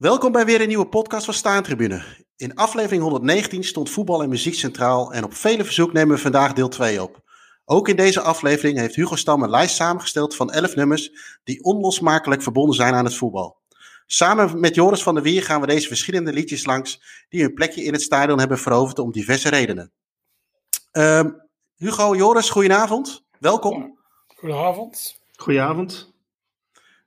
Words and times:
Welkom 0.00 0.32
bij 0.32 0.44
weer 0.44 0.60
een 0.60 0.68
nieuwe 0.68 0.86
podcast 0.86 1.24
van 1.24 1.34
Staantribune. 1.34 2.02
In 2.36 2.54
aflevering 2.54 3.02
119 3.02 3.64
stond 3.64 3.90
voetbal 3.90 4.22
en 4.22 4.28
muziek 4.28 4.54
centraal 4.54 5.12
en 5.12 5.24
op 5.24 5.34
vele 5.34 5.64
verzoek 5.64 5.92
nemen 5.92 6.14
we 6.14 6.22
vandaag 6.22 6.52
deel 6.52 6.68
2 6.68 7.02
op. 7.02 7.20
Ook 7.64 7.88
in 7.88 7.96
deze 7.96 8.20
aflevering 8.20 8.78
heeft 8.78 8.94
Hugo 8.94 9.16
Stam 9.16 9.42
een 9.42 9.50
lijst 9.50 9.74
samengesteld 9.74 10.36
van 10.36 10.50
11 10.50 10.74
nummers 10.74 11.10
die 11.44 11.64
onlosmakelijk 11.64 12.42
verbonden 12.42 12.74
zijn 12.74 12.94
aan 12.94 13.04
het 13.04 13.14
voetbal. 13.14 13.56
Samen 14.06 14.60
met 14.60 14.74
Joris 14.74 15.02
van 15.02 15.14
der 15.14 15.22
Wier 15.22 15.42
gaan 15.42 15.60
we 15.60 15.66
deze 15.66 15.88
verschillende 15.88 16.32
liedjes 16.32 16.64
langs 16.64 17.02
die 17.28 17.42
hun 17.42 17.54
plekje 17.54 17.84
in 17.84 17.92
het 17.92 18.02
stadion 18.02 18.38
hebben 18.38 18.58
veroverd 18.58 18.98
om 18.98 19.12
diverse 19.12 19.48
redenen. 19.48 19.92
Ehm, 20.92 21.30
Hugo, 21.76 22.16
Joris, 22.16 22.50
goedenavond. 22.50 23.24
Welkom. 23.38 23.98
Goedenavond. 24.26 25.20
Goedenavond. 25.36 26.09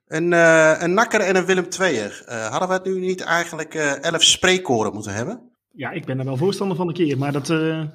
Een, 0.06 0.32
uh, 0.32 0.80
een 0.80 0.94
Nakker 0.94 1.20
en 1.20 1.36
een 1.36 1.44
Willem 1.44 1.66
II'er. 1.80 2.24
Uh, 2.28 2.46
hadden 2.46 2.68
we 2.68 2.74
het 2.74 2.84
nu 2.84 2.98
niet 2.98 3.20
eigenlijk 3.20 3.74
uh, 3.74 4.02
elf 4.02 4.22
spreekkoren 4.22 4.92
moeten 4.92 5.14
hebben? 5.14 5.52
Ja, 5.70 5.90
ik 5.90 6.04
ben 6.04 6.18
er 6.18 6.24
wel 6.24 6.36
voorstander 6.36 6.76
van 6.76 6.88
een 6.88 6.94
keer, 6.94 7.18
maar 7.18 7.32
dat 7.32 7.46
doen 7.46 7.92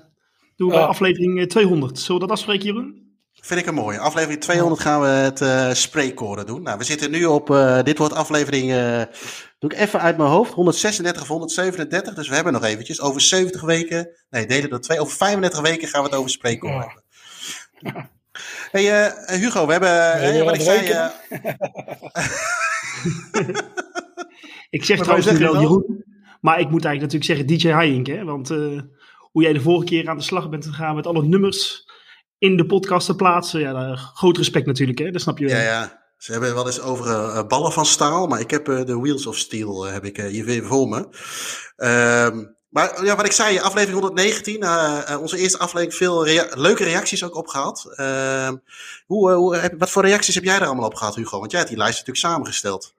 we 0.56 0.68
bij 0.68 0.80
aflevering 0.80 1.50
200. 1.50 2.00
Zullen 2.00 2.22
we 2.22 2.28
dat 2.28 2.38
afspreken, 2.38 2.66
Jeroen? 2.66 3.10
Vind 3.42 3.60
ik 3.60 3.66
een 3.66 3.74
mooie. 3.74 4.00
Aflevering 4.00 4.42
200 4.42 4.82
gaan 4.82 5.02
we 5.02 5.08
het 5.08 5.42
uh, 5.42 5.74
spreekkoren 5.74 6.46
doen. 6.46 6.62
Nou, 6.62 6.78
we 6.78 6.84
zitten 6.84 7.12
nu 7.12 7.26
op, 7.26 7.50
uh, 7.50 7.84
dit 7.84 7.98
wordt 7.98 8.14
aflevering, 8.14 8.72
uh, 8.72 9.02
doe 9.60 9.72
ik 9.72 9.78
even 9.78 10.02
uit 10.02 10.18
mijn 10.18 10.30
hoofd, 10.30 10.54
136 10.54 11.22
of 11.22 11.28
137. 11.28 12.14
Dus 12.14 12.28
we 12.28 12.36
hebben 12.36 12.54
nog 12.54 12.64
eventjes. 12.64 13.02
Over 13.02 13.22
70 13.22 13.62
weken, 13.62 14.10
nee, 14.30 14.46
delen 14.46 14.70
door 14.70 14.80
twee. 14.80 15.00
Over 15.00 15.18
35 15.18 15.62
weken 15.62 15.88
gaan 15.88 16.04
we 16.04 16.10
het 16.10 16.18
over 16.18 16.30
spreekkoren 16.30 16.88
hebben. 17.82 18.10
Hey 18.72 19.12
Hugo, 19.26 19.66
we 19.66 19.72
hebben, 19.72 20.22
nee, 20.22 20.44
wat 20.44 20.56
ik 20.56 20.62
zei... 20.62 20.80
ik 24.70 24.86
zeg 24.86 25.00
trouwens 25.00 25.32
nu 25.32 25.38
wel, 25.38 25.60
Jeroen, 25.60 26.04
maar 26.42 26.60
ik 26.60 26.70
moet 26.70 26.86
eigenlijk 26.86 27.14
natuurlijk 27.14 27.24
zeggen 27.24 27.48
DJ 27.48 27.70
Hayink, 27.70 28.08
hè. 28.08 28.24
Want 28.24 28.50
hoe 29.32 29.44
jij 29.44 29.54
de 29.54 29.62
vorige 29.62 29.86
keer 29.86 30.10
aan 30.10 30.18
de 30.18 30.24
slag 30.24 30.50
bent 30.50 30.66
gegaan 30.66 30.96
met 30.96 31.08
alle 31.08 31.24
nummers 31.24 31.88
in 32.38 32.58
de 32.58 32.66
podcast 32.66 33.06
te 33.06 33.16
plaatsen. 33.16 33.60
Ja, 33.60 33.96
groot 33.96 34.38
respect 34.38 34.66
natuurlijk, 34.66 35.00
hè? 35.00 35.12
dat 35.12 35.22
snap 35.22 35.38
je 35.38 35.46
wel. 35.46 35.56
Ja, 35.56 35.62
ja. 35.62 35.98
Ze 36.18 36.32
hebben 36.32 36.54
wel 36.54 36.66
eens 36.66 36.82
over 36.82 37.06
uh, 37.06 37.48
ballen 37.48 37.72
van 37.72 37.86
staal, 37.86 38.28
maar 38.28 38.40
ik 38.40 38.52
heb 38.52 38.70
uh, 38.70 38.86
de 38.86 39.00
Wheels 39.00 39.26
of 39.26 39.38
Steel 39.38 39.88
uh, 39.88 39.94
heb 39.94 40.06
ik, 40.06 40.18
hier 40.18 40.46
weer 40.46 40.64
voor 40.64 40.88
me. 40.88 41.08
Ehm, 41.76 42.46
maar 42.70 43.06
ja, 43.06 43.16
wat 43.16 43.26
ik 43.26 43.32
zei, 43.32 43.60
aflevering 43.60 44.00
119, 44.00 44.56
onze 45.20 45.38
eerste 45.38 45.58
aflevering, 45.58 45.96
veel 45.96 46.24
leuke 46.56 46.84
reacties 46.84 47.24
ook 47.24 47.36
opgehaald. 47.36 47.94
Ehm, 47.96 48.56
hoe, 49.06 49.32
hoe, 49.32 49.56
heb, 49.56 49.80
wat 49.80 49.90
voor 49.90 50.06
reacties 50.06 50.36
heb 50.36 50.44
jij 50.44 50.56
er 50.56 50.66
allemaal 50.66 50.86
op 50.86 50.96
gehad, 50.96 51.16
Hugo? 51.16 51.40
Want 51.40 51.52
jij 51.52 51.60
hebt 51.60 51.72
die 51.72 51.82
lijst 51.82 51.98
natuurlijk 51.98 52.26
samengesteld. 52.26 52.94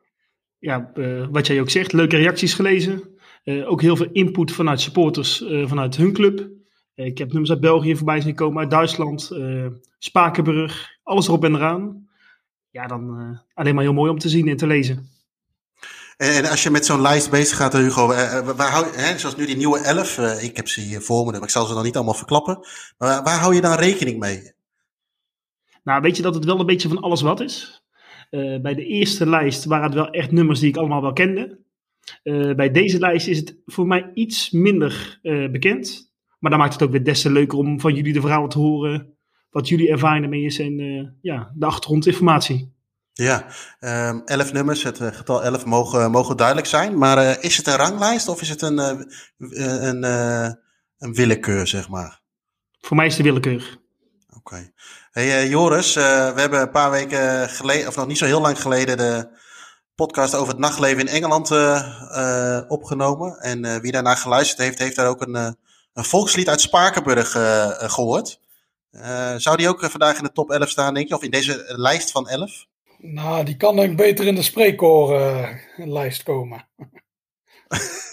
Ja, 0.59 0.93
wat 1.31 1.47
jij 1.47 1.61
ook 1.61 1.71
zegt, 1.71 1.93
leuke 1.93 2.17
reacties 2.17 2.55
gelezen. 2.55 3.03
ook 3.45 3.81
heel 3.81 3.97
veel 3.97 4.09
input 4.13 4.53
vanuit 4.53 4.81
supporters 4.81 5.45
vanuit 5.65 5.97
hun 5.97 6.13
club. 6.13 6.49
Ik 6.95 7.19
heb 7.19 7.29
nummers 7.29 7.51
uit 7.51 7.61
België 7.61 7.97
voorbij 7.97 8.21
zien 8.21 8.35
komen, 8.35 8.61
uit 8.61 8.71
Duitsland, 8.71 9.31
Spakenburg, 9.99 10.91
alles 11.03 11.27
erop 11.27 11.45
en 11.45 11.55
eraan. 11.55 12.09
Ja, 12.71 12.87
dan 12.87 13.39
alleen 13.55 13.75
maar 13.75 13.85
heel 13.85 13.93
mooi 13.93 14.11
om 14.11 14.19
te 14.19 14.29
zien 14.29 14.49
en 14.49 14.57
te 14.57 14.67
lezen. 14.67 15.09
En 16.21 16.51
als 16.51 16.63
je 16.63 16.71
met 16.71 16.87
zo'n 16.87 17.01
lijst 17.01 17.31
bezig 17.31 17.57
gaat, 17.57 17.73
Hugo, 17.73 18.07
waar 18.57 18.71
hou, 18.71 18.87
hè, 18.97 19.19
zoals 19.19 19.37
nu 19.37 19.47
die 19.47 19.57
nieuwe 19.57 19.79
11, 19.79 20.19
uh, 20.19 20.45
ik 20.45 20.57
heb 20.57 20.69
ze 20.69 20.81
hier 20.81 21.01
voor 21.01 21.25
me, 21.25 21.33
maar 21.33 21.43
ik 21.43 21.51
zal 21.51 21.67
ze 21.67 21.75
dan 21.75 21.85
niet 21.85 21.97
allemaal 21.97 22.15
verklappen. 22.15 22.59
Maar 22.99 23.23
waar 23.23 23.39
hou 23.39 23.55
je 23.55 23.61
dan 23.61 23.75
rekening 23.75 24.19
mee? 24.19 24.53
Nou, 25.85 26.01
weet 26.01 26.17
je 26.17 26.23
dat 26.23 26.35
het 26.35 26.45
wel 26.45 26.61
een 26.61 26.67
beetje 26.67 26.89
van 26.89 27.01
alles 27.01 27.21
wat 27.21 27.41
is? 27.41 27.85
Bij 28.31 28.75
de 28.75 28.85
eerste 28.85 29.29
lijst 29.29 29.65
waren 29.65 29.85
het 29.85 29.95
wel 29.95 30.11
echt 30.11 30.31
nummers 30.31 30.61
die 30.61 30.69
ik 30.69 30.77
allemaal 30.77 31.03
wel 31.03 31.13
kende. 31.13 31.59
Bij 32.57 32.71
deze 32.71 32.99
lijst 32.99 33.27
is 33.27 33.39
het 33.39 33.57
voor 33.67 33.87
mij 33.87 34.11
iets 34.15 34.51
minder 34.51 35.19
bekend. 35.23 36.13
Maar 36.39 36.51
dan 36.51 36.61
maakt 36.61 36.73
het 36.73 36.83
ook 36.83 36.91
weer 36.91 37.05
des 37.05 37.23
te 37.23 37.31
leuker 37.31 37.59
om 37.59 37.81
van 37.81 37.95
jullie 37.95 38.13
de 38.13 38.21
verhalen 38.21 38.49
te 38.49 38.59
horen. 38.59 39.17
Wat 39.51 39.69
jullie 39.69 39.91
ervaring 39.91 40.25
ermee 40.25 40.45
is 40.45 40.59
en 40.59 41.19
ja, 41.21 41.53
de 41.55 41.67
achtergrondinformatie. 41.67 42.73
Ja, 43.21 43.47
um, 43.81 44.23
elf 44.25 44.53
nummers, 44.53 44.83
het 44.83 45.01
uh, 45.01 45.09
getal 45.13 45.45
11 45.45 45.65
mogen, 45.65 46.11
mogen 46.11 46.37
duidelijk 46.37 46.67
zijn. 46.67 46.99
Maar 46.99 47.19
uh, 47.19 47.43
is 47.43 47.57
het 47.57 47.67
een 47.67 47.77
ranglijst 47.77 48.29
of 48.29 48.41
is 48.41 48.49
het 48.49 48.63
een, 48.63 48.79
een, 49.39 50.03
een 50.99 51.15
willekeur, 51.15 51.67
zeg 51.67 51.89
maar? 51.89 52.21
Voor 52.81 52.97
mij 52.97 53.07
is 53.07 53.17
het 53.17 53.23
willekeur. 53.23 53.79
Oké. 54.29 54.37
Okay. 54.37 54.73
Hey 55.11 55.49
Joris, 55.49 55.95
we 55.95 56.33
hebben 56.37 56.61
een 56.61 56.71
paar 56.71 56.91
weken 56.91 57.49
geleden, 57.49 57.89
of 57.89 57.97
nog 57.97 58.07
niet 58.07 58.19
zo 58.19 58.25
heel 58.25 58.41
lang 58.41 58.61
geleden, 58.61 58.97
de 58.97 59.29
podcast 59.95 60.35
over 60.35 60.49
het 60.49 60.59
nachtleven 60.59 61.01
in 61.01 61.09
Engeland 61.09 61.51
opgenomen. 62.69 63.39
En 63.39 63.81
wie 63.81 63.93
daarna 63.93 64.15
geluisterd 64.15 64.59
heeft, 64.59 64.79
heeft 64.79 64.97
daar 64.97 65.09
ook 65.09 65.21
een 65.21 65.57
een 65.93 66.05
volkslied 66.05 66.49
uit 66.49 66.61
Spakenburg 66.61 67.31
gehoord. 67.93 68.41
Zou 69.37 69.57
die 69.57 69.69
ook 69.69 69.85
vandaag 69.91 70.17
in 70.17 70.25
de 70.25 70.33
top 70.33 70.51
11 70.51 70.69
staan, 70.69 70.95
denk 70.95 71.09
je? 71.09 71.15
Of 71.15 71.23
in 71.23 71.31
deze 71.31 71.65
lijst 71.67 72.11
van 72.11 72.29
11? 72.29 72.69
Nou, 73.03 73.45
die 73.45 73.57
kan 73.57 73.79
ik 73.79 73.97
beter 73.97 74.27
in 74.27 74.35
de 74.35 74.43
spreekkorenlijst 74.43 76.23
komen. 76.23 76.69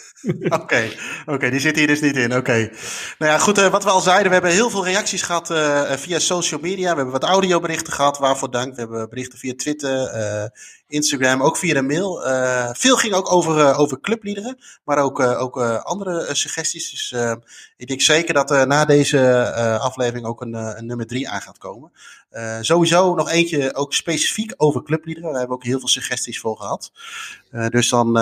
Oké, 0.50 0.90
okay, 1.26 1.50
die 1.50 1.60
zit 1.60 1.76
hier 1.76 1.88
dus 1.88 2.02
niet 2.02 2.16
in. 2.16 2.36
Oké. 2.36 2.70
Nou 3.18 3.32
ja, 3.32 3.38
goed, 3.38 3.58
uh, 3.58 3.68
wat 3.68 3.84
we 3.84 3.90
al 3.90 4.02
zeiden, 4.02 4.28
we 4.28 4.34
hebben 4.34 4.52
heel 4.52 4.70
veel 4.70 4.86
reacties 4.86 5.22
gehad 5.22 5.52
uh, 5.52 5.92
via 5.92 6.20
social 6.20 6.60
media. 6.60 6.90
We 6.90 6.96
hebben 6.96 7.12
wat 7.12 7.24
audioberichten 7.24 7.94
gehad, 7.94 8.18
waarvoor 8.18 8.52
dank. 8.52 8.76
We 8.76 8.80
hebben 8.80 9.10
berichten 9.10 9.40
via 9.40 9.54
Twitter, 9.56 10.52
Instagram, 10.88 11.42
ook 11.42 11.58
via 11.58 11.74
de 11.74 11.82
mail. 11.82 12.22
veel 12.74 12.96
ging 12.96 13.14
ook 13.14 13.32
over, 13.32 13.76
over 13.76 14.00
clubliederen, 14.00 14.58
maar 14.84 14.98
ook, 14.98 15.20
ook 15.20 15.58
andere 15.84 16.36
suggesties. 16.36 16.90
Dus 16.90 17.16
ik 17.78 17.88
denk 17.88 18.02
zeker 18.02 18.34
dat 18.34 18.52
er 18.52 18.68
na 18.68 18.86
deze 18.86 19.52
aflevering 19.80 20.26
ook 20.26 20.42
een, 20.42 20.54
een 20.54 20.86
nummer 20.86 21.08
drie 21.08 21.30
aan 21.30 21.42
gaat 21.42 21.58
komen. 21.58 21.92
Sowieso 22.62 23.16
nog 23.16 23.30
eentje 23.30 23.76
ook 23.76 23.94
specifiek 23.94 24.54
over 24.58 24.84
clubliederen. 24.84 25.30
Daar 25.30 25.40
hebben 25.40 25.58
we 25.58 25.64
ook 25.64 25.70
heel 25.70 25.80
veel 25.80 25.88
suggesties 25.88 26.40
voor 26.40 26.58
gehad. 26.58 26.92
dus 27.70 27.90
dan, 27.90 28.14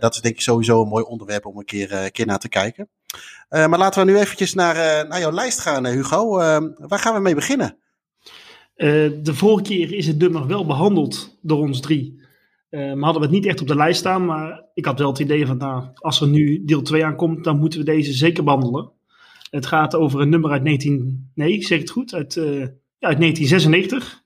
dat 0.00 0.14
is 0.14 0.20
denk 0.20 0.34
ik 0.34 0.40
sowieso 0.40 0.82
een 0.82 0.88
mooi 0.88 1.04
onderwerp 1.04 1.46
om 1.46 1.58
een 1.58 1.64
keer, 1.64 2.10
keer 2.10 2.26
naar 2.26 2.38
te 2.38 2.48
kijken. 2.48 2.88
Uh, 3.50 3.66
maar 3.66 3.78
laten 3.78 4.04
we 4.04 4.12
nu 4.12 4.18
eventjes 4.18 4.54
naar, 4.54 4.76
uh, 4.76 5.08
naar 5.08 5.20
jouw 5.20 5.32
lijst 5.32 5.58
gaan, 5.58 5.86
Hugo. 5.86 6.40
Uh, 6.40 6.58
waar 6.76 6.98
gaan 6.98 7.14
we 7.14 7.20
mee 7.20 7.34
beginnen? 7.34 7.76
de 9.22 9.34
vorige 9.34 9.62
keer 9.62 9.92
is 9.92 10.06
het 10.06 10.18
nummer 10.18 10.46
wel 10.46 10.66
behandeld 10.66 11.38
door 11.42 11.58
ons 11.58 11.80
drie. 11.80 12.20
maar 12.70 12.98
hadden 12.98 13.20
we 13.20 13.26
het 13.26 13.30
niet 13.30 13.46
echt 13.46 13.60
op 13.60 13.66
de 13.66 13.76
lijst 13.76 13.98
staan. 13.98 14.24
Maar 14.24 14.64
ik 14.74 14.84
had 14.84 14.98
wel 14.98 15.08
het 15.08 15.18
idee 15.18 15.46
van, 15.46 15.56
nou, 15.56 15.84
als 15.94 16.20
er 16.20 16.28
nu 16.28 16.64
deel 16.64 16.82
2 16.82 17.04
aankomt, 17.04 17.44
dan 17.44 17.58
moeten 17.58 17.78
we 17.78 17.84
deze 17.84 18.12
zeker 18.12 18.44
behandelen. 18.44 18.92
Het 19.50 19.66
gaat 19.66 19.94
over 19.94 20.20
een 20.20 20.28
nummer 20.28 20.50
uit 20.50 20.62
19... 20.62 21.30
Nee, 21.34 21.62
zeg 21.62 21.78
het 21.78 21.90
goed. 21.90 22.14
Uit, 22.14 22.40
ja, 22.98 23.08
uit 23.08 23.18
1996. 23.18 24.24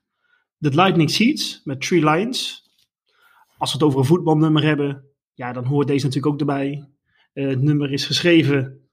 The 0.58 0.75
Lightning 0.75 1.10
Seeds 1.10 1.60
met 1.64 1.81
Three 1.81 2.04
Lions. 2.04 2.69
Als 3.58 3.72
we 3.72 3.78
het 3.78 3.86
over 3.86 3.98
een 3.98 4.06
voetbalnummer 4.06 4.62
hebben, 4.62 5.04
ja, 5.34 5.53
dan 5.53 5.64
hoort 5.64 5.86
deze 5.86 6.04
natuurlijk 6.06 6.32
ook 6.32 6.41
erbij. 6.41 6.88
Uh, 7.34 7.48
het 7.48 7.62
nummer 7.62 7.92
is 7.92 8.06
geschreven 8.06 8.88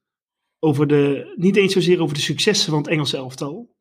over 0.59 0.87
de, 0.87 1.33
niet 1.35 1.55
eens 1.55 1.73
zozeer 1.73 2.01
over 2.01 2.15
de 2.15 2.21
successen 2.21 2.69
van 2.69 2.81
het 2.81 2.87
Engelse 2.87 3.17
elftal. 3.17 3.75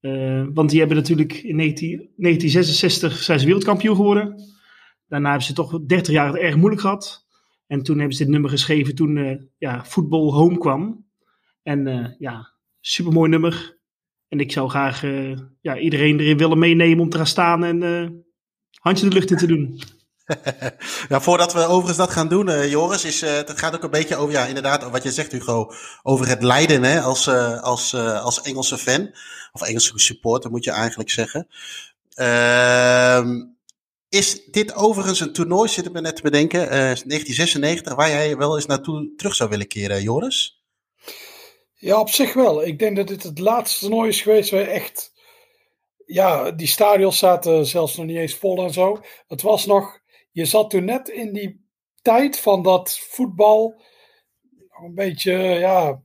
Uh, 0.00 0.46
want 0.54 0.70
die 0.70 0.78
hebben 0.78 0.96
natuurlijk 0.96 1.32
in 1.32 1.56
19, 1.56 1.88
1966 1.96 3.22
zijn 3.22 3.38
ze 3.38 3.44
wereldkampioen 3.44 3.96
geworden. 3.96 4.34
Daarna 5.06 5.28
hebben 5.28 5.46
ze 5.46 5.52
toch 5.52 5.80
30 5.86 6.14
jaar 6.14 6.34
erg 6.34 6.56
moeilijk 6.56 6.80
gehad. 6.80 7.26
En 7.66 7.82
toen 7.82 7.98
hebben 7.98 8.16
ze 8.16 8.22
dit 8.22 8.32
nummer 8.32 8.50
geschreven 8.50 8.94
toen 8.94 9.16
uh, 9.16 9.36
ja, 9.58 9.84
voetbal 9.84 10.34
home 10.34 10.58
kwam. 10.58 11.06
En 11.62 12.14
ja, 12.18 12.54
supermooi 12.80 13.30
nummer. 13.30 13.79
En 14.30 14.40
ik 14.40 14.52
zou 14.52 14.68
graag 14.68 15.02
ja, 15.60 15.78
iedereen 15.78 16.20
erin 16.20 16.36
willen 16.36 16.58
meenemen 16.58 17.00
om 17.00 17.10
te 17.10 17.16
gaan 17.16 17.26
staan 17.26 17.64
en 17.64 17.82
handje 18.80 19.08
de 19.08 19.14
lucht 19.14 19.30
in 19.30 19.36
te 19.36 19.46
doen. 19.46 19.80
ja, 21.08 21.20
voordat 21.26 21.52
we 21.52 21.66
overigens 21.66 21.96
dat 21.96 22.10
gaan 22.10 22.28
doen, 22.28 22.48
uh, 22.48 22.70
Joris, 22.70 23.04
is, 23.04 23.22
uh, 23.22 23.32
het 23.32 23.58
gaat 23.58 23.74
ook 23.74 23.82
een 23.82 23.90
beetje 23.90 24.16
over, 24.16 24.32
ja, 24.32 24.46
inderdaad, 24.46 24.90
wat 24.90 25.02
je 25.02 25.12
zegt, 25.12 25.32
Hugo, 25.32 25.72
over 26.02 26.28
het 26.28 26.42
lijden 26.42 26.82
hè, 26.82 27.00
als, 27.00 27.26
uh, 27.26 27.60
als, 27.60 27.94
als 27.94 28.42
Engelse 28.42 28.78
fan, 28.78 29.14
of 29.52 29.62
Engelse 29.62 29.98
supporter 29.98 30.50
moet 30.50 30.64
je 30.64 30.70
eigenlijk 30.70 31.10
zeggen. 31.10 31.46
Ehm, 32.14 33.42
is 34.08 34.44
dit 34.44 34.74
overigens 34.74 35.20
een 35.20 35.32
toernooi, 35.32 35.68
zitten 35.68 35.92
we 35.92 36.00
net 36.00 36.16
te 36.16 36.22
bedenken, 36.22 36.68
1996, 36.68 37.94
waar 37.94 38.08
jij 38.08 38.36
wel 38.36 38.56
eens 38.56 38.66
naartoe 38.66 39.12
terug 39.16 39.34
zou 39.34 39.50
willen 39.50 39.66
keren, 39.66 40.02
Joris? 40.02 40.59
Ja, 41.80 42.00
op 42.00 42.08
zich 42.08 42.32
wel. 42.32 42.66
Ik 42.66 42.78
denk 42.78 42.96
dat 42.96 43.08
dit 43.08 43.22
het 43.22 43.38
laatste 43.38 43.80
toernooi 43.80 44.08
is 44.08 44.22
geweest 44.22 44.50
waar 44.50 44.66
echt 44.66 45.12
ja, 46.06 46.50
die 46.50 46.66
stadions 46.66 47.18
zaten 47.18 47.66
zelfs 47.66 47.96
nog 47.96 48.06
niet 48.06 48.16
eens 48.16 48.34
vol 48.34 48.64
en 48.64 48.72
zo. 48.72 49.00
Het 49.26 49.42
was 49.42 49.66
nog 49.66 50.00
je 50.32 50.44
zat 50.44 50.70
toen 50.70 50.84
net 50.84 51.08
in 51.08 51.32
die 51.32 51.64
tijd 52.02 52.38
van 52.38 52.62
dat 52.62 52.98
voetbal 52.98 53.82
nog 54.70 54.82
een 54.82 54.94
beetje, 54.94 55.32
ja, 55.32 56.02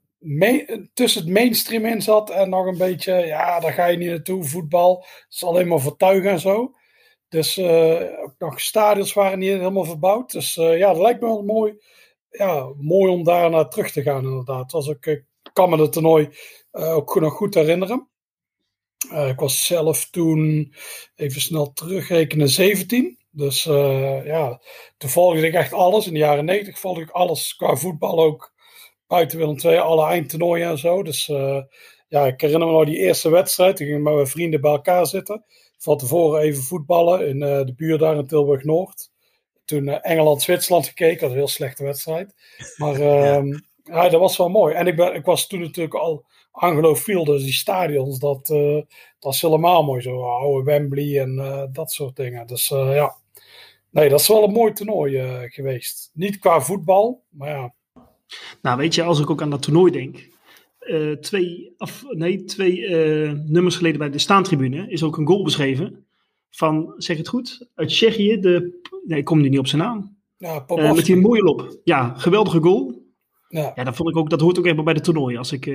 tussen 0.94 1.22
het 1.22 1.32
mainstream 1.32 1.86
in 1.86 2.02
zat 2.02 2.30
en 2.30 2.50
nog 2.50 2.66
een 2.66 2.78
beetje, 2.78 3.14
ja, 3.14 3.60
daar 3.60 3.74
ga 3.74 3.86
je 3.86 3.98
niet 3.98 4.10
naartoe, 4.10 4.44
voetbal. 4.44 4.98
Het 4.98 5.34
is 5.34 5.44
alleen 5.44 5.68
maar 5.68 5.80
vertuigen 5.80 6.32
en 6.32 6.40
zo. 6.40 6.74
Dus 7.30 7.58
uh, 7.58 8.22
ook 8.24 8.36
nog 8.38 8.60
stadions 8.60 9.14
waren 9.14 9.40
niet 9.40 9.50
helemaal 9.50 9.86
verbouwd. 9.86 10.32
Dus 10.32 10.56
uh, 10.56 10.78
ja, 10.78 10.88
dat 10.88 11.02
lijkt 11.02 11.22
me 11.22 11.28
wel 11.28 11.44
mooi, 11.44 11.82
ja, 12.30 12.74
mooi 12.78 13.12
om 13.12 13.24
daar 13.24 13.50
naar 13.50 13.70
terug 13.70 13.92
te 13.92 14.02
gaan 14.02 14.24
inderdaad. 14.24 14.74
Als 14.74 14.88
ik, 14.88 15.06
ik 15.06 15.26
kan 15.56 15.70
me 15.70 15.82
het 15.82 15.92
toernooi 15.92 16.30
uh, 16.72 16.96
ook 16.96 17.20
nog 17.20 17.34
goed 17.34 17.54
herinneren. 17.54 18.10
ik 19.28 19.40
was 19.40 19.66
zelf 19.66 20.10
toen, 20.10 20.74
even 21.16 21.42
snel 21.42 21.74
terugrekenen, 21.74 22.50
17. 22.50 23.20
Dus 23.32 23.64
ja, 24.24 24.62
toen 24.98 25.10
volgde 25.10 25.48
ik 25.48 25.54
echt 25.54 25.74
alles. 25.74 26.08
In 26.08 26.14
de 26.14 26.20
jaren 26.20 26.46
90 26.46 26.80
volgde 26.80 27.02
ik 27.02 27.10
alles 27.10 27.56
qua 27.56 27.76
voetbal 27.76 28.20
ook. 28.20 28.54
Buiten 29.08 29.38
Willem 29.38 29.60
II, 29.60 29.78
alle 29.78 30.06
eindtoernooien 30.06 30.70
en 30.70 30.78
zo. 30.78 31.04
Dus 31.04 31.26
ja, 32.08 32.26
ik 32.26 32.42
herinner 32.42 32.68
me 32.68 32.74
nog 32.74 32.86
die 32.86 32.98
eerste 32.98 33.30
wedstrijd. 33.30 33.76
Toen 33.78 33.86
gingen 33.86 34.02
met 34.02 34.14
mijn 34.14 34.28
vrienden 34.28 34.62
bij 34.62 34.72
elkaar 34.72 35.06
zitten 35.06 35.46
van 35.78 35.98
tevoren 35.98 36.42
even 36.42 36.64
voetballen 36.64 37.28
in 37.28 37.42
uh, 37.42 37.66
de 37.66 37.74
buurt 37.76 38.00
daar 38.00 38.18
in 38.18 38.28
Tilburg-Noord. 38.28 39.12
Toen 39.66 39.88
uh, 39.88 39.98
Engeland-Zwitserland 40.02 40.88
gekeken, 40.88 41.20
dat 41.20 41.22
was 41.22 41.32
een 41.32 41.38
heel 41.38 41.48
slechte 41.48 41.84
wedstrijd. 41.84 42.34
Maar 42.78 43.00
uh, 43.00 43.34
ja. 43.44 43.60
Ja. 43.94 44.10
dat 44.10 44.20
was 44.20 44.38
wel 44.38 44.50
mooi. 44.50 44.74
En 44.74 44.88
ik, 44.88 44.96
ben, 44.96 45.16
ik 45.16 45.26
was 45.26 45.48
toen 45.48 45.60
natuurlijk 45.60 45.96
al 45.96 46.26
anglofiel, 46.52 47.24
dus 47.24 47.44
die 47.44 47.54
stadions, 47.54 48.20
dat, 48.20 48.50
uh, 48.50 48.82
dat 49.20 49.34
is 49.34 49.42
helemaal 49.42 49.84
mooi. 49.84 50.02
Zo 50.02 50.22
oude 50.22 50.64
Wembley 50.64 51.20
en 51.20 51.70
dat 51.72 51.92
soort 51.92 52.16
dingen. 52.16 52.48
Dus 52.48 52.68
ja, 52.68 53.16
nee, 53.90 54.10
dat 54.10 54.20
is 54.20 54.28
wel 54.28 54.44
een 54.44 54.52
mooi 54.52 54.74
toernooi 54.74 55.22
geweest. 55.50 56.12
Niet 56.14 56.40
qua 56.40 56.62
voetbal, 56.62 57.24
maar 57.30 57.50
ja. 57.50 57.74
Nou, 58.62 58.78
weet 58.78 58.96
je, 58.96 59.04
als 59.04 59.20
ik 59.20 59.30
ook 59.30 59.42
aan 59.42 59.50
dat 59.50 59.62
toernooi 59.62 59.92
denk, 59.92 60.30
twee, 61.22 61.74
af, 61.78 62.04
nee, 62.10 62.44
twee 62.44 62.90
nummers 63.34 63.76
geleden 63.76 64.00
bij 64.00 64.10
de 64.10 64.20
staantribune 64.20 64.90
is 64.90 65.04
ook 65.04 65.18
een 65.18 65.28
goal 65.28 65.44
beschreven. 65.44 66.06
Van, 66.50 66.94
zeg 66.98 67.18
het 67.18 67.28
goed, 67.28 67.68
uit 67.76 67.90
Tsjechië. 67.90 68.40
De, 68.40 68.80
nee, 69.06 69.20
ik 69.20 69.26
kom 69.26 69.42
nu 69.42 69.50
niet 69.50 69.60
op 69.60 69.68
zijn 69.68 69.82
naam. 69.82 70.18
Ja, 70.38 70.66
met 70.68 71.06
die 71.06 71.16
mooie 71.16 71.44
lop. 71.44 71.80
Ja, 71.84 72.14
geweldige 72.18 72.62
goal. 72.62 73.04
Ja. 73.48 73.72
ja, 73.76 73.84
dat 73.84 73.96
vond 73.96 74.10
ik 74.10 74.18
ook, 74.18 74.30
dat 74.30 74.42
hoort 74.42 74.60
ook 74.60 74.66
even 74.66 74.84
bij 74.84 74.94
de 74.94 75.02
toernooi. 75.02 75.38
Als 75.38 75.52
ik 75.52 75.66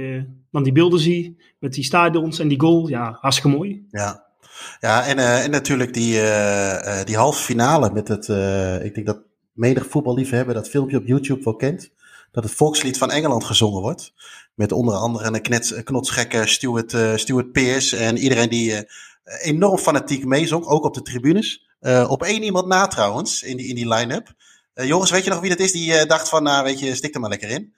dan 0.50 0.62
die 0.62 0.72
beelden 0.72 1.00
zie 1.00 1.37
met 1.58 1.72
die 1.72 1.84
stadions 1.84 2.38
en 2.38 2.49
die 2.49 2.61
goal, 2.61 2.88
ja, 2.88 3.19
hartstikke 3.20 3.56
mooi. 3.56 3.87
Ja, 3.90 4.26
ja 4.81 5.06
en, 5.06 5.19
en 5.19 5.50
natuurlijk 5.50 5.94
die, 5.94 6.12
die 7.05 7.17
halve 7.17 7.43
finale 7.43 7.93
met 7.93 8.08
het, 8.08 8.28
ik 8.84 8.94
denk 8.94 9.06
dat 9.06 9.20
menig 9.52 9.87
voetballiefhebber 9.87 10.55
dat 10.55 10.69
filmpje 10.69 10.96
op 10.96 11.06
YouTube 11.06 11.44
wel 11.44 11.56
kent 11.56 11.90
dat 12.32 12.44
het 12.44 12.52
volkslied 12.52 12.99
van 12.99 13.11
Engeland 13.11 13.44
gezongen 13.44 13.81
wordt. 13.81 14.12
Met 14.55 14.72
onder 14.72 14.94
andere 14.94 15.26
een 15.26 15.43
knets, 15.43 15.82
knotsgekke 15.82 16.46
Stuart, 16.46 16.93
uh, 16.93 17.17
Stuart 17.17 17.52
Pearce 17.52 17.96
en 17.96 18.17
iedereen 18.17 18.49
die 18.49 18.70
uh, 18.70 18.78
enorm 19.43 19.78
fanatiek 19.78 20.25
meezong, 20.25 20.64
ook 20.64 20.84
op 20.84 20.94
de 20.94 21.02
tribunes. 21.02 21.69
Uh, 21.81 22.06
op 22.11 22.22
één 22.22 22.43
iemand 22.43 22.67
na 22.67 22.87
trouwens, 22.87 23.43
in 23.43 23.56
die, 23.56 23.67
in 23.67 23.75
die 23.75 23.88
line-up. 23.88 24.34
Joris, 24.87 25.11
weet 25.11 25.25
je 25.25 25.31
nog 25.31 25.41
wie 25.41 25.50
dat 25.50 25.59
is 25.59 25.73
die 25.73 26.06
dacht 26.06 26.29
van, 26.29 26.43
nou 26.43 26.65
weet 26.65 26.81
je, 26.81 26.94
stik 26.94 27.15
er 27.15 27.21
maar 27.21 27.31
lekker 27.31 27.49
in? 27.50 27.75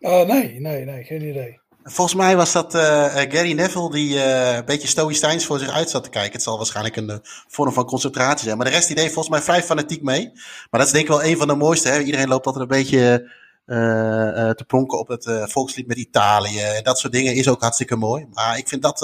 nee, 0.00 0.60
nee, 0.60 0.84
nee, 0.84 1.04
geen 1.04 1.28
idee. 1.28 1.60
Volgens 1.82 2.16
mij 2.16 2.36
was 2.36 2.52
dat 2.52 2.74
Gary 2.74 3.52
Neville 3.52 3.90
die 3.90 4.22
een 4.22 4.64
beetje 4.64 4.88
stoïcijns 4.88 5.46
voor 5.46 5.58
zich 5.58 5.70
uit 5.70 5.90
zat 5.90 6.04
te 6.04 6.10
kijken. 6.10 6.32
Het 6.32 6.42
zal 6.42 6.56
waarschijnlijk 6.56 6.96
een 6.96 7.20
vorm 7.48 7.72
van 7.72 7.84
concentratie 7.84 8.44
zijn. 8.44 8.56
Maar 8.56 8.66
de 8.66 8.72
rest 8.72 8.86
die 8.86 8.96
deed 8.96 9.12
volgens 9.12 9.28
mij 9.28 9.42
vrij 9.42 9.62
fanatiek 9.62 10.02
mee. 10.02 10.30
Maar 10.70 10.80
dat 10.80 10.86
is 10.86 10.92
denk 10.92 11.04
ik 11.04 11.10
wel 11.10 11.24
een 11.24 11.36
van 11.36 11.48
de 11.48 11.54
mooiste. 11.54 11.88
Hè? 11.88 12.00
Iedereen 12.00 12.28
loopt 12.28 12.46
altijd 12.46 12.64
een 12.70 12.76
beetje 12.76 13.30
te 13.66 14.64
pronken 14.66 14.98
op 14.98 15.08
het 15.08 15.26
uh, 15.26 15.46
volkslied 15.46 15.86
met 15.86 15.96
Italië. 15.96 16.60
En 16.60 16.82
dat 16.82 16.98
soort 16.98 17.12
dingen 17.12 17.34
is 17.34 17.48
ook 17.48 17.60
hartstikke 17.60 17.96
mooi. 17.96 18.26
Maar 18.32 18.58
ik 18.58 18.68
vind 18.68 18.82
dat, 18.82 18.98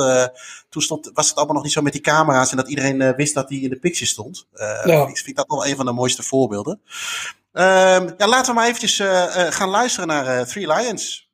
toen 0.68 0.82
stond, 0.82 1.10
was 1.14 1.28
het 1.28 1.36
allemaal 1.36 1.54
nog 1.54 1.64
niet 1.64 1.72
zo 1.72 1.82
met 1.82 1.92
die 1.92 2.02
camera's 2.02 2.50
en 2.50 2.56
dat 2.56 2.68
iedereen 2.68 3.14
wist 3.14 3.34
dat 3.34 3.48
hij 3.48 3.58
in 3.58 3.70
de 3.70 3.78
picture 3.78 4.06
stond. 4.06 4.46
Ja. 4.84 5.06
Ik 5.06 5.18
vind 5.18 5.36
dat 5.36 5.48
wel 5.48 5.66
een 5.66 5.76
van 5.76 5.86
de 5.86 5.92
mooiste 5.92 6.22
voorbeelden. 6.22 6.80
Ehm, 7.52 8.10
ja, 8.16 8.28
laten 8.28 8.54
we 8.54 8.60
maar 8.60 8.68
eventjes 8.68 9.02
gaan 9.54 9.68
luisteren 9.68 10.08
naar 10.08 10.46
Three 10.46 10.66
Lions. 10.66 11.31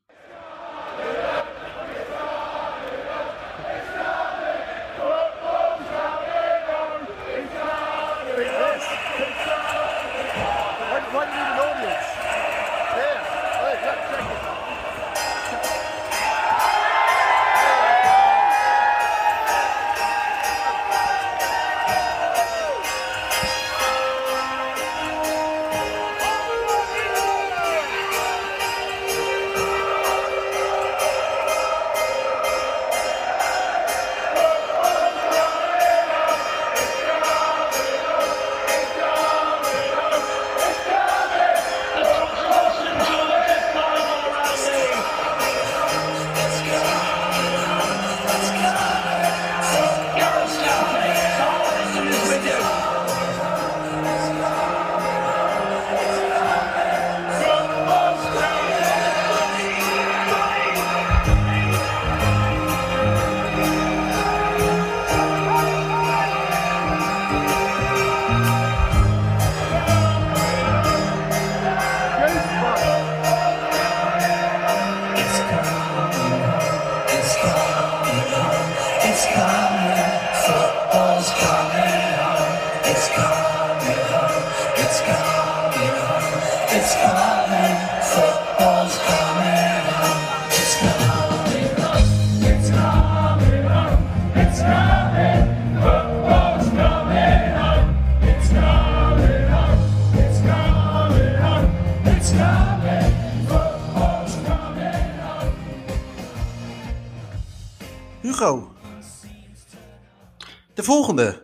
Volgende. 110.89 111.43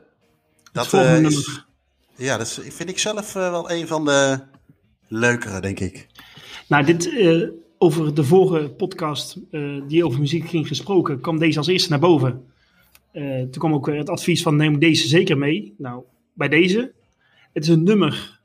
Dat, 0.73 0.87
volgende 0.87 1.31
uh, 1.31 1.39
is, 1.39 1.65
ja, 2.17 2.37
dat 2.37 2.61
vind 2.69 2.89
ik 2.89 2.99
zelf 2.99 3.35
uh, 3.35 3.51
wel 3.51 3.71
een 3.71 3.87
van 3.87 4.05
de 4.05 4.41
leukere, 5.09 5.61
denk 5.61 5.81
ik. 5.81 6.07
Nou, 6.69 6.85
dit 6.85 7.07
uh, 7.07 7.49
over 7.79 8.15
de 8.15 8.25
vorige 8.25 8.69
podcast 8.69 9.39
die 9.89 10.05
over 10.05 10.21
muziek 10.21 10.49
ging 10.49 10.67
gesproken, 10.67 11.21
kwam 11.21 11.39
deze 11.39 11.59
als 11.59 11.67
eerste 11.67 11.91
naar 11.91 11.99
boven. 11.99 12.45
toen 13.13 13.51
kwam 13.51 13.75
ook 13.75 13.87
het 13.87 14.11
advies 14.11 14.43
van 14.43 14.57
neem 14.57 14.79
deze 14.79 15.09
zeker 15.09 15.39
mee. 15.39 15.75
Nou, 15.79 16.03
bij 16.33 16.49
deze. 16.49 16.93
Het 17.53 17.63
is 17.63 17.69
een 17.69 17.83
nummer, 17.83 18.41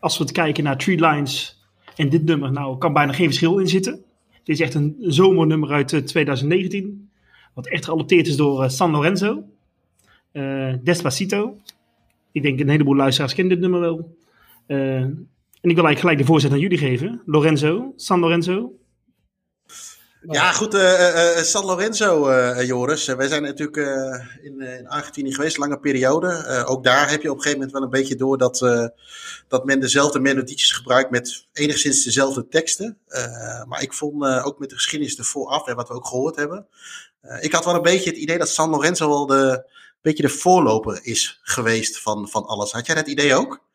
als 0.00 0.18
we 0.18 0.24
het 0.24 0.32
kijken 0.32 0.64
naar 0.64 0.78
Tree 0.78 1.00
Lines 1.00 1.62
en 1.96 2.08
dit 2.08 2.24
nummer, 2.24 2.52
nou 2.52 2.78
kan 2.78 2.92
bijna 2.92 3.12
geen 3.12 3.26
verschil 3.26 3.58
in 3.58 3.68
zitten. 3.68 4.04
Dit 4.44 4.56
is 4.56 4.60
echt 4.60 4.74
een 4.74 4.96
zomernummer 5.00 5.70
uit 5.70 6.06
2019. 6.06 7.10
Wat 7.54 7.66
echt 7.66 7.84
geadopteerd 7.84 8.26
is 8.26 8.36
door 8.36 8.70
San 8.70 8.90
Lorenzo. 8.90 9.44
Despacito. 10.82 11.56
Ik 12.32 12.42
denk 12.42 12.60
een 12.60 12.68
heleboel 12.68 12.96
luisteraars 12.96 13.34
kennen 13.34 13.60
dit 13.60 13.70
nummer 13.70 13.80
wel. 13.80 14.16
En 15.60 15.70
ik 15.70 15.76
wil 15.76 15.84
eigenlijk 15.84 16.00
gelijk 16.00 16.18
de 16.18 16.24
voorzet 16.24 16.50
aan 16.50 16.58
jullie 16.58 16.78
geven. 16.78 17.22
Lorenzo, 17.26 17.92
San 17.96 18.20
Lorenzo. 18.20 18.72
Ja, 20.30 20.52
goed, 20.52 20.74
uh, 20.74 21.36
San 21.36 21.64
Lorenzo, 21.64 22.32
Joris. 22.62 23.06
wij 23.06 23.28
zijn 23.28 23.42
natuurlijk 23.42 23.76
in, 24.42 24.60
in, 24.60 24.88
Argentinië 24.88 25.34
geweest, 25.34 25.56
lange 25.56 25.78
periode. 25.78 26.64
ook 26.66 26.84
daar 26.84 27.10
heb 27.10 27.22
je 27.22 27.30
op 27.30 27.36
een 27.36 27.42
gegeven 27.42 27.58
moment 27.58 27.72
wel 27.72 27.82
een 27.82 28.02
beetje 28.02 28.16
door 28.16 28.38
dat, 28.38 28.58
dat 29.48 29.64
men 29.64 29.80
dezelfde 29.80 30.20
melodietjes 30.20 30.72
gebruikt 30.72 31.10
met 31.10 31.46
enigszins 31.52 32.04
dezelfde 32.04 32.48
teksten. 32.48 32.98
maar 33.66 33.82
ik 33.82 33.92
vond 33.92 34.24
ook 34.24 34.58
met 34.58 34.68
de 34.68 34.74
geschiedenis 34.74 35.18
ervoor 35.18 35.46
af, 35.46 35.66
en 35.66 35.76
wat 35.76 35.88
we 35.88 35.94
ook 35.94 36.06
gehoord 36.06 36.36
hebben. 36.36 36.66
ik 37.40 37.52
had 37.52 37.64
wel 37.64 37.74
een 37.74 37.82
beetje 37.82 38.10
het 38.10 38.18
idee 38.18 38.38
dat 38.38 38.48
San 38.48 38.70
Lorenzo 38.70 39.08
wel 39.08 39.26
de, 39.26 39.64
beetje 40.00 40.22
de 40.22 40.28
voorloper 40.28 41.00
is 41.02 41.40
geweest 41.42 42.00
van, 42.00 42.28
van 42.28 42.44
alles. 42.46 42.72
Had 42.72 42.86
jij 42.86 42.94
dat 42.94 43.06
idee 43.06 43.34
ook? 43.34 43.66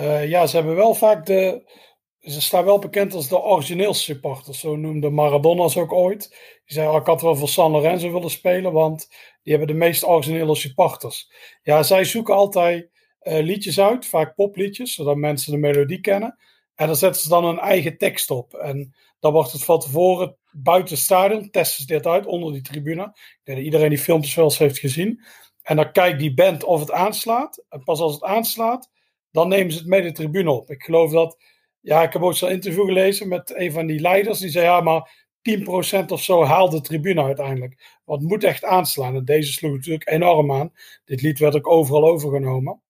Uh, 0.00 0.28
ja, 0.28 0.46
ze 0.46 0.56
hebben 0.56 0.74
wel 0.76 0.94
vaak 0.94 1.26
de. 1.26 1.70
Ze 2.18 2.40
staan 2.40 2.64
wel 2.64 2.78
bekend 2.78 3.14
als 3.14 3.28
de 3.28 3.42
origineel 3.42 3.94
supporters. 3.94 4.60
Zo 4.60 4.76
noemde 4.76 5.10
Maradona 5.10 5.68
ze 5.68 5.80
ook 5.80 5.92
ooit. 5.92 6.28
Die 6.28 6.76
zei: 6.76 6.88
oh, 6.88 6.96
Ik 6.96 7.06
had 7.06 7.22
wel 7.22 7.36
voor 7.36 7.48
San 7.48 7.70
Lorenzo 7.70 8.12
willen 8.12 8.30
spelen, 8.30 8.72
want 8.72 9.08
die 9.42 9.56
hebben 9.56 9.74
de 9.74 9.80
meest 9.80 10.04
originele 10.04 10.54
supporters. 10.54 11.30
Ja, 11.62 11.82
zij 11.82 12.04
zoeken 12.04 12.34
altijd 12.34 12.90
uh, 13.22 13.38
liedjes 13.38 13.80
uit, 13.80 14.06
vaak 14.06 14.34
popliedjes, 14.34 14.94
zodat 14.94 15.16
mensen 15.16 15.52
de 15.52 15.58
melodie 15.58 16.00
kennen. 16.00 16.38
En 16.74 16.86
dan 16.86 16.96
zetten 16.96 17.22
ze 17.22 17.28
dan 17.28 17.44
een 17.44 17.58
eigen 17.58 17.98
tekst 17.98 18.30
op. 18.30 18.54
En 18.54 18.94
dan 19.20 19.32
wordt 19.32 19.52
het 19.52 19.64
van 19.64 19.80
tevoren 19.80 20.36
buiten 20.52 20.94
het 20.94 21.04
stadion, 21.04 21.50
testen 21.50 21.80
ze 21.80 21.86
dit 21.86 22.06
uit 22.06 22.26
onder 22.26 22.52
die 22.52 22.62
tribune. 22.62 23.02
Ik 23.02 23.40
denk 23.44 23.58
dat 23.58 23.66
iedereen 23.66 23.88
die 23.88 23.98
filmpjes 23.98 24.34
wel 24.34 24.44
eens 24.44 24.58
heeft 24.58 24.78
gezien. 24.78 25.24
En 25.62 25.76
dan 25.76 25.92
kijkt 25.92 26.18
die 26.18 26.34
band 26.34 26.64
of 26.64 26.80
het 26.80 26.90
aanslaat. 26.90 27.64
En 27.68 27.82
pas 27.82 28.00
als 28.00 28.12
het 28.12 28.22
aanslaat, 28.22 28.90
dan 29.30 29.48
nemen 29.48 29.72
ze 29.72 29.78
het 29.78 29.86
mee 29.86 30.02
de 30.02 30.12
tribune 30.12 30.50
op. 30.50 30.70
Ik 30.70 30.82
geloof 30.82 31.12
dat, 31.12 31.36
ja, 31.80 32.02
ik 32.02 32.12
heb 32.12 32.22
ook 32.22 32.34
zo'n 32.34 32.50
interview 32.50 32.84
gelezen 32.84 33.28
met 33.28 33.54
een 33.56 33.72
van 33.72 33.86
die 33.86 34.00
leiders. 34.00 34.38
Die 34.38 34.50
zei, 34.50 34.64
ja, 34.64 34.80
maar 34.80 35.26
10% 35.42 36.06
of 36.06 36.22
zo 36.22 36.44
haalt 36.44 36.70
de 36.70 36.80
tribune 36.80 37.22
uiteindelijk. 37.22 38.00
Het 38.04 38.20
moet 38.20 38.44
echt 38.44 38.64
aanslaan. 38.64 39.14
En 39.14 39.24
deze 39.24 39.52
sloeg 39.52 39.72
natuurlijk 39.72 40.08
enorm 40.08 40.52
aan. 40.52 40.72
Dit 41.04 41.22
lied 41.22 41.38
werd 41.38 41.56
ook 41.56 41.68
overal 41.68 42.08
overgenomen. 42.08 42.82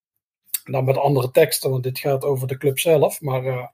En 0.64 0.72
dan 0.72 0.84
met 0.84 0.98
andere 0.98 1.30
teksten, 1.30 1.70
want 1.70 1.82
dit 1.82 1.98
gaat 1.98 2.24
over 2.24 2.46
de 2.46 2.56
club 2.56 2.78
zelf. 2.78 3.20
Maar 3.20 3.44
uh, 3.44 3.66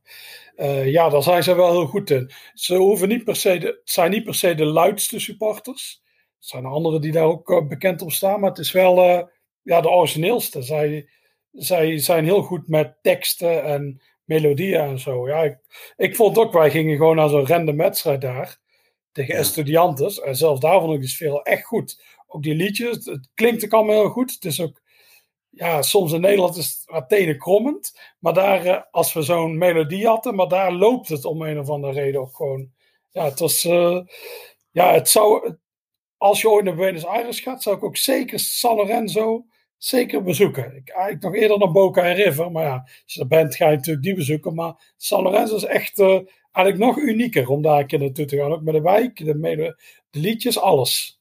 uh, 0.57 0.91
ja, 0.91 1.09
daar 1.09 1.23
zijn 1.23 1.43
ze 1.43 1.55
wel 1.55 1.71
heel 1.71 1.87
goed 1.87 2.11
in. 2.11 2.31
Ze 2.55 2.77
hoeven 2.77 3.09
niet 3.09 3.25
per 3.25 3.37
se 3.37 3.59
de, 3.59 3.81
zijn 3.85 4.11
niet 4.11 4.25
per 4.25 4.35
se 4.35 4.55
de 4.55 4.65
luidste 4.65 5.19
supporters. 5.19 6.03
Er 6.05 6.51
zijn 6.51 6.65
anderen 6.65 7.01
die 7.01 7.13
daar 7.13 7.25
ook 7.25 7.51
uh, 7.51 7.67
bekend 7.67 8.03
op 8.03 8.13
staan. 8.13 8.41
Maar 8.41 8.51
het 8.51 8.59
is 8.59 8.73
wel 8.73 9.29
ja, 9.63 9.81
de 9.81 9.91
origineelste. 9.91 10.63
Zij, 10.63 11.09
zij 11.55 11.99
zijn 11.99 12.25
heel 12.25 12.43
goed 12.43 12.69
met 12.69 12.97
teksten 13.03 13.65
en 13.65 14.03
melodieën 14.25 14.81
en 14.81 14.99
zo. 14.99 15.29
Ja, 15.29 15.43
ik, 15.43 15.59
ik 15.97 16.17
vond 16.17 16.39
ook, 16.39 16.53
wij 16.53 16.71
gingen 16.71 16.97
gewoon 16.97 17.17
naar 17.17 17.29
zo'n 17.29 17.47
random 17.47 17.77
wedstrijd 17.77 18.21
daar. 18.21 18.59
Tegen 19.13 19.35
ja. 19.35 19.41
Estudiantes. 19.41 20.21
En 20.21 20.37
zelfs 20.37 20.61
daar 20.61 20.81
vond 20.81 20.95
ik 20.95 21.01
de 21.01 21.09
sfeer 21.09 21.35
echt 21.35 21.65
goed. 21.65 22.03
Ook 22.27 22.43
die 22.43 22.55
liedjes, 22.55 23.05
het, 23.05 23.29
klinkt 23.35 23.65
ook 23.65 23.73
allemaal 23.73 23.95
heel 23.95 24.09
goed. 24.09 24.33
Het 24.33 24.45
is 24.45 24.61
ook 24.61 24.83
ja, 25.51 25.83
soms 25.83 26.13
in 26.13 26.21
Nederland 26.21 26.57
is 26.57 26.85
het 26.87 27.07
wat 27.09 27.37
krommend. 27.37 28.01
Maar 28.19 28.35
daar, 28.35 28.67
uh, 28.67 28.81
als 28.91 29.13
we 29.13 29.23
zo'n 29.23 29.59
melodie 29.59 30.07
hadden, 30.07 30.35
maar 30.35 30.49
daar 30.49 30.73
loopt 30.73 31.09
het 31.09 31.25
om 31.25 31.43
een 31.43 31.59
of 31.59 31.69
andere 31.69 31.93
reden 31.93 32.21
ook 32.21 32.37
gewoon. 32.37 32.71
Ja, 33.11 33.25
het 33.25 33.39
was. 33.39 33.65
Uh, 33.65 34.01
ja, 34.71 34.93
het 34.93 35.09
zou. 35.09 35.57
Als 36.17 36.41
je 36.41 36.51
ooit 36.51 36.65
naar 36.65 36.75
Buenos 36.75 37.07
Aires 37.07 37.41
gaat, 37.41 37.63
zou 37.63 37.77
ik 37.77 37.85
ook 37.85 37.97
zeker 37.97 38.39
San 38.39 38.77
Lorenzo 38.77 39.47
zeker 39.79 40.23
bezoeken. 40.23 40.77
Ik 40.77 40.89
eigenlijk 40.89 41.23
nog 41.23 41.35
eerder 41.35 41.59
naar 41.59 41.73
Boca 41.73 42.03
en 42.03 42.15
River. 42.15 42.53
Maar 42.53 42.65
ja, 42.65 42.75
als 43.05 43.15
je 43.15 43.21
er 43.21 43.27
bent, 43.27 43.57
ga 43.57 43.69
je 43.69 43.77
natuurlijk 43.77 44.05
die 44.05 44.15
bezoeken. 44.15 44.55
Maar 44.55 44.93
San 44.97 45.23
Lorenzo 45.23 45.57
is 45.57 45.65
echt 45.65 45.99
uh, 45.99 46.21
eigenlijk 46.53 46.79
nog 46.87 46.97
unieker 46.97 47.49
om 47.49 47.63
daar 47.63 47.81
een 47.81 47.87
keer 47.87 47.99
naartoe 47.99 48.25
te 48.25 48.37
gaan. 48.37 48.53
Ook 48.53 48.63
met 48.63 48.75
de 48.75 48.81
wijk, 48.81 49.25
de, 49.25 49.35
mede, 49.35 49.81
de 50.11 50.19
liedjes, 50.19 50.59
alles. 50.59 51.21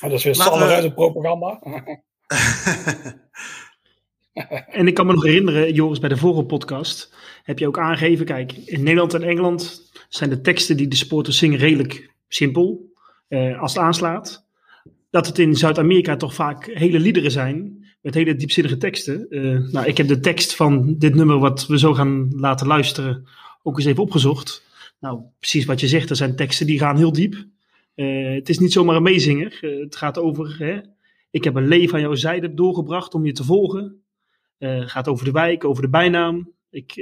En 0.00 0.08
dat 0.08 0.18
is 0.18 0.24
weer 0.24 0.34
San 0.34 0.58
Lorenzo 0.58 0.90
propaganda. 0.90 1.62
en 4.78 4.86
ik 4.86 4.94
kan 4.94 5.06
me 5.06 5.12
nog 5.12 5.24
herinneren, 5.24 5.72
Joris, 5.72 5.98
bij 5.98 6.08
de 6.08 6.16
vorige 6.16 6.44
podcast 6.44 7.14
heb 7.42 7.58
je 7.58 7.66
ook 7.66 7.78
aangegeven, 7.78 8.26
kijk, 8.26 8.52
in 8.52 8.82
Nederland 8.82 9.14
en 9.14 9.22
Engeland 9.22 9.90
zijn 10.08 10.30
de 10.30 10.40
teksten 10.40 10.76
die 10.76 10.88
de 10.88 10.96
sporters 10.96 11.38
zingen 11.38 11.58
redelijk 11.58 12.14
simpel, 12.28 12.92
eh, 13.28 13.60
als 13.60 13.74
het 13.74 13.82
aanslaat. 13.82 14.48
Dat 15.10 15.26
het 15.26 15.38
in 15.38 15.56
Zuid-Amerika 15.56 16.16
toch 16.16 16.34
vaak 16.34 16.66
hele 16.66 17.00
liederen 17.00 17.30
zijn, 17.30 17.86
met 18.00 18.14
hele 18.14 18.36
diepzinnige 18.36 18.76
teksten. 18.76 19.26
Uh, 19.30 19.72
nou, 19.72 19.86
ik 19.86 19.96
heb 19.96 20.08
de 20.08 20.20
tekst 20.20 20.56
van 20.56 20.94
dit 20.98 21.14
nummer 21.14 21.38
wat 21.38 21.66
we 21.66 21.78
zo 21.78 21.94
gaan 21.94 22.28
laten 22.30 22.66
luisteren 22.66 23.28
ook 23.62 23.76
eens 23.76 23.86
even 23.86 24.02
opgezocht. 24.02 24.64
Nou, 25.00 25.20
precies 25.38 25.64
wat 25.64 25.80
je 25.80 25.88
zegt, 25.88 26.10
er 26.10 26.16
zijn 26.16 26.36
teksten 26.36 26.66
die 26.66 26.78
gaan 26.78 26.96
heel 26.96 27.12
diep. 27.12 27.46
Uh, 27.94 28.34
het 28.34 28.48
is 28.48 28.58
niet 28.58 28.72
zomaar 28.72 28.96
een 28.96 29.02
meezinger. 29.02 29.58
Uh, 29.60 29.80
het 29.80 29.96
gaat 29.96 30.18
over 30.18 30.56
hè, 30.58 30.80
ik 31.30 31.44
heb 31.44 31.54
een 31.54 31.68
leven 31.68 31.94
aan 31.94 32.00
jouw 32.00 32.14
zijde 32.14 32.54
doorgebracht 32.54 33.14
om 33.14 33.26
je 33.26 33.32
te 33.32 33.44
volgen. 33.44 34.02
Uh, 34.58 34.88
gaat 34.88 35.08
over 35.08 35.24
de 35.24 35.30
wijk, 35.30 35.64
over 35.64 35.82
de 35.82 35.88
bijnaam. 35.88 36.52
Ik, 36.70 36.96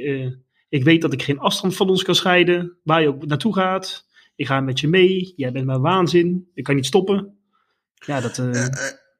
ik 0.68 0.84
weet 0.84 1.02
dat 1.02 1.12
ik 1.12 1.22
geen 1.22 1.38
afstand 1.38 1.76
van 1.76 1.88
ons 1.88 2.02
kan 2.02 2.14
scheiden. 2.14 2.76
Waar 2.82 3.02
je 3.02 3.08
ook 3.08 3.26
naartoe 3.26 3.54
gaat. 3.54 4.06
Ik 4.36 4.46
ga 4.46 4.60
met 4.60 4.80
je 4.80 4.88
mee. 4.88 5.32
Jij 5.36 5.52
bent 5.52 5.66
mijn 5.66 5.80
waanzin. 5.80 6.48
Ik 6.54 6.64
kan 6.64 6.74
niet 6.74 6.86
stoppen. 6.86 7.37
Ja, 8.06 8.20
dat... 8.20 8.38
Uh... 8.38 8.66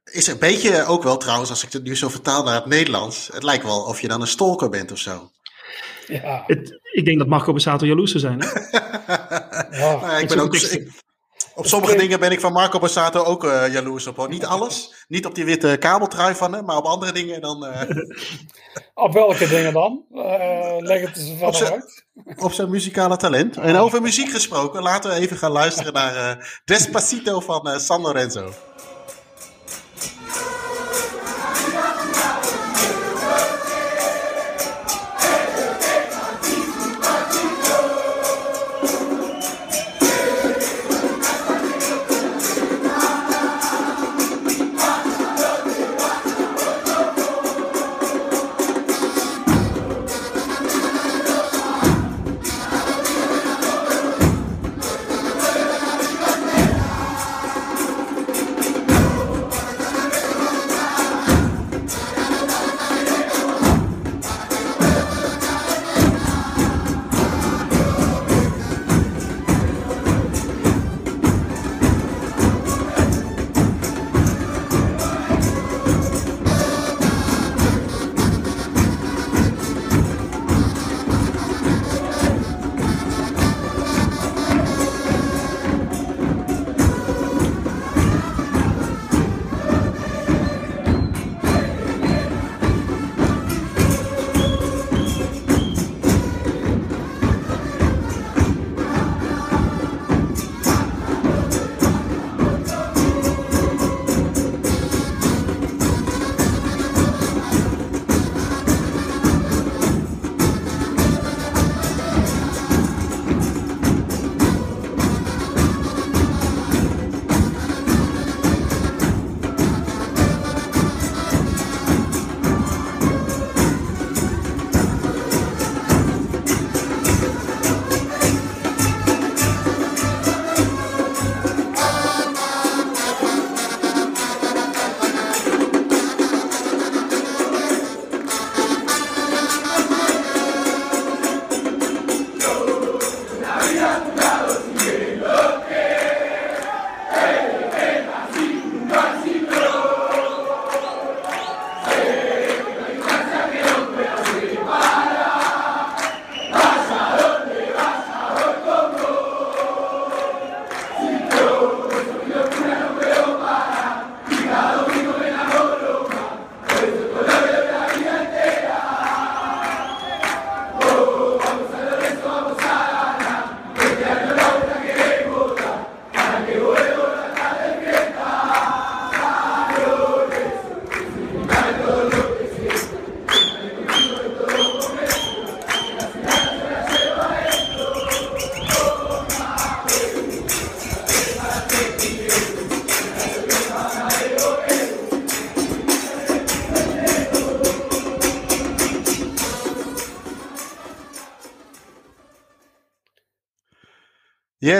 is 0.04 0.26
een 0.26 0.38
beetje 0.38 0.84
ook 0.84 1.02
wel 1.02 1.16
trouwens, 1.16 1.50
als 1.50 1.64
ik 1.64 1.72
het 1.72 1.82
nu 1.82 1.96
zo 1.96 2.08
vertaal 2.08 2.44
naar 2.44 2.54
het 2.54 2.66
Nederlands. 2.66 3.30
Het 3.32 3.42
lijkt 3.42 3.64
wel 3.64 3.82
of 3.82 4.00
je 4.00 4.08
dan 4.08 4.20
een 4.20 4.26
stalker 4.26 4.68
bent 4.68 4.92
of 4.92 4.98
zo. 4.98 5.30
Ja. 6.06 6.42
Het, 6.46 6.80
ik 6.92 7.04
denk 7.04 7.18
dat 7.18 7.26
Marco 7.26 7.52
Bassato 7.52 7.86
jaloers 7.86 8.10
zou 8.10 8.22
zijn. 8.22 8.40
Hè? 8.40 8.48
ja. 9.78 10.00
Nou, 10.00 10.20
ik 10.22 10.28
ben 10.28 10.38
ook, 10.38 10.56
ik, 10.56 10.90
op 11.58 11.66
sommige 11.66 11.96
dingen 11.96 12.20
ben 12.20 12.32
ik 12.32 12.40
van 12.40 12.52
Marco 12.52 12.78
Bassato 12.78 13.22
ook 13.22 13.44
uh, 13.44 13.72
jaloers 13.72 14.06
op. 14.06 14.16
Hoor. 14.16 14.28
Niet 14.28 14.44
alles. 14.44 15.04
Niet 15.08 15.26
op 15.26 15.34
die 15.34 15.44
witte 15.44 15.76
kabeltrui 15.78 16.34
van 16.34 16.52
hem, 16.52 16.64
maar 16.64 16.76
op 16.76 16.84
andere 16.84 17.12
dingen 17.12 17.40
dan. 17.40 17.66
Uh... 17.66 17.82
op 19.04 19.12
welke 19.12 19.48
dingen 19.48 19.72
dan? 19.72 20.04
Uh, 20.12 20.76
leg 20.78 21.00
het 21.00 21.16
eens 21.16 21.38
verder 21.38 21.72
uit. 21.72 22.06
Op 22.36 22.52
zijn 22.52 22.70
muzikale 22.70 23.16
talent. 23.16 23.56
En 23.56 23.76
over 23.76 24.02
muziek 24.02 24.30
gesproken, 24.30 24.82
laten 24.82 25.10
we 25.10 25.16
even 25.16 25.36
gaan 25.36 25.50
luisteren 25.50 25.92
naar 25.92 26.60
Despacito 26.64 27.40
van 27.40 27.80
San 27.80 28.00
Lorenzo. 28.00 28.52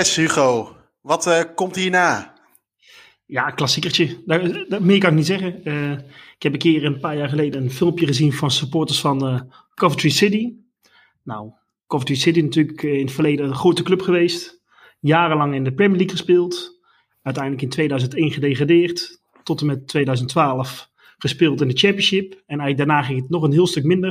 Yes, 0.09 0.17
Hugo. 0.17 0.77
Wat 1.01 1.27
uh, 1.27 1.41
komt 1.55 1.77
hierna? 1.77 2.35
Ja, 3.27 3.47
een 3.47 3.55
klassiekertje. 3.55 4.23
Daar, 4.27 4.65
daar, 4.69 4.83
meer 4.83 4.99
kan 4.99 5.11
ik 5.11 5.17
niet 5.17 5.27
zeggen. 5.27 5.61
Uh, 5.65 5.93
ik 6.37 6.43
heb 6.43 6.53
een 6.53 6.59
keer 6.59 6.85
een 6.85 7.01
paar 7.01 7.17
jaar 7.17 7.29
geleden 7.29 7.63
een 7.63 7.71
filmpje 7.71 8.07
gezien 8.07 8.33
van 8.33 8.51
supporters 8.51 9.01
van 9.01 9.51
Coventry 9.75 10.09
City. 10.11 10.55
Nou, 11.23 11.53
Coventry 11.87 12.15
City 12.15 12.41
natuurlijk 12.41 12.83
in 12.83 13.01
het 13.01 13.13
verleden 13.13 13.47
een 13.47 13.55
grote 13.55 13.83
club 13.83 14.01
geweest. 14.01 14.63
Jarenlang 15.01 15.55
in 15.55 15.65
de 15.65 15.75
Premier 15.75 15.97
League 15.97 16.17
gespeeld. 16.17 16.81
Uiteindelijk 17.23 17.65
in 17.65 17.71
2001 17.71 18.31
gedegradeerd. 18.31 19.21
Tot 19.43 19.61
en 19.61 19.67
met 19.67 19.89
2012 19.89 20.91
gespeeld 21.19 21.61
in 21.61 21.69
de 21.69 21.79
Championship. 21.79 22.33
En 22.33 22.61
eigenlijk 22.61 22.77
daarna 22.77 23.03
ging 23.03 23.21
het 23.21 23.31
nog 23.31 23.43
een 23.43 23.53
heel 23.53 23.67
stuk 23.67 23.85
minder. 23.85 24.11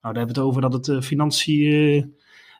Nou, 0.00 0.14
daar 0.14 0.24
hebben 0.24 0.34
we 0.34 0.40
het 0.40 0.48
over 0.48 0.60
dat 0.60 0.86
het 0.86 1.04
financiën 1.04 2.14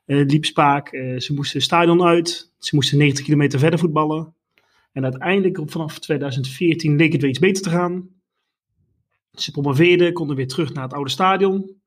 liep 0.05 0.45
spaak. 0.45 0.93
Uh, 0.93 1.19
ze 1.19 1.35
moesten 1.35 1.57
het 1.57 1.67
stadion 1.67 2.03
uit. 2.03 2.53
Ze 2.59 2.75
moesten 2.75 2.99
90 2.99 3.25
kilometer 3.25 3.59
verder 3.59 3.79
voetballen. 3.79 4.35
En 4.93 5.05
uiteindelijk, 5.05 5.71
vanaf 5.71 5.99
2014, 5.99 6.97
leek 6.97 7.13
het 7.13 7.21
weer 7.21 7.31
iets 7.31 7.39
beter 7.39 7.63
te 7.63 7.71
gaan. 7.71 8.09
Ze 9.33 9.51
promoveerden, 9.51 10.13
konden 10.13 10.37
weer 10.37 10.49
terug 10.49 10.73
naar 10.73 10.85
het 10.85 10.93
oude 10.93 11.11
stadion. 11.11 11.83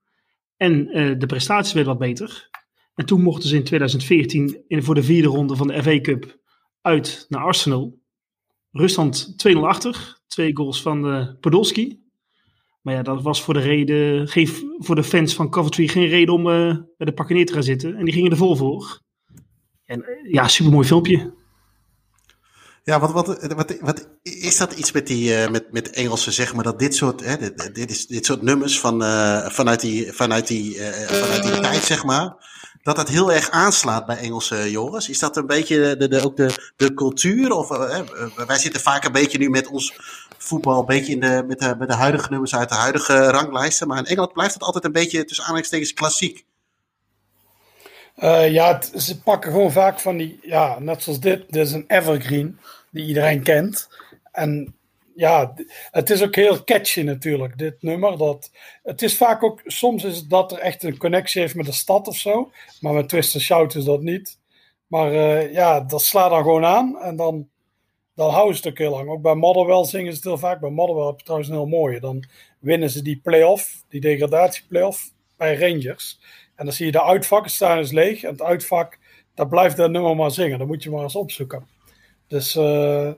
En 0.58 0.86
de 1.20 1.26
prestaties 1.26 1.74
werden 1.74 1.98
wat 1.98 2.08
beter. 2.08 2.50
En 2.96 3.06
toen 3.06 3.22
mochten 3.22 3.50
ze 3.50 3.56
in 3.56 3.64
2014 3.64 4.64
in, 4.68 4.84
voor 4.84 4.96
de 4.96 5.04
vierde 5.04 5.28
ronde 5.28 5.56
van 5.56 5.68
de 5.68 5.84
FA 5.84 6.00
Cup 6.00 6.40
uit 6.82 7.26
naar 7.30 7.44
Arsenal. 7.44 8.00
Ruststand 8.72 9.36
2-0 9.48 9.60
achter. 9.60 10.22
Twee 10.28 10.56
goals 10.56 10.82
van 10.82 11.38
Podolski. 11.40 12.07
Maar 12.88 12.96
ja, 12.96 13.02
dat 13.02 13.22
was 13.22 13.44
voor 13.44 13.54
de, 13.54 13.60
reden, 13.60 14.28
geen, 14.28 14.50
voor 14.78 14.96
de 14.96 15.04
fans 15.04 15.36
van 15.36 15.50
Coventry 15.50 15.88
geen 15.88 16.08
reden 16.08 16.34
om 16.34 16.48
uh, 16.48 16.76
bij 16.98 17.06
de 17.06 17.14
pakken 17.14 17.36
neer 17.36 17.46
te 17.46 17.54
gaan 17.54 17.64
zitten. 17.64 17.96
En 17.96 18.06
die 18.06 18.14
gingen 18.14 18.32
er 18.32 18.38
vol 18.38 18.56
voor. 18.56 19.00
En 19.86 20.00
uh, 20.00 20.34
ja, 20.34 20.48
supermooi 20.48 20.88
filmpje. 20.88 21.34
Ja, 22.84 23.00
wat, 23.00 23.12
wat, 23.12 23.48
wat, 23.54 23.78
wat 23.80 24.10
is 24.22 24.58
dat 24.58 24.74
iets 24.74 24.92
met 24.92 25.08
die 25.08 25.30
uh, 25.30 25.50
met, 25.50 25.72
met 25.72 25.90
Engelsen, 25.90 26.34
zeg 26.34 26.54
maar, 26.54 26.64
dat 26.64 26.80
dit 26.80 26.96
soort, 26.96 27.26
hè, 27.26 27.38
dit, 27.38 27.76
dit, 27.76 27.90
is, 27.90 28.08
dit 28.08 28.26
soort 28.26 28.42
nummers 28.42 28.80
van, 28.80 29.02
vanuit, 29.52 29.82
die, 29.82 30.14
vanuit, 30.14 30.48
die, 30.48 30.78
vanuit 31.08 31.44
die 31.44 31.60
tijd, 31.60 31.84
zeg 31.84 32.04
maar, 32.04 32.36
dat 32.88 32.96
dat 32.96 33.10
heel 33.10 33.32
erg 33.32 33.50
aanslaat 33.50 34.06
bij 34.06 34.18
Engelse 34.18 34.72
jongens? 34.72 35.10
Is 35.10 35.20
dat 35.20 35.38
een 35.38 35.48
beetje 35.48 35.98
de, 35.98 36.08
de, 36.08 36.24
ook 36.24 36.38
de, 36.38 36.72
de 36.76 36.94
cultuur? 36.94 37.52
Of, 37.52 37.68
wij 38.48 38.58
zitten 38.58 38.82
vaak 38.82 39.04
een 39.04 39.12
beetje 39.12 39.38
nu 39.38 39.50
met 39.50 39.68
ons 39.68 39.94
voetbal, 40.38 40.80
een 40.80 40.86
beetje 40.86 41.14
in 41.14 41.20
de, 41.20 41.44
met, 41.48 41.60
de, 41.60 41.76
met 41.80 41.88
de 41.88 41.96
huidige 41.96 42.30
nummers 42.30 42.56
uit 42.56 42.70
de 42.70 42.76
huidige 42.76 43.30
ranglijsten, 43.30 43.88
maar 43.88 43.98
in 43.98 44.06
Engeland 44.06 44.34
blijft 44.34 44.54
het 44.54 44.64
altijd 44.64 44.86
een 44.86 44.92
beetje 44.92 45.26
tussen 45.26 45.44
aanhalingstekens 45.44 45.94
klassiek. 45.94 46.46
ja, 48.50 48.82
ze 48.96 49.22
pakken 49.22 49.52
gewoon 49.52 49.72
vaak 49.72 50.00
van 50.00 50.18
die, 50.18 50.40
ja, 50.42 50.80
net 50.80 51.04
zoals 51.04 51.20
dit, 51.20 51.44
dit 51.50 51.66
is 51.66 51.72
een 51.72 51.86
evergreen 51.88 52.60
die 52.92 53.06
iedereen 53.06 53.44
kent. 53.44 53.90
En 54.32 54.77
ja, 55.18 55.54
het 55.92 56.10
is 56.10 56.24
ook 56.24 56.36
heel 56.36 56.64
catchy 56.64 57.02
natuurlijk, 57.02 57.58
dit 57.58 57.82
nummer. 57.82 58.18
Dat, 58.18 58.52
het 58.84 59.02
is 59.02 59.18
vaak 59.18 59.44
ook, 59.44 59.62
soms 59.66 60.04
is 60.04 60.18
het 60.18 60.30
dat 60.30 60.52
er 60.52 60.58
echt 60.58 60.84
een 60.84 60.98
connectie 60.98 61.42
heeft 61.42 61.56
met 61.56 61.66
de 61.66 61.72
stad 61.72 62.08
of 62.08 62.18
zo. 62.18 62.52
Maar 62.82 62.94
met 62.94 63.10
Twist 63.10 63.36
and 63.36 63.44
Shout 63.44 63.76
is 63.76 63.84
dat 63.84 64.02
niet. 64.02 64.40
Maar 64.88 65.14
uh, 65.14 65.54
ja, 65.54 65.80
dat 65.80 66.02
slaat 66.02 66.30
dan 66.30 66.44
gewoon 66.44 66.66
aan. 66.66 66.98
En 67.02 67.16
dan, 67.16 67.50
dan 68.16 68.30
houden 68.30 68.56
ze 68.56 68.62
het 68.62 68.72
ook 68.72 68.78
heel 68.78 68.92
lang. 68.92 69.10
Ook 69.10 69.22
bij 69.22 69.36
Motherwell 69.36 69.84
zingen 69.84 70.12
ze 70.12 70.18
het 70.18 70.28
heel 70.28 70.38
vaak. 70.38 70.60
Bij 70.60 70.70
Motherwell 70.70 71.06
heb 71.06 71.18
je 71.18 71.24
trouwens 71.24 71.50
een 71.50 71.58
heel 71.58 71.66
mooie. 71.66 72.00
Dan 72.00 72.24
winnen 72.60 72.90
ze 72.90 73.02
die 73.02 73.20
play-off, 73.24 73.84
die 73.90 74.02
degradatieplay-off 74.02 75.12
bij 75.38 75.58
Rangers. 75.58 76.20
En 76.56 76.66
dan 76.66 76.74
zie 76.74 76.86
je 76.86 76.92
de 76.92 77.04
uitvakken 77.04 77.52
staan 77.52 77.80
is 77.80 77.92
leeg. 77.92 78.24
En 78.24 78.32
het 78.32 78.42
uitvak, 78.42 78.98
daar 79.34 79.48
blijft 79.48 79.78
dat 79.78 79.92
nummer 79.92 80.16
maar 80.16 80.32
zingen. 80.32 80.58
Dan 80.58 80.68
moet 80.68 80.84
je 80.84 80.90
maar 80.90 81.04
eens 81.04 81.16
opzoeken. 81.16 81.68
Dus 82.28 82.56
uh, 82.56 83.12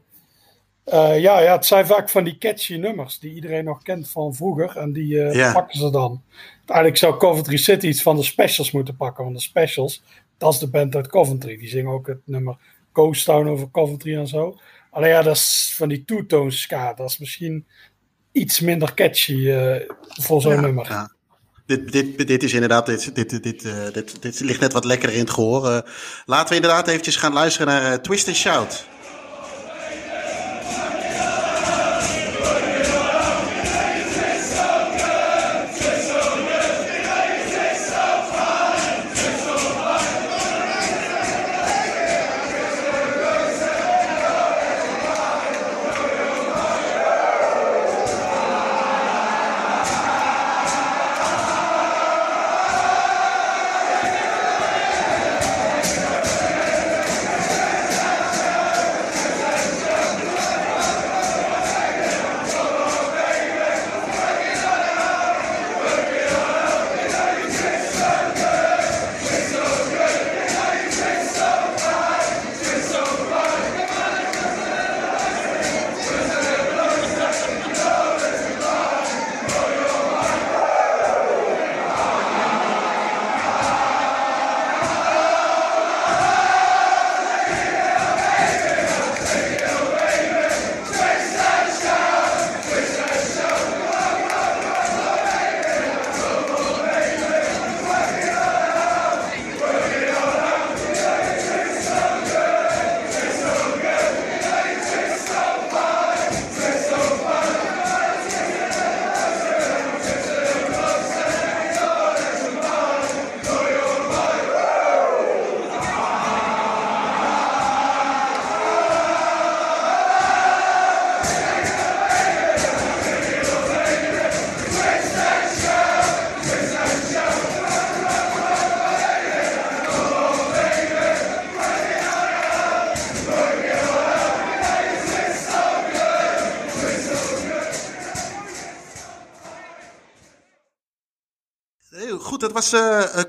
uh, 0.93 1.19
ja, 1.19 1.39
ja, 1.39 1.51
het 1.51 1.65
zijn 1.65 1.85
vaak 1.85 2.09
van 2.09 2.23
die 2.23 2.37
catchy 2.37 2.75
nummers 2.75 3.19
die 3.19 3.33
iedereen 3.33 3.63
nog 3.63 3.81
kent 3.83 4.09
van 4.09 4.35
vroeger. 4.35 4.77
En 4.77 4.93
die 4.93 5.13
uh, 5.13 5.33
ja. 5.33 5.53
pakken 5.53 5.79
ze 5.79 5.89
dan. 5.89 6.21
Eigenlijk 6.65 6.97
zou 6.97 7.17
Coventry 7.17 7.57
City 7.57 7.87
iets 7.87 8.01
van 8.01 8.15
de 8.15 8.23
specials 8.23 8.71
moeten 8.71 8.95
pakken. 8.95 9.23
Want 9.23 9.35
de 9.35 9.41
specials, 9.41 10.03
dat 10.37 10.53
is 10.53 10.59
de 10.59 10.69
band 10.69 10.95
uit 10.95 11.07
Coventry. 11.07 11.57
Die 11.57 11.69
zingen 11.69 11.91
ook 11.91 12.07
het 12.07 12.21
nummer 12.25 12.57
Ghost 12.93 13.25
Town 13.25 13.47
over 13.47 13.71
Coventry 13.71 14.15
en 14.17 14.27
zo. 14.27 14.59
Alleen 14.91 15.09
ja, 15.09 15.21
dat 15.21 15.35
is 15.35 15.73
van 15.77 15.89
die 15.89 16.05
two-tone 16.05 16.51
ska. 16.51 16.93
Dat 16.93 17.09
is 17.09 17.17
misschien 17.17 17.65
iets 18.31 18.59
minder 18.59 18.93
catchy 18.93 19.33
uh, 19.33 19.75
voor 20.21 20.41
zo'n 20.41 20.53
ja, 20.53 20.59
nummer. 20.59 20.85
Ja. 20.89 21.11
Dit, 21.65 21.91
dit, 21.91 22.27
dit 22.27 22.43
is 22.43 22.53
inderdaad, 22.53 22.85
dit, 22.85 23.15
dit, 23.15 23.29
dit, 23.29 23.43
dit, 23.93 24.21
dit 24.21 24.39
ligt 24.39 24.59
net 24.59 24.73
wat 24.73 24.85
lekkerder 24.85 25.17
in 25.17 25.23
het 25.23 25.33
gehoor. 25.33 25.89
Laten 26.25 26.49
we 26.49 26.55
inderdaad 26.55 26.87
eventjes 26.87 27.15
gaan 27.15 27.33
luisteren 27.33 27.67
naar 27.67 28.01
Twist 28.01 28.27
and 28.27 28.35
Shout. 28.35 28.87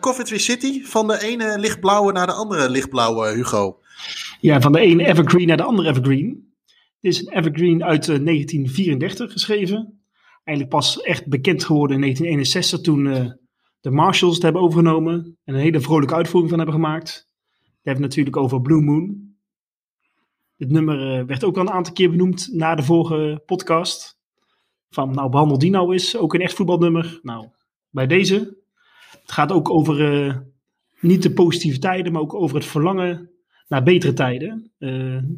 Coventry 0.01 0.39
City. 0.39 0.85
Van 0.85 1.07
de 1.07 1.23
ene 1.23 1.59
lichtblauwe 1.59 2.13
naar 2.13 2.27
de 2.27 2.33
andere 2.33 2.71
lichtblauwe, 2.71 3.35
Hugo. 3.35 3.79
Ja, 4.41 4.61
van 4.61 4.73
de 4.73 4.81
ene 4.81 5.07
evergreen 5.07 5.47
naar 5.47 5.57
de 5.57 5.63
andere 5.63 5.89
evergreen. 5.89 6.53
Dit 7.01 7.13
is 7.13 7.27
een 7.27 7.33
evergreen 7.33 7.85
uit 7.85 8.09
uh, 8.09 8.25
1934 8.25 9.33
geschreven. 9.33 10.01
Eigenlijk 10.45 10.77
pas 10.77 11.01
echt 11.01 11.29
bekend 11.29 11.65
geworden 11.65 11.97
in 11.97 12.03
1961 12.03 12.81
toen 12.81 13.39
de 13.81 13.91
Marshalls 13.91 14.35
het 14.35 14.43
hebben 14.43 14.63
overgenomen. 14.63 15.39
En 15.45 15.55
een 15.55 15.61
hele 15.61 15.81
vrolijke 15.81 16.15
uitvoering 16.15 16.51
van 16.51 16.61
hebben 16.61 16.77
gemaakt. 16.77 17.29
We 17.59 17.91
hebben 17.91 18.03
het 18.03 18.17
natuurlijk 18.17 18.37
over 18.37 18.61
Blue 18.61 18.81
Moon. 18.81 19.35
Dit 20.57 20.71
nummer 20.71 21.27
werd 21.27 21.45
ook 21.45 21.57
al 21.57 21.63
een 21.63 21.71
aantal 21.71 21.93
keer 21.93 22.11
benoemd 22.11 22.49
na 22.53 22.75
de 22.75 22.83
vorige 22.83 23.43
podcast. 23.47 24.19
Van 24.91 25.15
nou 25.15 25.31
behandel 25.31 25.59
die 25.59 25.71
nou 25.71 25.93
eens, 25.93 26.17
ook 26.17 26.35
een 26.35 26.41
echt 26.41 26.55
voetbalnummer. 26.55 27.19
Nou, 27.23 27.49
bij 27.91 28.07
deze 28.07 28.59
het 29.31 29.39
gaat 29.39 29.53
ook 29.53 29.71
over 29.71 30.25
uh, 30.27 30.37
niet 31.01 31.23
de 31.23 31.33
positiviteiten, 31.33 32.13
maar 32.13 32.23
ook 32.23 32.35
over 32.35 32.57
het 32.57 32.65
verlangen 32.65 33.31
naar 33.69 33.83
betere 33.83 34.13
tijden. 34.13 34.73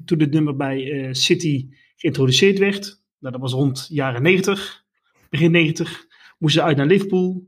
toen 0.05 0.19
dit 0.19 0.31
nummer 0.31 0.57
bij 0.57 1.09
City 1.15 1.69
geïntroduceerd 1.97 2.59
werd, 2.59 3.03
nou, 3.19 3.33
dat 3.33 3.41
was 3.41 3.53
rond 3.53 3.87
jaren 3.91 4.23
90, 4.23 4.85
begin 5.31 5.51
90, 5.51 6.07
moesten 6.39 6.61
ze 6.61 6.67
uit 6.67 6.77
naar 6.77 6.87
Liverpool. 6.87 7.47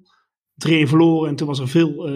3 0.55 0.87
verloren 0.87 1.29
en 1.29 1.37
toen 1.37 1.47
was 1.47 1.59
er 1.59 1.69
veel, 1.69 2.09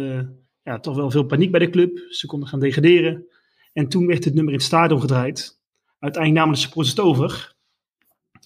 ja, 0.62 0.78
toch 0.80 0.96
wel 0.96 1.10
veel 1.10 1.24
paniek 1.24 1.50
bij 1.50 1.60
de 1.60 1.70
club. 1.70 1.98
Ze 2.08 2.26
konden 2.26 2.48
gaan 2.48 2.60
degraderen. 2.60 3.26
En 3.72 3.88
toen 3.88 4.06
werd 4.06 4.24
het 4.24 4.34
nummer 4.34 4.52
in 4.52 4.58
het 4.58 4.68
stadion 4.68 5.00
gedraaid. 5.00 5.60
Uiteindelijk 5.98 6.42
namen 6.42 6.54
de 6.54 6.60
supporters 6.64 6.96
het 6.96 7.04
over. 7.04 7.54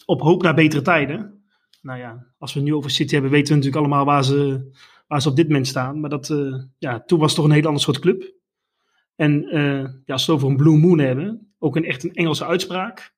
Op 0.04 0.20
hoop 0.20 0.42
naar 0.42 0.54
betere 0.54 0.82
tijden. 0.82 1.42
Nou 1.82 1.98
ja, 1.98 2.26
als 2.38 2.54
we 2.54 2.60
nu 2.60 2.74
over 2.74 2.90
City 2.90 3.12
hebben, 3.12 3.30
weten 3.30 3.48
we 3.48 3.54
natuurlijk 3.54 3.84
allemaal 3.84 4.04
waar 4.04 4.24
ze, 4.24 4.70
waar 5.12 5.22
ze 5.22 5.28
op 5.28 5.36
dit 5.36 5.46
moment 5.46 5.66
staan. 5.66 6.00
Maar 6.00 6.10
dat, 6.10 6.28
uh, 6.28 6.62
ja, 6.78 7.00
toen 7.00 7.18
was 7.18 7.30
het 7.30 7.36
toch 7.36 7.44
een 7.44 7.54
heel 7.54 7.66
ander 7.66 7.82
soort 7.82 7.98
club. 7.98 8.34
En 9.14 9.56
uh, 9.56 9.84
ja, 10.04 10.12
als 10.12 10.26
we 10.26 10.32
het 10.32 10.40
over 10.40 10.48
een 10.48 10.56
Blue 10.56 10.78
Moon 10.78 10.98
hebben, 10.98 11.54
ook 11.58 11.76
een 11.76 11.84
echt 11.84 12.04
een 12.04 12.14
Engelse 12.14 12.46
uitspraak. 12.46 13.14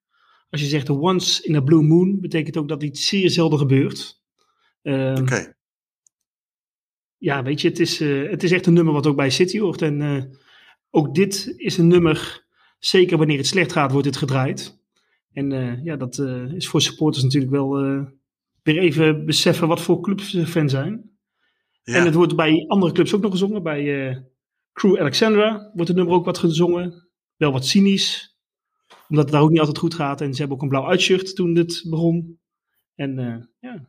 Als 0.51 0.61
je 0.61 0.67
zegt 0.67 0.91
once 0.91 1.43
in 1.43 1.55
a 1.55 1.61
Blue 1.61 1.83
Moon, 1.83 2.21
betekent 2.21 2.57
ook 2.57 2.69
dat 2.69 2.83
iets 2.83 3.09
zeer 3.09 3.31
zelden 3.31 3.59
gebeurt. 3.59 4.23
Uh, 4.83 5.15
Oké. 5.21 5.55
Ja, 7.17 7.43
weet 7.43 7.61
je, 7.61 7.69
het 7.69 7.81
is, 7.81 8.01
uh, 8.01 8.31
het 8.31 8.43
is 8.43 8.53
echt 8.53 8.67
een 8.67 8.73
nummer 8.73 8.95
wat 8.95 9.07
ook 9.07 9.17
bij 9.17 9.31
City 9.31 9.59
hoort. 9.59 9.83
En 9.83 10.29
ook 10.91 11.15
dit 11.15 11.55
is 11.57 11.79
een 11.79 11.89
nummer, 11.89 12.47
zeker 12.79 13.19
wanneer 13.19 13.39
het 13.39 13.47
slecht 13.47 13.73
gaat, 13.73 13.93
wordt 13.93 14.07
het 14.07 14.17
gedraaid. 14.17 14.79
En 15.33 15.81
ja, 15.85 15.97
dat 15.97 16.19
is 16.55 16.69
voor 16.69 16.83
supporters 16.83 17.25
natuurlijk 17.25 17.53
wel 17.53 17.71
weer 18.63 18.79
even 18.79 19.25
beseffen 19.25 19.69
wat 19.69 19.81
voor 19.81 20.01
clubs 20.01 20.31
ze 20.31 20.47
fan 20.47 20.69
zijn. 20.69 21.14
Ja. 21.85 21.95
En 21.95 22.05
het 22.05 22.15
wordt 22.15 22.37
bij 22.37 22.65
andere 22.69 22.93
clubs 22.93 23.15
ook 23.15 23.23
nog 23.23 23.31
gezongen. 23.31 23.63
Bij 23.63 24.25
Crew 24.73 24.99
Alexandra 24.99 25.71
wordt 25.75 25.89
het 25.89 25.97
nummer 25.97 26.15
ook 26.15 26.25
wat 26.25 26.39
gezongen. 26.39 27.09
Wel 27.37 27.53
wat 27.53 27.67
cynisch, 27.67 28.39
omdat 29.09 29.25
het 29.25 29.33
daar 29.33 29.43
ook 29.43 29.51
niet 29.51 29.59
altijd 29.59 29.79
goed 29.79 29.95
gaat. 29.95 30.21
En 30.21 30.33
ze 30.33 30.39
hebben 30.39 30.57
ook 30.57 30.63
een 30.63 30.69
blauw 30.69 30.87
uitshirt 30.87 31.37
toen 31.37 31.55
dit 31.55 31.85
begon. 31.89 32.41
En 32.95 33.15
ja, 33.61 33.87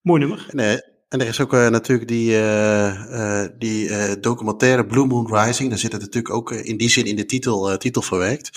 mooi 0.00 0.20
nummer. 0.20 0.46
Nee, 0.50 0.80
en 1.08 1.20
er 1.20 1.26
is 1.26 1.40
ook 1.40 1.52
uh, 1.52 1.68
natuurlijk 1.68 2.08
die, 2.08 2.30
uh, 2.30 3.46
die 3.58 4.20
documentaire 4.20 4.86
Blue 4.86 5.06
Moon 5.06 5.36
Rising. 5.36 5.68
Daar 5.68 5.78
zit 5.78 5.92
het 5.92 6.00
natuurlijk 6.00 6.34
ook 6.34 6.52
in 6.52 6.76
die 6.76 6.90
zin 6.90 7.04
in 7.04 7.16
de 7.16 7.26
titel, 7.26 7.76
titel 7.76 8.02
verwerkt. 8.02 8.50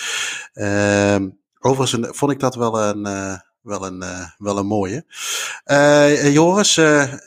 Ehm, 0.54 1.30
overigens 1.60 2.18
vond 2.18 2.32
ik 2.32 2.40
dat 2.40 2.56
wel 2.56 2.82
een, 2.82 3.42
wel 3.68 3.86
een, 3.86 4.04
wel 4.38 4.58
een 4.58 4.68
mooie. 4.68 5.06
Joris, 6.32 6.80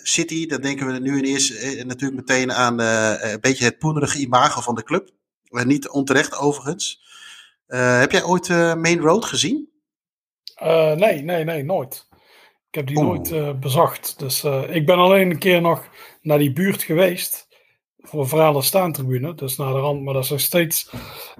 City, 0.02 0.46
dan 0.46 0.60
denken 0.60 0.86
we 0.86 0.98
nu 0.98 1.18
in 1.18 1.24
eerste 1.24 1.82
natuurlijk 1.86 2.20
meteen 2.28 2.52
aan 2.52 2.80
een 2.80 3.40
beetje 3.40 3.64
het 3.64 3.78
poenerige 3.78 4.18
imago 4.18 4.60
van 4.60 4.74
de 4.74 4.82
club. 4.82 5.10
niet 5.50 5.88
onterecht 5.88 6.38
overigens. 6.38 7.02
heb 7.66 8.12
jij 8.12 8.22
ooit 8.22 8.48
Main 8.48 9.00
Road 9.00 9.24
gezien? 9.24 9.68
nee, 10.96 11.22
nee, 11.22 11.44
nee, 11.44 11.62
nooit. 11.62 12.08
Ik 12.68 12.74
heb 12.76 12.86
die 12.86 13.00
nooit 13.00 13.60
bezocht. 13.60 14.18
Dus 14.18 14.44
ik 14.68 14.86
ben 14.86 14.98
alleen 14.98 15.30
een 15.30 15.38
keer 15.38 15.60
nog 15.60 15.88
naar 16.22 16.38
die 16.38 16.52
buurt 16.52 16.82
geweest. 16.82 17.48
Voor 17.98 18.20
een 18.20 18.28
verhalen 18.28 18.62
staantribune. 18.62 19.34
Dus 19.34 19.56
naar 19.56 19.72
de 19.72 19.78
rand. 19.78 20.02
Maar 20.02 20.14
dat 20.14 20.24
is 20.24 20.30
nog 20.30 20.40
steeds 20.40 20.90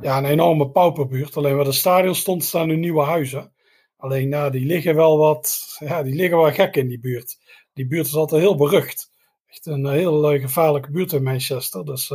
ja, 0.01 0.19
een 0.19 0.25
enorme 0.25 0.71
pauperbuurt. 0.71 1.37
Alleen 1.37 1.57
waar 1.57 1.65
de 1.65 1.73
stadion 1.73 2.15
stond, 2.15 2.45
staan 2.45 2.67
nu 2.67 2.77
nieuwe 2.77 3.03
huizen. 3.03 3.53
Alleen 4.01 4.29
ja, 4.29 4.51
die 4.51 4.67
liggen 4.67 4.95
wel 4.95 5.19
wat. 5.19 5.77
Ja, 5.79 6.03
die 6.03 6.15
liggen 6.15 6.39
wel 6.39 6.53
gek 6.53 6.77
in 6.77 6.89
die 6.89 7.01
buurt. 7.01 7.39
Die 7.73 7.87
buurt 7.87 8.07
is 8.07 8.15
altijd 8.15 8.43
heel 8.43 8.57
berucht. 8.57 9.11
Echt 9.47 9.67
een 9.67 9.89
heel 9.89 10.35
uh, 10.35 10.41
gevaarlijke 10.41 10.91
buurt 10.91 11.13
in 11.13 11.23
Manchester. 11.23 11.85
Dus 11.85 12.13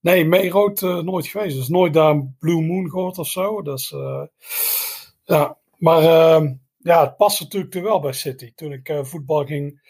nee, 0.00 0.24
Meerood 0.24 0.80
nooit 0.80 1.26
geweest. 1.26 1.56
Dus 1.56 1.68
nooit 1.68 1.94
daar 1.94 2.26
Blue 2.38 2.62
Moon 2.62 2.90
gehoord 2.90 3.18
of 3.18 3.28
zo. 3.28 3.62
Dus 3.62 3.94
ja, 5.24 5.58
maar 5.76 6.02
ehm, 6.02 6.54
ja, 6.78 7.04
het 7.04 7.16
past 7.16 7.40
natuurlijk 7.40 7.74
wel 7.74 8.00
bij 8.00 8.12
City. 8.12 8.52
Toen 8.54 8.72
ik 8.72 8.88
uh, 8.88 9.04
voetbal 9.04 9.44
ging, 9.44 9.80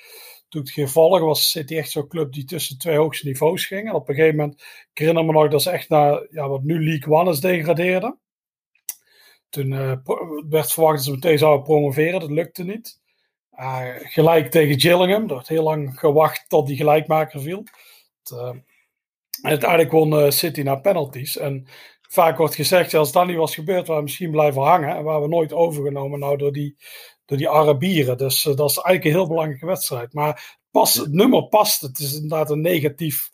toen 0.48 0.66
ging 0.66 0.90
volgen, 0.90 1.26
was 1.26 1.50
City 1.50 1.76
echt 1.76 1.90
zo'n 1.90 2.09
club 2.09 2.33
die 2.33 2.44
tussen 2.44 2.78
twee 2.78 2.96
hoogste 2.96 3.26
niveaus 3.26 3.66
ging. 3.66 3.88
En 3.88 3.94
op 3.94 4.09
een 4.09 4.14
gegeven 4.14 4.37
moment, 4.37 4.61
ik 4.92 4.98
herinner 4.98 5.24
me 5.24 5.33
nog 5.33 5.48
dat 5.48 5.62
ze 5.62 5.70
echt 5.70 5.88
naar 5.88 6.26
ja, 6.30 6.48
wat 6.48 6.62
nu 6.62 6.85
League 6.85 7.14
One 7.14 7.30
is 7.30 7.40
degradeerden. 7.40 8.18
Toen 9.50 9.72
uh, 9.72 9.92
werd 10.48 10.72
verwacht 10.72 10.96
dat 10.96 11.04
ze 11.04 11.10
meteen 11.10 11.38
zouden 11.38 11.64
promoveren, 11.64 12.20
dat 12.20 12.30
lukte 12.30 12.64
niet. 12.64 13.00
Uh, 13.58 13.86
gelijk 13.96 14.50
tegen 14.50 14.80
Gillingham, 14.80 15.22
er 15.22 15.34
werd 15.34 15.48
heel 15.48 15.62
lang 15.62 15.98
gewacht 15.98 16.44
tot 16.48 16.66
die 16.66 16.76
gelijkmaker 16.76 17.40
viel. 17.40 17.64
Het, 18.22 18.30
en 19.42 19.50
uiteindelijk 19.50 19.90
won 19.90 20.32
City 20.32 20.62
naar 20.62 20.80
penalties. 20.80 21.36
En 21.36 21.66
vaak 22.12 22.36
wordt 22.36 22.54
gezegd, 22.54 22.94
als 22.94 23.12
dat 23.12 23.26
niet 23.26 23.36
was 23.36 23.54
gebeurd, 23.54 23.86
waar 23.86 23.96
we 23.96 24.02
misschien 24.02 24.30
blijven 24.30 24.62
hangen. 24.62 24.96
En 24.96 25.04
waar 25.04 25.22
we 25.22 25.28
nooit 25.28 25.52
overgenomen 25.52 26.18
nou 26.18 26.36
door 26.36 26.52
die, 26.52 26.76
door 27.24 27.38
die 27.38 27.48
Arabieren. 27.48 28.16
Dus 28.18 28.42
dat 28.42 28.70
is 28.70 28.76
eigenlijk 28.76 29.04
een 29.04 29.20
heel 29.20 29.28
belangrijke 29.28 29.66
wedstrijd. 29.66 30.12
Maar 30.12 30.58
pas, 30.70 30.94
het 30.94 31.12
nummer 31.12 31.48
past. 31.48 31.80
Het 31.80 31.98
is 31.98 32.14
inderdaad 32.14 32.50
een 32.50 32.60
negatief 32.60 33.30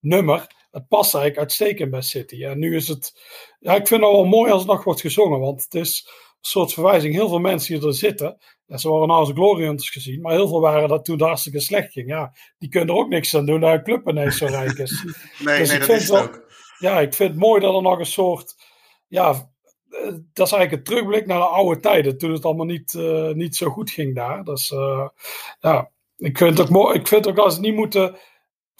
nummer. 0.00 0.46
Het 0.70 0.88
past 0.88 1.14
eigenlijk 1.14 1.42
uitstekend 1.42 1.90
bij 1.90 2.00
City. 2.00 2.44
En 2.44 2.58
nu 2.58 2.76
is 2.76 2.88
het. 2.88 3.20
Ja, 3.58 3.74
ik 3.74 3.86
vind 3.86 4.02
het 4.02 4.10
wel 4.10 4.24
mooi 4.24 4.52
als 4.52 4.62
het 4.62 4.70
nog 4.70 4.84
wordt 4.84 5.00
gezongen. 5.00 5.40
Want 5.40 5.62
het 5.62 5.74
is 5.74 6.06
een 6.06 6.36
soort 6.40 6.72
verwijzing. 6.72 7.14
Heel 7.14 7.28
veel 7.28 7.38
mensen 7.38 7.78
die 7.78 7.88
er 7.88 7.94
zitten. 7.94 8.38
Ja, 8.66 8.76
ze 8.76 8.88
worden 8.88 9.08
nou 9.08 9.20
als 9.20 9.30
Glory 9.30 9.64
Hunters 9.64 9.90
gezien. 9.90 10.20
Maar 10.20 10.32
heel 10.32 10.48
veel 10.48 10.60
waren 10.60 10.88
dat 10.88 11.04
toen 11.04 11.16
het 11.16 11.24
hartstikke 11.24 11.60
slecht 11.60 11.92
ging. 11.92 12.08
Ja, 12.08 12.32
die 12.58 12.68
kunnen 12.68 12.94
er 12.94 13.00
ook 13.00 13.08
niks 13.08 13.36
aan 13.36 13.46
doen 13.46 13.60
dat 13.60 13.72
een 13.72 13.82
club 13.82 14.08
ineens 14.08 14.36
zo 14.36 14.46
rijk 14.46 14.78
is. 14.78 15.04
nee, 15.38 15.58
dus 15.58 15.70
nee, 15.70 15.78
dat 15.78 15.88
is 15.88 16.08
het 16.08 16.22
ook 16.22 16.48
ja, 16.80 17.00
ik 17.00 17.14
vind 17.14 17.30
het 17.30 17.38
mooi 17.38 17.60
dat 17.60 17.74
er 17.74 17.82
nog 17.82 17.98
een 17.98 18.06
soort. 18.06 18.56
Ja, 19.08 19.30
eh, 19.30 20.14
dat 20.32 20.46
is 20.46 20.52
eigenlijk 20.52 20.72
een 20.72 20.82
terugblik 20.82 21.26
naar 21.26 21.38
de 21.38 21.44
oude 21.44 21.80
tijden. 21.80 22.18
Toen 22.18 22.32
het 22.32 22.44
allemaal 22.44 22.66
niet, 22.66 22.92
uh, 22.92 23.30
niet 23.30 23.56
zo 23.56 23.70
goed 23.70 23.90
ging 23.90 24.14
daar. 24.14 24.44
Dus 24.44 24.70
uh, 24.70 25.08
ja, 25.60 25.90
ik 26.16 26.38
vind 26.38 26.58
het 26.58 26.66
ook 26.66 26.72
mooi. 26.72 26.98
Ik 26.98 27.06
vind 27.06 27.28
ook 27.28 27.36
dat 27.36 27.54
ze 27.54 27.60
niet 27.60 27.74
moeten 27.74 28.16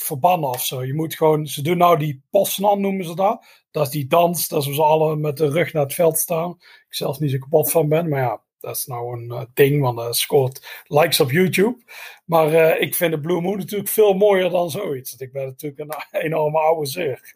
verbannen 0.03 0.49
of 0.49 0.65
zo. 0.65 0.85
Je 0.85 0.95
moet 0.95 1.15
gewoon. 1.15 1.47
Ze 1.47 1.63
doen 1.63 1.77
nou 1.77 1.99
die 1.99 2.23
posnan, 2.31 2.81
noemen 2.81 3.05
ze 3.05 3.15
dat. 3.15 3.47
Dat 3.71 3.87
is 3.87 3.93
die 3.93 4.07
dans. 4.07 4.49
Dat 4.49 4.65
we 4.65 4.75
ze 4.75 4.83
alle 4.83 5.17
met 5.17 5.37
de 5.37 5.49
rug 5.49 5.73
naar 5.73 5.83
het 5.83 5.95
veld 5.95 6.19
staan. 6.19 6.51
Ik 6.89 6.95
zelf 6.95 7.19
niet 7.19 7.31
zo 7.31 7.39
kapot 7.39 7.71
van 7.71 7.89
ben. 7.89 8.09
Maar 8.09 8.21
ja, 8.21 8.43
dat 8.61 8.77
is 8.77 8.87
nou 8.87 9.21
een 9.21 9.33
uh, 9.33 9.43
ding, 9.55 9.81
want 9.81 9.97
dat 9.97 10.17
scoort 10.17 10.85
likes 10.87 11.21
op 11.21 11.31
YouTube. 11.31 11.77
Maar 12.25 12.53
uh, 12.53 12.81
ik 12.81 12.95
vind 12.95 13.13
de 13.13 13.21
Blue 13.21 13.41
Moon 13.41 13.59
natuurlijk 13.59 13.89
veel 13.89 14.15
mooier 14.15 14.51
dan 14.51 14.71
zoiets. 14.71 15.17
Ik 15.17 15.33
ben 15.33 15.47
natuurlijk 15.47 15.81
een 15.81 16.21
enorme 16.25 16.59
oude 16.59 16.87
zeer. 16.87 17.35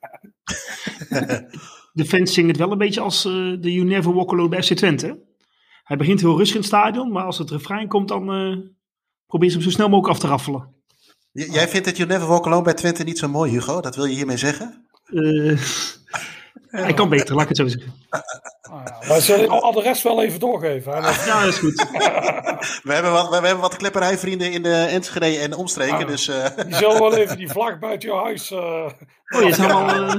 de 1.93 2.05
fans 2.05 2.35
zingen 2.35 2.51
het 2.51 2.59
wel 2.59 2.73
een 2.73 2.79
beetje 2.79 3.01
als 3.01 3.25
uh, 3.25 3.33
de 3.61 3.73
You 3.73 3.87
Never 3.87 4.15
Walk 4.15 4.33
Alone 4.33 4.49
bij 4.49 4.63
FC 4.63 4.75
Twente. 4.75 5.23
Hij 5.85 5.97
begint 5.97 6.21
heel 6.21 6.37
rustig 6.37 6.55
in 6.55 6.61
het 6.61 6.71
stadion, 6.71 7.13
maar 7.13 7.25
als 7.25 7.39
het 7.39 7.51
refrein 7.51 7.89
komt, 7.89 8.09
dan 8.09 8.25
probeer 9.27 9.49
ze 9.49 9.55
hem 9.55 9.65
zo 9.65 9.71
snel 9.71 9.89
mogelijk 9.89 10.15
af 10.15 10.21
te 10.21 10.27
raffelen. 10.27 10.75
J 11.35 11.43
jij 11.51 11.69
vindt 11.69 11.87
het 11.87 11.97
You 11.97 12.09
Never 12.09 12.29
Walk 12.29 12.47
Alone 12.47 12.63
bij 12.63 12.75
Twente 12.75 13.03
niet 13.03 13.19
zo 13.19 13.29
mooi, 13.29 13.51
Hugo? 13.51 13.81
Dat 13.81 13.97
wil 13.97 14.05
je 14.05 14.15
hiermee 14.15 14.37
zeggen? 14.37 14.87
Hij 16.69 16.95
kan 16.95 17.09
beter, 17.09 17.35
laat 17.35 17.43
ik 17.43 17.49
het 17.49 17.57
zo 17.57 17.67
zeggen. 17.67 17.93
Oh 18.71 18.83
ja, 18.85 19.09
maar 19.09 19.21
zullen 19.21 19.49
al 19.49 19.73
de 19.73 19.81
rest 19.81 20.03
wel 20.03 20.23
even 20.23 20.41
doorgeven? 20.41 20.93
Hè? 20.93 20.99
Ja, 20.99 21.41
dat 21.41 21.49
is 21.49 21.59
goed. 21.59 21.75
we, 22.83 22.93
hebben 22.93 23.13
wat, 23.13 23.29
we 23.29 23.35
hebben 23.35 23.59
wat 23.59 23.77
klepperijvrienden 23.77 24.53
in 24.53 24.63
de 24.63 24.75
Enschede 24.75 25.39
en 25.39 25.55
omstreken. 25.55 25.97
Ah, 25.97 26.07
dus, 26.07 26.29
uh... 26.29 26.47
Die 26.67 26.75
zullen 26.75 26.99
wel 26.99 27.17
even 27.17 27.37
die 27.37 27.49
vlag 27.49 27.79
buiten 27.79 28.09
je 28.09 28.15
huis... 28.15 28.51
Uh... 28.51 28.59
Oh, 28.59 29.43
je 29.43 29.47
is 29.47 29.59
allemaal... 29.59 30.07
Uh... 30.07 30.15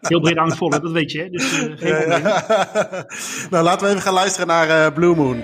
Heel 0.00 0.20
breed 0.20 0.36
angstvol, 0.36 0.70
dat 0.70 0.90
weet 0.90 1.12
je. 1.12 1.18
Hè? 1.18 1.28
Dus, 1.28 1.50
geen 1.52 2.08
ja, 2.08 2.16
ja. 2.16 2.44
nou, 3.50 3.64
laten 3.64 3.86
we 3.86 3.90
even 3.90 4.02
gaan 4.02 4.14
luisteren 4.14 4.46
naar 4.46 4.92
Blue 4.92 5.14
Moon. 5.14 5.42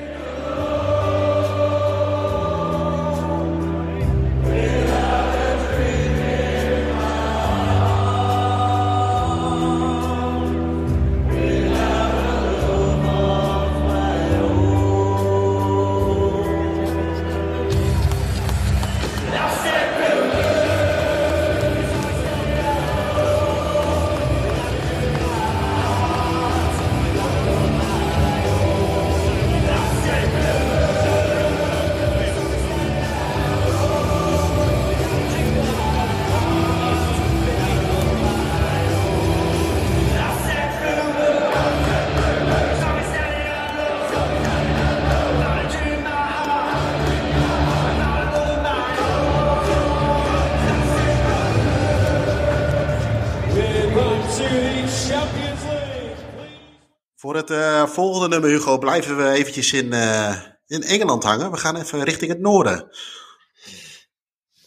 Voor 57.34 57.42
het 57.42 57.52
uh, 57.52 57.86
volgende 57.86 58.28
nummer, 58.28 58.50
Hugo, 58.50 58.78
blijven 58.78 59.16
we 59.16 59.28
eventjes 59.28 59.72
in, 59.72 59.86
uh, 59.86 60.36
in 60.66 60.82
Engeland 60.82 61.24
hangen. 61.24 61.50
We 61.50 61.56
gaan 61.56 61.76
even 61.76 62.02
richting 62.02 62.30
het 62.30 62.40
noorden. 62.40 62.88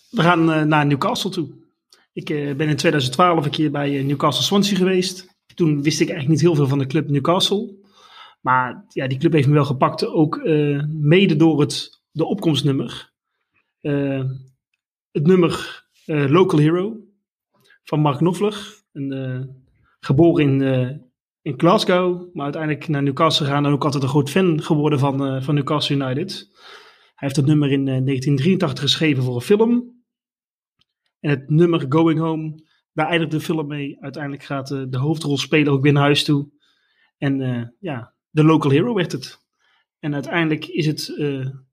We 0.09 0.21
gaan 0.21 0.49
uh, 0.49 0.61
naar 0.61 0.85
Newcastle 0.85 1.29
toe. 1.29 1.49
Ik 2.13 2.25
ben 2.25 2.67
in 2.67 2.75
2012 2.75 3.45
een 3.45 3.51
keer 3.51 3.71
bij 3.71 4.03
Newcastle 4.03 4.43
Swansea 4.43 4.77
geweest. 4.77 5.27
Toen 5.55 5.81
wist 5.81 5.99
ik 5.99 6.09
eigenlijk 6.09 6.29
niet 6.29 6.41
heel 6.41 6.55
veel 6.55 6.67
van 6.67 6.79
de 6.79 6.85
club 6.85 7.09
Newcastle. 7.09 7.75
Maar 8.41 8.85
ja, 8.89 9.07
die 9.07 9.17
club 9.17 9.33
heeft 9.33 9.47
me 9.47 9.53
wel 9.53 9.65
gepakt. 9.65 10.05
Ook 10.05 10.41
mede 10.87 11.35
door 11.35 11.59
het 11.59 12.01
de 12.11 12.25
opkomstnummer. 12.25 13.11
het 15.11 15.27
nummer 15.27 15.85
Local 16.05 16.59
Hero 16.59 16.97
van 17.83 17.99
Mark 17.99 18.17
Knopfler. 18.17 18.83
Een, 18.93 19.65
geboren 19.99 20.43
in 20.43 21.06
in 21.47 21.59
Glasgow, 21.59 22.29
maar 22.33 22.43
uiteindelijk 22.43 22.87
naar 22.87 23.03
Newcastle 23.03 23.45
gegaan 23.45 23.65
en 23.65 23.71
ook 23.71 23.83
altijd 23.83 24.03
een 24.03 24.09
groot 24.09 24.29
fan 24.29 24.61
geworden 24.61 24.99
van, 24.99 25.35
uh, 25.35 25.41
van 25.41 25.55
Newcastle 25.55 25.95
United. 25.95 26.49
Hij 26.51 27.13
heeft 27.15 27.35
het 27.35 27.45
nummer 27.45 27.71
in 27.71 27.87
uh, 27.87 27.97
eh, 27.97 28.03
1983 28.03 28.83
geschreven 28.83 29.23
voor 29.23 29.35
een 29.35 29.41
film. 29.41 30.03
En 31.19 31.29
het 31.29 31.49
nummer 31.49 31.85
Going 31.89 32.19
Home, 32.19 32.63
daar 32.93 33.07
eindigt 33.07 33.31
de 33.31 33.39
film 33.39 33.67
mee. 33.67 33.97
Uiteindelijk 33.99 34.43
gaat 34.43 34.71
uh, 34.71 34.83
de 34.89 34.97
hoofdrolspeler 34.97 35.73
ook 35.73 35.81
weer 35.81 35.93
naar 35.93 36.03
huis 36.03 36.23
toe. 36.23 36.49
En 37.17 37.75
ja, 37.79 38.13
de 38.29 38.43
local 38.43 38.71
hero 38.71 38.93
werd 38.93 39.11
het. 39.11 39.45
En 39.99 40.13
uiteindelijk 40.13 40.65
is 40.65 40.85
het, 40.85 41.05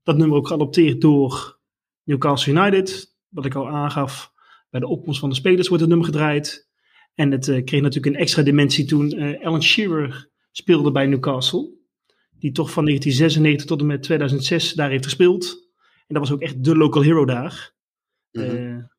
dat 0.03 0.17
nummer 0.17 0.37
ook 0.37 0.47
geadopteerd 0.47 1.01
door 1.01 1.59
Newcastle 2.03 2.53
United. 2.53 3.15
Wat 3.29 3.45
ik 3.45 3.55
al 3.55 3.69
aangaf, 3.69 4.31
bij 4.69 4.79
de 4.79 4.87
opkomst 4.87 5.19
van 5.19 5.29
de 5.29 5.35
spelers 5.35 5.67
wordt 5.67 5.81
het 5.83 5.91
nummer 5.91 6.07
gedraaid. 6.07 6.64
En 7.15 7.31
het 7.31 7.47
uh, 7.47 7.63
kreeg 7.63 7.81
natuurlijk 7.81 8.15
een 8.15 8.21
extra 8.21 8.43
dimensie 8.43 8.85
toen 8.85 9.15
uh, 9.15 9.45
Alan 9.45 9.63
Shearer 9.63 10.29
speelde 10.51 10.91
bij 10.91 11.05
Newcastle. 11.05 11.73
Die 12.39 12.51
toch 12.51 12.71
van 12.71 12.85
1996 12.85 13.65
tot 13.65 13.79
en 13.79 13.85
met 13.85 14.03
2006 14.03 14.73
daar 14.73 14.89
heeft 14.89 15.03
gespeeld. 15.03 15.43
En 16.07 16.13
dat 16.15 16.17
was 16.17 16.31
ook 16.31 16.41
echt 16.41 16.63
de 16.63 16.75
local 16.75 17.01
hero 17.01 17.25
daar. 17.25 17.73
Mm 18.31 18.43
-hmm. 18.43 18.89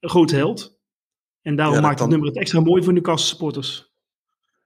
een 0.00 0.08
grote 0.08 0.36
held. 0.36 0.78
En 1.42 1.56
daarom 1.56 1.74
ja, 1.74 1.80
maakt 1.80 1.98
het 2.00 2.08
nummer 2.08 2.28
het 2.28 2.36
extra 2.36 2.60
mooi 2.60 2.82
voor 2.82 2.92
Newcastle 2.92 3.28
supporters. 3.28 3.92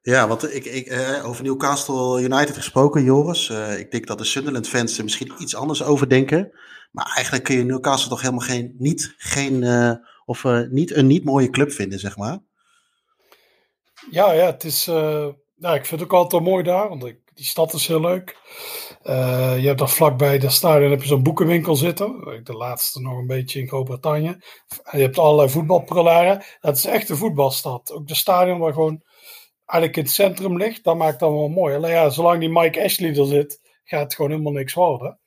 Ja, 0.00 0.28
want 0.28 0.54
ik, 0.54 0.64
ik, 0.64 0.90
uh, 0.90 1.26
over 1.26 1.44
Newcastle 1.44 2.22
United 2.22 2.56
gesproken, 2.56 3.04
Joris. 3.04 3.50
Uh, 3.50 3.78
ik 3.78 3.90
denk 3.90 4.06
dat 4.06 4.18
de 4.18 4.24
Sunderland 4.24 4.68
fans 4.68 4.98
er 4.98 5.04
misschien 5.04 5.32
iets 5.38 5.54
anders 5.54 5.82
over 5.82 6.08
denken. 6.08 6.50
Maar 6.90 7.12
eigenlijk 7.14 7.44
kun 7.44 7.56
je 7.56 7.64
Newcastle 7.64 8.10
toch 8.10 8.20
helemaal 8.20 8.46
geen, 8.46 8.74
niet, 8.78 9.14
geen, 9.18 9.64
of 10.24 10.44
niet 10.70 10.94
een 10.94 11.06
niet 11.06 11.24
mooie 11.24 11.50
club 11.50 11.72
vinden, 11.72 11.98
zeg 11.98 12.16
maar. 12.16 12.38
Ja, 14.10 14.32
ja, 14.32 14.46
het 14.46 14.64
is, 14.64 14.84
ja, 15.54 15.74
ik 15.74 15.86
vind 15.86 16.00
het 16.00 16.02
ook 16.02 16.18
altijd 16.18 16.42
mooi 16.42 16.62
daar, 16.62 16.88
want 16.88 17.04
ik, 17.04 17.22
die 17.34 17.44
stad 17.44 17.72
is 17.72 17.86
heel 17.86 18.00
leuk. 18.00 18.36
Uh, 19.02 19.58
je 19.60 19.66
hebt 19.66 19.78
daar 19.78 19.88
vlakbij 19.88 20.38
de 20.38 20.50
stadion 20.50 20.90
heb 20.90 21.02
je 21.02 21.08
zo'n 21.08 21.22
boekenwinkel 21.22 21.76
zitten. 21.76 22.40
De 22.44 22.52
laatste 22.52 23.00
nog 23.00 23.18
een 23.18 23.26
beetje 23.26 23.60
in 23.60 23.68
Groot-Brittannië. 23.68 24.36
Je 24.90 24.98
hebt 24.98 25.18
allerlei 25.18 25.48
voetbalprolaren. 25.48 26.44
Dat 26.60 26.76
is 26.76 26.84
echt 26.84 27.08
een 27.08 27.16
voetbalstad. 27.16 27.92
Ook 27.92 28.06
de 28.06 28.14
stadion 28.14 28.58
waar 28.58 28.72
gewoon 28.72 29.02
eigenlijk 29.64 29.96
in 29.96 30.02
het 30.02 30.12
centrum 30.12 30.56
ligt, 30.56 30.84
dat 30.84 30.96
maakt 30.96 31.20
dat 31.20 31.30
wel 31.30 31.48
mooi. 31.48 31.74
Alleen 31.74 31.90
ja, 31.90 32.10
zolang 32.10 32.40
die 32.40 32.48
Mike 32.48 32.84
Ashley 32.84 33.16
er 33.16 33.26
zit, 33.26 33.60
gaat 33.84 34.02
het 34.02 34.14
gewoon 34.14 34.30
helemaal 34.30 34.52
niks 34.52 34.74
worden. 34.74 35.20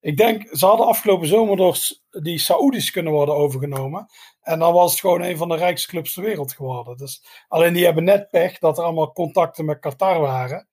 Ik 0.00 0.16
denk, 0.16 0.56
ze 0.56 0.66
hadden 0.66 0.86
afgelopen 0.86 1.28
zomer 1.28 1.56
door 1.56 1.78
die 2.10 2.38
Saoedi's 2.38 2.90
kunnen 2.90 3.12
worden 3.12 3.34
overgenomen. 3.34 4.06
En 4.42 4.58
dan 4.58 4.72
was 4.72 4.90
het 4.90 5.00
gewoon 5.00 5.22
een 5.22 5.36
van 5.36 5.48
de 5.48 5.56
rijkste 5.56 5.88
clubs 5.88 6.12
ter 6.12 6.22
wereld 6.22 6.52
geworden. 6.52 6.96
Dus, 6.96 7.24
alleen 7.48 7.72
die 7.72 7.84
hebben 7.84 8.04
net 8.04 8.30
pech 8.30 8.58
dat 8.58 8.78
er 8.78 8.84
allemaal 8.84 9.12
contacten 9.12 9.64
met 9.64 9.78
Qatar 9.78 10.20
waren. 10.20 10.68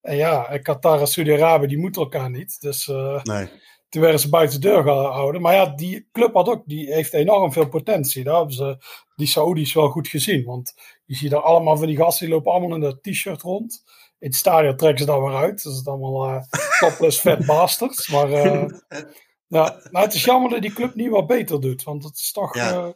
En 0.00 0.16
ja, 0.16 0.48
en 0.48 0.62
Qatar 0.62 1.00
en 1.00 1.06
Saudi-Arabië, 1.06 1.66
die 1.66 1.78
moeten 1.78 2.02
elkaar 2.02 2.30
niet. 2.30 2.60
Dus 2.60 2.86
uh, 2.86 3.22
nee. 3.22 3.48
toen 3.88 4.02
werden 4.02 4.20
ze 4.20 4.28
buiten 4.28 4.60
de 4.60 4.68
deur 4.68 4.82
gehouden. 4.82 5.40
Maar 5.40 5.54
ja, 5.54 5.66
die 5.66 6.08
club 6.12 6.34
had 6.34 6.48
ook, 6.48 6.62
die 6.66 6.94
heeft 6.94 7.12
enorm 7.12 7.52
veel 7.52 7.68
potentie. 7.68 8.24
Daar 8.24 8.36
hebben 8.36 8.54
ze 8.54 8.78
die 9.16 9.26
Saoedi's 9.26 9.74
wel 9.74 9.88
goed 9.88 10.08
gezien. 10.08 10.44
Want 10.44 10.74
je 11.04 11.14
ziet 11.14 11.32
er 11.32 11.40
allemaal 11.40 11.76
van 11.76 11.86
die 11.86 11.96
gasten, 11.96 12.26
die 12.26 12.34
lopen 12.34 12.52
allemaal 12.52 12.74
in 12.74 12.80
dat 12.80 13.02
t-shirt 13.02 13.42
rond. 13.42 13.82
In 14.18 14.26
het 14.28 14.36
stadion 14.36 14.76
trekken 14.76 14.98
ze 14.98 15.06
dan 15.06 15.22
weer 15.22 15.36
uit. 15.36 15.62
Dat 15.62 15.72
is 15.72 15.86
allemaal 15.86 16.28
uh, 16.28 16.42
topless 16.78 17.20
fat 17.20 17.46
bastards. 17.46 18.08
Maar 18.08 18.30
uh, 18.30 18.64
ja, 19.50 19.80
nou, 19.90 20.04
het 20.04 20.14
is 20.14 20.24
jammer 20.24 20.50
dat 20.50 20.62
die 20.62 20.72
club 20.72 20.94
niet 20.94 21.10
wat 21.10 21.26
beter 21.26 21.60
doet. 21.60 21.82
Want 21.82 22.04
het 22.04 22.16
is 22.16 22.32
toch, 22.32 22.54
ja. 22.54 22.72
uh, 22.72 22.88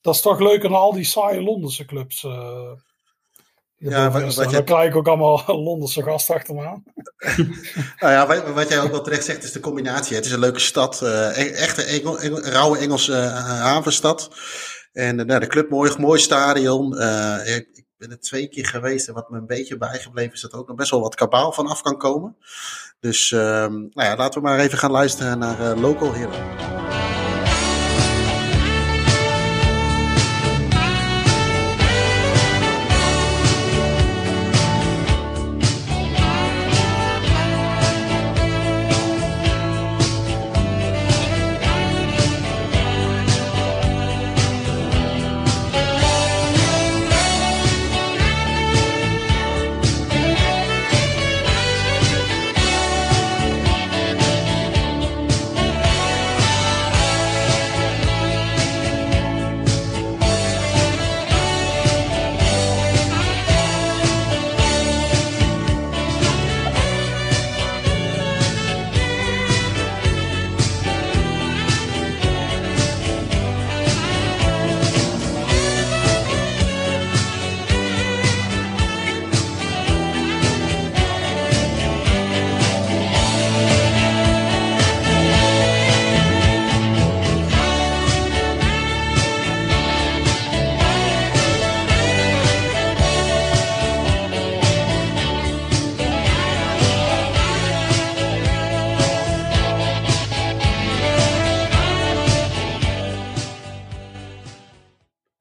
dat 0.00 0.14
is 0.14 0.20
toch 0.20 0.40
leuker 0.40 0.68
dan 0.68 0.78
al 0.78 0.92
die 0.92 1.04
saaie 1.04 1.42
Londense 1.42 1.84
clubs. 1.84 2.22
Uh, 2.22 2.72
ja, 3.76 4.10
wat, 4.10 4.34
wat 4.34 4.50
dan 4.50 4.64
krijg 4.64 4.88
ik 4.88 4.96
ook 4.96 5.08
allemaal 5.08 5.42
Londense 5.66 6.02
gasten 6.02 6.34
achter 6.34 6.54
me 6.54 6.66
aan. 6.66 6.82
nou 8.00 8.12
ja, 8.12 8.26
wat, 8.26 8.52
wat, 8.52 8.68
jij 8.68 8.80
ook 8.80 8.90
wel 8.90 9.02
terecht 9.02 9.24
zegt, 9.24 9.44
is 9.44 9.52
de 9.52 9.60
combinatie. 9.60 10.16
Het 10.16 10.24
is 10.24 10.32
een 10.32 10.38
leuke 10.38 10.58
stad. 10.58 11.00
Uh, 11.02 11.60
echte 11.62 11.82
Engel, 11.82 12.20
Engel, 12.20 12.40
rauwe 12.42 12.78
Engelse 12.78 13.14
havenstad. 13.14 14.30
En 14.92 15.16
nou, 15.16 15.40
de 15.40 15.46
club 15.46 15.70
mooi, 15.70 15.92
mooi 15.98 16.20
stadion. 16.20 16.98
ik, 17.44 17.83
ben 18.08 18.16
er 18.16 18.22
twee 18.22 18.48
keer 18.48 18.66
geweest 18.66 19.08
en 19.08 19.14
wat 19.14 19.30
me 19.30 19.38
een 19.38 19.46
beetje 19.46 19.76
bijgebleven 19.76 20.32
is 20.32 20.40
dat 20.40 20.52
er 20.52 20.58
ook 20.58 20.68
nog 20.68 20.76
best 20.76 20.90
wel 20.90 21.00
wat 21.00 21.14
kabaal 21.14 21.52
van 21.52 21.66
af 21.66 21.82
kan 21.82 21.98
komen. 21.98 22.36
Dus 23.00 23.30
um, 23.30 23.90
nou 23.92 24.08
ja, 24.08 24.16
laten 24.16 24.42
we 24.42 24.48
maar 24.48 24.58
even 24.58 24.78
gaan 24.78 24.90
luisteren 24.90 25.38
naar 25.38 25.60
uh, 25.60 25.80
Local 25.80 26.12
Hero. 26.12 26.83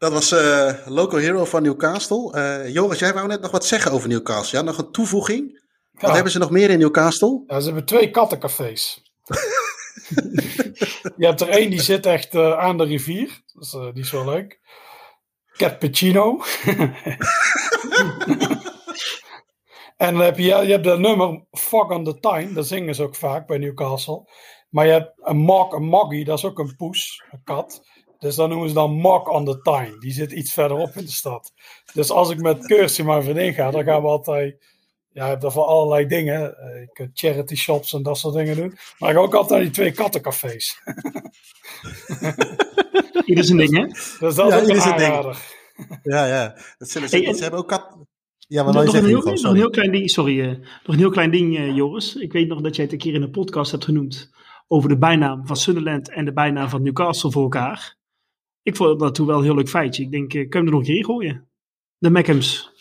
Dat 0.03 0.11
was 0.11 0.31
uh, 0.31 0.73
Local 0.85 1.19
Hero 1.19 1.45
van 1.45 1.63
Newcastle. 1.63 2.33
Uh, 2.35 2.73
Joris, 2.73 2.99
jij 2.99 3.13
wou 3.13 3.27
net 3.27 3.41
nog 3.41 3.51
wat 3.51 3.65
zeggen 3.65 3.91
over 3.91 4.09
Newcastle. 4.09 4.57
Ja, 4.59 4.63
nog 4.63 4.77
een 4.77 4.91
toevoeging? 4.91 5.63
Wat 5.91 6.13
hebben 6.13 6.31
ze 6.31 6.39
nog 6.39 6.49
meer 6.49 6.69
in 6.69 6.79
Newcastle? 6.79 7.43
Ja, 7.47 7.59
ze 7.59 7.65
hebben 7.65 7.85
twee 7.85 8.09
kattencafés. 8.09 9.01
je 11.17 11.25
hebt 11.25 11.41
er 11.41 11.49
één 11.49 11.69
die 11.69 11.81
zit 11.81 12.05
echt 12.05 12.33
uh, 12.33 12.57
aan 12.57 12.77
de 12.77 12.83
rivier. 12.83 13.41
Dus, 13.53 13.71
die 13.71 14.03
is 14.03 14.11
wel 14.11 14.25
leuk. 14.25 14.59
Cappuccino. 15.57 16.39
en 19.97 20.13
dan 20.13 20.19
heb 20.19 20.37
je, 20.37 20.43
je 20.43 20.71
hebt 20.71 20.83
de 20.83 20.97
nummer 20.97 21.45
Fog 21.51 21.89
on 21.89 22.03
the 22.03 22.19
Time. 22.19 22.53
Dat 22.53 22.67
zingen 22.67 22.95
ze 22.95 23.03
ook 23.03 23.15
vaak 23.15 23.47
bij 23.47 23.57
Newcastle. 23.57 24.29
Maar 24.69 24.85
je 24.85 24.91
hebt 24.91 25.11
een 25.17 25.37
Mog, 25.37 25.71
een 25.71 25.83
Moggy, 25.83 26.23
dat 26.23 26.37
is 26.37 26.45
ook 26.45 26.59
een 26.59 26.75
poes, 26.75 27.23
een 27.31 27.41
kat. 27.43 27.81
Dus 28.23 28.35
dan 28.35 28.49
noemen 28.49 28.67
ze 28.67 28.73
dan 28.73 28.91
Mock 28.91 29.29
on 29.29 29.45
the 29.45 29.61
Time. 29.61 29.95
Die 29.99 30.11
zit 30.11 30.31
iets 30.31 30.53
verderop 30.53 30.95
in 30.95 31.05
de 31.05 31.11
stad. 31.11 31.53
Dus 31.93 32.09
als 32.09 32.29
ik 32.29 32.41
met 32.41 32.65
Kirsty 32.65 33.01
maar 33.01 33.23
vriendin 33.23 33.53
ga, 33.53 33.71
dan 33.71 33.83
gaan 33.83 34.01
we 34.01 34.07
altijd. 34.07 34.65
Ja, 35.11 35.23
je 35.23 35.29
hebt 35.29 35.43
er 35.43 35.51
voor 35.51 35.63
allerlei 35.63 36.05
dingen. 36.05 36.41
Je 36.41 36.89
kunt 36.93 37.09
charity 37.13 37.55
shops 37.55 37.93
en 37.93 38.03
dat 38.03 38.17
soort 38.17 38.35
dingen 38.35 38.55
doen. 38.55 38.77
Maar 38.97 39.09
ik 39.09 39.15
ga 39.15 39.21
ook 39.21 39.33
altijd 39.33 39.49
naar 39.49 39.61
die 39.61 39.69
twee 39.69 39.91
kattencafés. 39.91 40.75
Ieder 43.25 43.43
zijn 43.43 43.57
ding, 43.57 43.77
hè? 43.77 43.85
Dus 44.19 44.35
dat 44.35 44.37
ja, 44.49 44.57
is 44.57 44.85
een 44.85 44.97
ding. 44.97 45.35
Ja, 46.03 46.25
ja. 46.25 46.55
Dat 46.77 46.89
zullen 46.89 47.09
ze, 47.09 47.17
hey, 47.17 47.33
ze 47.33 47.41
hebben 47.41 47.59
ook 47.59 47.67
kat, 47.67 47.97
Ja, 48.37 48.63
maar 48.63 48.73
nog, 48.73 48.85
nog, 48.85 48.95
een 48.95 49.05
heel, 49.05 49.21
nog 49.21 49.43
een 49.43 49.55
heel 49.55 49.69
klein 49.69 49.91
ding, 49.91 50.09
sorry, 50.09 50.39
uh, 50.39 50.47
nog 50.47 50.57
een 50.83 50.97
heel 50.97 51.09
klein 51.09 51.31
ding, 51.31 51.57
uh, 51.57 51.75
Joris. 51.75 52.15
Ik 52.15 52.33
weet 52.33 52.47
nog 52.47 52.61
dat 52.61 52.75
jij 52.75 52.85
het 52.85 52.93
een 52.93 52.99
keer 52.99 53.13
in 53.13 53.21
een 53.21 53.31
podcast 53.31 53.71
hebt 53.71 53.85
genoemd 53.85 54.31
over 54.67 54.89
de 54.89 54.97
bijnaam 54.97 55.47
van 55.47 55.55
Sunderland 55.55 56.09
en 56.09 56.25
de 56.25 56.33
bijnaam 56.33 56.69
van 56.69 56.81
Newcastle 56.81 57.31
voor 57.31 57.43
elkaar. 57.43 58.01
Ik 58.63 58.75
vond 58.75 58.99
dat 58.99 59.15
toen 59.15 59.27
wel 59.27 59.37
een 59.37 59.43
heel 59.43 59.55
leuk 59.55 59.69
feitje. 59.69 60.03
Ik 60.03 60.11
denk, 60.11 60.29
kun 60.29 60.39
je 60.39 60.47
hem 60.49 60.65
er 60.65 60.71
nog 60.71 60.87
in 60.87 61.05
gooien? 61.05 61.49
De 61.97 62.09
Mackhams. 62.09 62.71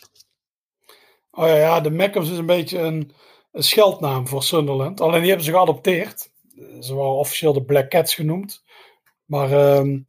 Oh 1.31 1.47
ja, 1.47 1.81
de 1.81 1.91
Mackhams 1.91 2.29
is 2.29 2.37
een 2.37 2.45
beetje 2.45 2.79
een, 2.79 3.11
een 3.51 3.63
scheldnaam 3.63 4.27
voor 4.27 4.43
Sunderland. 4.43 5.01
Alleen 5.01 5.19
die 5.19 5.27
hebben 5.27 5.45
ze 5.45 5.51
geadopteerd. 5.51 6.31
Ze 6.79 6.95
waren 6.95 7.13
officieel 7.13 7.53
de 7.53 7.63
Black 7.63 7.89
Cats 7.89 8.15
genoemd. 8.15 8.63
Maar 9.25 9.77
um, 9.77 10.07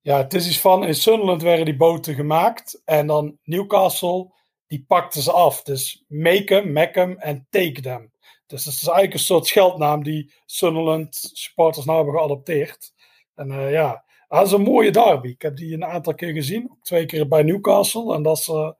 ja, 0.00 0.16
het 0.16 0.34
is 0.34 0.46
iets 0.46 0.60
van, 0.60 0.84
in 0.84 0.94
Sunderland 0.94 1.42
werden 1.42 1.64
die 1.64 1.76
boten 1.76 2.14
gemaakt. 2.14 2.82
En 2.84 3.06
dan 3.06 3.38
Newcastle, 3.42 4.32
die 4.66 4.84
pakten 4.86 5.22
ze 5.22 5.32
af. 5.32 5.62
Dus 5.62 6.04
make 6.08 6.44
them, 6.44 6.72
make 6.72 6.92
them 6.92 7.16
en 7.18 7.46
take 7.50 7.80
them. 7.80 8.12
Dus 8.46 8.64
dat 8.64 8.72
is 8.72 8.82
eigenlijk 8.82 9.12
een 9.12 9.18
soort 9.18 9.46
scheldnaam 9.46 10.02
die 10.02 10.32
Sunderland 10.46 11.30
supporters 11.32 11.84
nou 11.84 11.96
hebben 11.96 12.14
geadopteerd. 12.14 12.92
En 13.34 13.48
uh, 13.50 13.72
ja, 13.72 14.04
dat 14.38 14.46
is 14.46 14.52
een 14.52 14.62
mooie 14.62 14.90
derby. 14.90 15.28
Ik 15.28 15.42
heb 15.42 15.56
die 15.56 15.74
een 15.74 15.84
aantal 15.84 16.14
keer 16.14 16.32
gezien. 16.32 16.78
Twee 16.82 17.06
keer 17.06 17.28
bij 17.28 17.42
Newcastle. 17.42 18.14
En 18.14 18.22
dat 18.22 18.38
is, 18.38 18.48
uh, 18.48 18.70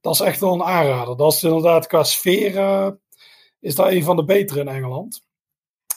dat 0.00 0.14
is 0.14 0.20
echt 0.20 0.40
wel 0.40 0.52
een 0.52 0.62
aanrader. 0.62 1.16
Dat 1.16 1.32
is 1.32 1.42
inderdaad 1.42 1.86
qua 1.86 2.02
sfeer... 2.02 2.54
Uh, 2.54 2.90
is 3.60 3.74
dat 3.74 3.90
een 3.90 4.02
van 4.02 4.16
de 4.16 4.24
betere 4.24 4.60
in 4.60 4.68
Engeland. 4.68 5.22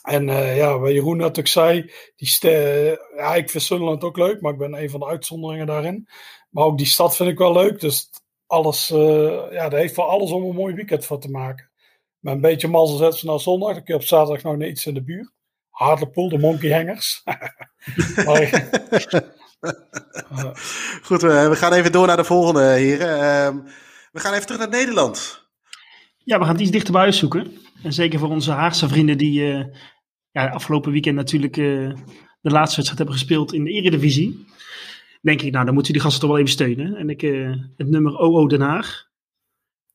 En 0.02 0.28
uh, 0.28 0.58
ja, 0.58 0.80
wat 0.80 0.92
Jeroen 0.92 1.18
natuurlijk 1.18 1.48
zei, 1.48 1.92
die 2.16 2.50
ja, 3.16 3.36
ik 3.36 3.50
vind 3.50 3.64
Sunderland 3.64 4.04
ook 4.04 4.18
leuk, 4.18 4.42
maar 4.42 4.52
ik 4.52 4.58
ben 4.58 4.82
een 4.82 4.90
van 4.90 5.00
de 5.00 5.06
uitzonderingen 5.06 5.68
daarin. 5.68 6.08
Maar 6.50 6.66
ook 6.66 6.78
die 6.78 6.88
stad 6.88 7.16
vind 7.16 7.30
ik 7.30 7.38
wel 7.38 7.54
leuk. 7.54 7.80
Dus 7.80 8.10
alles, 8.46 8.88
ja, 9.52 9.70
dat 9.70 9.80
heeft 9.80 9.94
voor 9.94 10.04
alles 10.04 10.32
om 10.32 10.44
een 10.44 10.56
mooi 10.56 10.76
weekend 10.76 11.06
van 11.06 11.20
te 11.20 11.30
maken. 11.30 11.72
Met 12.20 12.34
een 12.34 12.42
beetje 12.42 12.68
mazzel 12.68 12.98
zetten 12.98 13.20
ze 13.20 13.26
naar 13.26 13.40
zondag. 13.40 13.74
Dan 13.74 13.84
kun 13.84 13.94
je 13.94 14.00
op 14.00 14.08
zaterdag 14.08 14.44
nog 14.44 14.68
iets 14.68 14.86
in 14.86 14.94
de 14.94 15.04
buurt. 15.04 15.32
Hartlepool, 15.82 16.30
de 16.30 16.38
Monkey 16.38 16.74
Hangers. 16.74 17.22
maar, 18.26 18.41
uh, 18.41 18.54
Goed, 21.08 21.22
we 21.22 21.56
gaan 21.56 21.74
even 21.74 21.91
door 21.91 22.08
naar 22.08 22.17
de 22.17 22.24
volgende, 22.24 22.62
heren. 22.63 23.08
Uh, 23.08 23.63
we 24.12 24.20
gaan 24.20 24.34
even 24.34 24.46
terug 24.46 24.62
naar 24.62 24.70
Nederland. 24.70 25.46
Ja, 26.17 26.38
we 26.38 26.44
gaan 26.44 26.54
het 26.54 26.62
iets 26.62 26.72
dichter 26.72 26.91
bij 26.91 27.02
huis 27.02 27.17
zoeken. 27.17 27.52
En 27.84 27.94
zeker 27.94 28.20
voor 28.20 28.30
onze 28.30 28.52
Haagse 28.52 28.88
vrienden 28.88 29.17
die 29.17 29.41
uh, 29.41 29.65
ja, 30.32 30.50
afgelopen 30.50 30.91
weekend 30.91 31.15
natuurlijk 31.15 31.58
uh, 31.58 31.94
de 32.41 32.50
laatste 32.50 32.76
wedstrijd 32.76 32.98
hebben 32.98 33.15
gespeeld 33.15 33.54
in 33.54 33.63
de 33.63 33.72
Eredivisie. 33.72 34.46
Denk 35.22 35.41
ik, 35.41 35.52
nou 35.52 35.65
dan 35.65 35.74
moeten 35.74 35.94
die 35.94 36.02
gasten 36.02 36.22
toch 36.22 36.30
wel 36.30 36.39
even 36.39 36.52
steunen. 36.52 36.96
En 36.96 37.10
ik, 37.10 37.22
uh, 37.22 37.56
het 37.78 37.89
nummer 37.89 38.17
OO 38.17 38.48
Den 38.48 38.62
Haag 38.62 39.10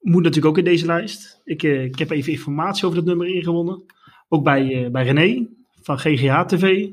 moet 0.01 0.23
natuurlijk 0.23 0.47
ook 0.47 0.59
in 0.59 0.71
deze 0.71 0.87
lijst. 0.87 1.41
Ik, 1.45 1.63
ik 1.63 1.99
heb 1.99 2.11
even 2.11 2.33
informatie 2.33 2.85
over 2.85 2.99
dat 2.99 3.07
nummer 3.07 3.27
ingewonnen. 3.27 3.85
Ook 4.29 4.45
bij, 4.45 4.91
bij 4.91 5.05
René 5.05 5.56
van 5.87 5.99
GGH 5.99 6.41
TV. 6.41 6.89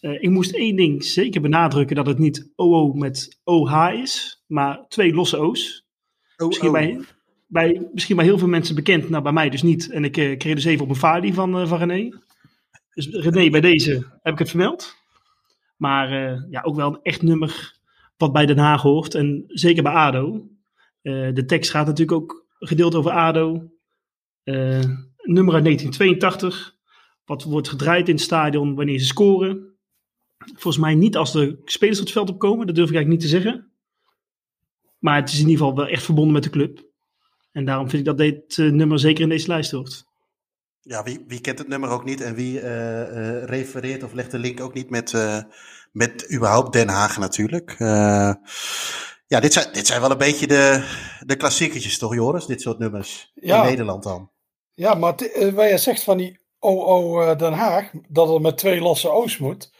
ik 0.00 0.30
moest 0.30 0.54
één 0.54 0.76
ding 0.76 1.04
zeker 1.04 1.40
benadrukken 1.40 1.96
dat 1.96 2.06
het 2.06 2.18
niet 2.18 2.52
OO 2.54 2.92
met 2.92 3.40
OH 3.44 3.92
is, 3.92 4.42
maar 4.46 4.88
twee 4.88 5.14
losse 5.14 5.38
O's. 5.38 5.84
Oh, 6.36 6.46
Misschien 6.46 6.72
bij, 6.72 7.00
bij, 7.46 7.88
misschien 7.92 8.16
bij 8.16 8.24
heel 8.24 8.38
veel 8.38 8.48
mensen 8.48 8.74
bekend, 8.74 9.08
nou 9.08 9.22
bij 9.22 9.32
mij 9.32 9.50
dus 9.50 9.62
niet. 9.62 9.90
En 9.90 10.04
ik 10.04 10.16
uh, 10.16 10.36
kreeg 10.36 10.54
dus 10.54 10.64
even 10.64 10.84
op 10.84 10.90
een 10.90 10.96
Fadi 10.96 11.32
van, 11.32 11.60
uh, 11.60 11.68
van 11.68 11.78
René. 11.78 12.18
Dus 12.94 13.08
René, 13.08 13.50
bij 13.50 13.60
deze 13.60 13.92
heb 14.22 14.32
ik 14.32 14.38
het 14.38 14.50
vermeld. 14.50 14.96
Maar 15.76 16.08
ja, 16.50 16.62
ook 16.62 16.76
wel 16.76 16.88
een 16.88 17.02
echt 17.02 17.22
nummer 17.22 17.78
wat 18.16 18.32
bij 18.32 18.46
Den 18.46 18.58
Haag 18.58 18.82
hoort. 18.82 19.14
En 19.14 19.44
zeker 19.46 19.82
bij 19.82 19.92
ADO. 19.92 20.48
de 21.02 21.44
tekst 21.46 21.70
gaat 21.70 21.86
natuurlijk 21.86 22.22
ook 22.22 22.46
gedeeld 22.58 22.94
over 22.94 23.10
ADO. 23.10 23.70
nummer 25.22 25.54
uit 25.54 25.64
1982. 25.64 26.73
Wat 27.24 27.42
wordt 27.42 27.68
gedraaid 27.68 28.08
in 28.08 28.14
het 28.14 28.24
stadion 28.24 28.74
wanneer 28.74 28.98
ze 28.98 29.06
scoren. 29.06 29.72
Volgens 30.38 30.78
mij 30.78 30.94
niet 30.94 31.16
als 31.16 31.32
de 31.32 31.60
spelers 31.64 31.98
op 31.98 32.04
het 32.04 32.14
veld 32.14 32.30
opkomen. 32.30 32.66
Dat 32.66 32.74
durf 32.74 32.88
ik 32.88 32.94
eigenlijk 32.94 33.22
niet 33.22 33.32
te 33.32 33.40
zeggen. 33.40 33.72
Maar 34.98 35.16
het 35.16 35.28
is 35.28 35.40
in 35.40 35.48
ieder 35.48 35.58
geval 35.58 35.76
wel 35.76 35.86
echt 35.86 36.02
verbonden 36.02 36.32
met 36.32 36.42
de 36.42 36.50
club. 36.50 36.84
En 37.52 37.64
daarom 37.64 37.88
vind 37.88 37.98
ik 37.98 38.06
dat 38.06 38.18
dit 38.18 38.56
uh, 38.56 38.72
nummer 38.72 38.98
zeker 38.98 39.22
in 39.22 39.28
deze 39.28 39.48
lijst 39.48 39.70
hoort. 39.70 40.04
Ja, 40.80 41.02
wie, 41.02 41.24
wie 41.26 41.40
kent 41.40 41.58
het 41.58 41.68
nummer 41.68 41.90
ook 41.90 42.04
niet 42.04 42.20
en 42.20 42.34
wie 42.34 42.60
uh, 42.60 42.62
uh, 42.62 43.44
refereert 43.44 44.02
of 44.02 44.12
legt 44.12 44.30
de 44.30 44.38
link 44.38 44.60
ook 44.60 44.74
niet 44.74 44.90
met, 44.90 45.14
met 45.92 46.32
überhaupt 46.34 46.72
Den 46.72 46.88
Haag 46.88 47.18
natuurlijk. 47.18 47.74
ja, 49.26 49.40
dit 49.40 49.52
zijn, 49.52 49.72
dit 49.72 49.86
zijn 49.86 50.00
wel 50.00 50.10
een 50.10 50.18
beetje 50.18 50.46
de, 50.46 50.88
de 51.26 51.36
klassiekertjes 51.36 51.98
toch 51.98 52.14
Joris, 52.14 52.46
dit 52.46 52.60
soort 52.60 52.78
nummers 52.78 53.32
ja. 53.34 53.62
in 53.62 53.68
Nederland 53.68 54.02
dan. 54.02 54.30
Ja, 54.74 54.94
maar 54.94 55.14
waar 55.54 55.68
je 55.68 55.78
zegt 55.78 56.02
van 56.02 56.16
die 56.16 56.38
OO 56.64 57.36
Den 57.36 57.52
Haag, 57.52 57.90
dat 58.08 58.28
het 58.28 58.42
met 58.42 58.58
twee 58.58 58.80
losse 58.80 59.10
O's 59.10 59.38
moet. 59.38 59.72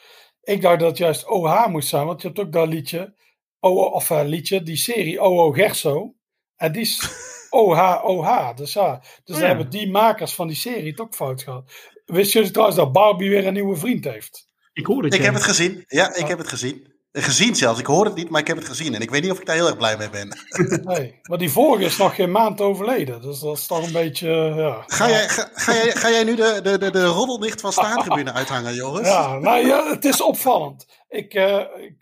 Ik 0.42 0.62
dacht 0.62 0.79
dat 0.79 0.88
het 0.88 0.99
juist 0.99 1.29
OH 1.29 1.66
moest 1.66 1.88
zijn, 1.88 2.07
want 2.07 2.23
je 2.23 2.27
hebt 2.27 2.40
ook 2.40 2.53
dat 2.53 2.68
liedje, 2.68 3.14
OO, 3.61 3.85
of 3.85 4.11
liedje, 4.11 4.62
die 4.62 4.77
serie 4.77 5.20
OO 5.20 5.53
Gerso. 5.53 6.14
En 6.57 6.73
die 6.73 6.83
is 6.83 7.01
OH, 7.51 8.05
OH. 8.05 8.57
Dus 8.57 8.73
ja, 8.73 9.03
dus 9.25 9.37
oh, 9.37 9.42
ja. 9.42 9.47
hebben 9.47 9.70
die 9.70 9.90
makers 9.90 10.35
van 10.35 10.47
die 10.47 10.57
serie 10.57 10.90
het 10.90 11.01
ook 11.01 11.14
fout 11.14 11.42
gehad. 11.42 11.73
Wist 12.05 12.33
jullie 12.33 12.51
trouwens 12.51 12.79
dat 12.79 12.92
Barbie 12.92 13.31
weer 13.31 13.47
een 13.47 13.53
nieuwe 13.53 13.77
vriend 13.77 14.05
heeft? 14.05 14.47
Ik 14.73 14.87
hoor 14.87 15.05
het. 15.05 15.14
Ik 15.14 15.23
heb 15.23 15.35
het 15.35 15.42
gezien. 15.42 15.85
Ja, 15.87 16.14
ik 16.14 16.27
heb 16.27 16.38
het 16.38 16.49
gezien. 16.49 16.93
Gezien 17.16 17.57
zelfs. 17.57 17.81
Ik 17.81 17.87
hoor 17.87 18.05
het 18.05 18.14
niet, 18.14 18.31
maar 18.31 18.40
ik 18.40 18.46
heb 18.46 18.57
het 18.57 18.66
gezien. 18.66 18.94
En 18.94 19.00
ik 19.00 19.11
weet 19.11 19.22
niet 19.22 19.31
of 19.31 19.38
ik 19.38 19.46
daar 19.46 19.57
heel 19.57 19.66
erg 19.66 19.77
blij 19.77 19.96
mee 19.96 20.11
ben. 20.11 20.29
Nee, 20.94 21.20
maar 21.22 21.38
die 21.38 21.50
vorige 21.50 21.85
is 21.85 21.96
nog 21.96 22.14
geen 22.14 22.31
maand 22.31 22.61
overleden. 22.61 23.22
Dus 23.22 23.40
dat 23.40 23.57
is 23.57 23.66
toch 23.66 23.87
een 23.87 23.92
beetje. 23.92 24.29
Ja. 24.57 24.83
Ga, 24.87 25.09
jij, 25.09 25.29
ga, 25.29 25.50
ga, 25.55 25.72
jij, 25.72 25.92
ga 25.92 26.11
jij 26.11 26.24
nu 26.24 26.35
de, 26.35 26.61
de, 26.62 26.79
de, 26.79 26.90
de 26.90 27.05
roddeldicht 27.05 27.61
van 27.61 27.72
staantribune 27.72 28.33
uithangen, 28.40 28.74
Joris? 28.74 29.09
Ja, 29.09 29.38
nou 29.38 29.66
ja, 29.66 29.90
het 29.90 30.05
is 30.05 30.22
opvallend. 30.22 30.87
Ik, 31.09 31.35
uh, 31.35 31.61
ik 31.77 31.96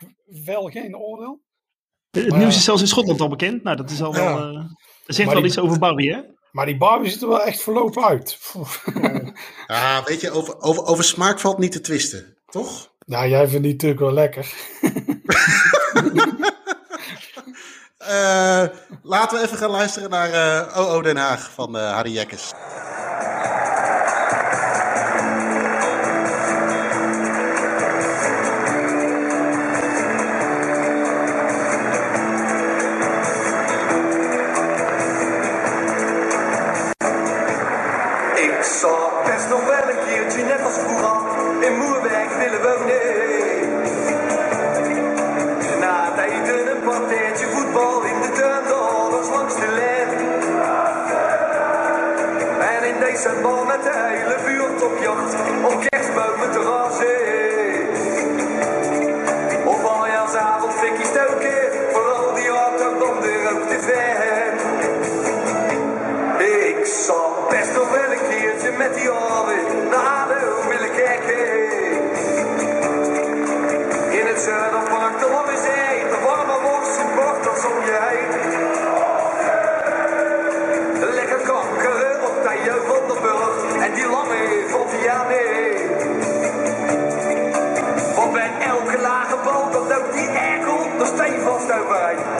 wel 0.45 0.71
geen 0.71 0.97
oordeel. 0.97 1.41
Het 2.11 2.29
maar, 2.29 2.39
nieuws 2.39 2.57
is 2.57 2.65
zelfs 2.65 2.81
in 2.81 2.89
Schotland 2.89 3.21
al 3.21 3.29
bekend. 3.29 3.63
Nou, 3.63 3.77
dat 3.77 3.91
is 3.91 4.03
al 4.03 4.15
ja. 4.15 4.25
wel. 4.25 4.49
Uh... 4.49 4.55
Dat 4.55 5.17
zegt 5.17 5.19
maar 5.19 5.27
wel 5.27 5.43
die, 5.43 5.53
iets 5.53 5.59
over 5.59 5.79
Barbie, 5.79 6.13
hè? 6.13 6.21
Maar 6.51 6.67
die 6.67 6.77
Barbie 6.77 7.11
ziet 7.11 7.23
er 7.23 7.29
wel 7.29 7.43
echt 7.43 7.63
verlopen 7.63 8.05
uit. 8.05 8.39
Ja, 9.67 10.03
weet 10.05 10.21
je, 10.21 10.31
over, 10.31 10.61
over, 10.61 10.85
over 10.85 11.05
smaak 11.05 11.41
valt 11.41 11.59
niet 11.59 11.73
te 11.73 11.81
twisten, 11.81 12.39
toch? 12.47 12.92
Nou, 13.13 13.29
jij 13.29 13.49
vindt 13.49 13.63
die 13.63 13.73
natuurlijk 13.73 14.01
wel 14.01 14.13
lekker. 14.13 14.53
uh, 17.99 18.65
laten 19.13 19.39
we 19.39 19.45
even 19.45 19.59
gaan 19.59 19.71
luisteren 19.71 20.11
naar 20.11 20.31
uh, 20.31 20.79
OO 20.79 21.03
Den 21.03 21.17
Haag 21.17 21.51
van 21.51 21.77
uh, 21.77 21.93
Harry 21.93 22.13
Jekkes. 53.13 53.33
en 53.33 53.43
bal 53.43 53.65
met 53.65 53.83
de 53.83 53.91
hele 53.95 54.37
buurt 54.47 54.83
op 54.83 55.03
jacht. 55.03 55.35
Op 55.65 55.87
kerstbomen 55.89 56.51
te 56.51 56.63
razen. 56.63 56.92
De 91.45 91.59
steen 91.59 92.32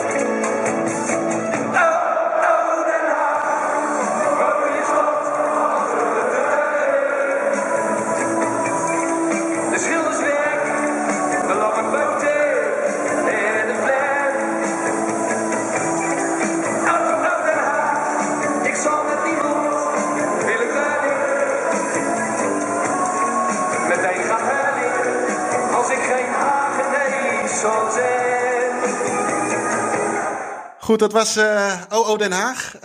Goed, 30.83 30.99
dat 30.99 31.11
was 31.11 31.35
eh 31.35 31.81
OO 31.89 32.17
Den 32.17 32.31
Haag. 32.31 32.75
Eh, 32.75 32.81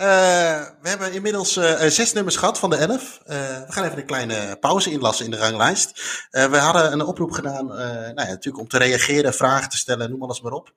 we 0.81 0.89
hebben 0.89 1.13
inmiddels 1.13 1.57
eh, 1.57 1.89
zes 1.89 2.13
nummers 2.13 2.35
gehad 2.35 2.59
van 2.59 2.69
de 2.69 2.75
elf. 2.75 3.21
We 3.25 3.65
gaan 3.67 3.83
even 3.83 3.97
een 3.97 4.05
kleine 4.05 4.57
pauze 4.59 4.91
inlassen 4.91 5.25
in 5.25 5.31
de 5.31 5.37
ranglijst. 5.37 6.01
We 6.31 6.57
hadden 6.57 6.91
een 6.91 7.05
oproep 7.05 7.31
gedaan, 7.31 7.67
nou 7.67 8.13
ja, 8.15 8.23
natuurlijk 8.27 8.57
om 8.57 8.67
te 8.67 8.77
reageren, 8.77 9.33
vragen 9.33 9.69
te 9.69 9.77
stellen, 9.77 10.09
noem 10.09 10.23
alles 10.23 10.41
maar 10.41 10.51
op. 10.51 10.73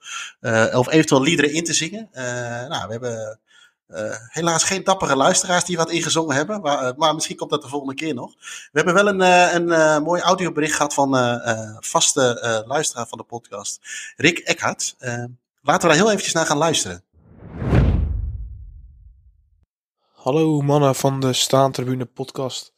Of 0.73 0.91
eventueel 0.91 1.23
liederen 1.23 1.53
in 1.53 1.65
te 1.65 1.73
zingen. 1.73 2.09
Nou, 2.69 2.87
we 2.87 2.93
hebben 2.93 3.39
eh, 3.87 4.17
helaas 4.29 4.65
geen 4.65 4.85
dappere 4.85 5.17
luisteraars 5.17 5.65
die 5.65 5.77
wat 5.77 5.91
ingezongen 5.91 6.37
hebben, 6.37 6.61
maar, 6.61 6.93
maar 6.97 7.15
misschien 7.15 7.37
komt 7.37 7.51
dat 7.51 7.63
de 7.63 7.69
volgende 7.69 7.95
keer 7.95 8.15
nog. 8.15 8.35
We 8.73 8.83
hebben 8.83 8.95
wel 8.95 9.09
een, 9.09 9.21
eh, 9.21 9.55
een 9.55 10.03
mooi 10.03 10.23
audiobericht 10.23 10.77
gehad 10.77 10.95
van 10.95 11.11
vaste 11.81 12.65
luisteraar 12.67 13.07
van 13.07 13.19
de 13.19 13.25
podcast, 13.25 13.81
Rick 14.17 14.39
Eckhart. 14.39 14.95
Laten 15.65 15.89
we 15.89 15.95
daar 15.95 16.05
heel 16.05 16.11
eventjes 16.11 16.33
naar 16.33 16.47
gaan 16.47 16.57
luisteren. 16.57 17.05
Hallo 20.23 20.61
mannen 20.61 20.95
van 20.95 21.21
de 21.21 21.33
Staantribune 21.33 22.05
podcast. 22.05 22.75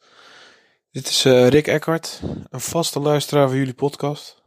Dit 0.91 1.07
is 1.07 1.25
eh, 1.25 1.47
Rick 1.47 1.67
Eckhart, 1.67 2.21
een 2.49 2.59
vaste 2.59 2.99
luisteraar 2.99 3.47
van 3.47 3.57
jullie 3.57 3.73
podcast. 3.73 4.43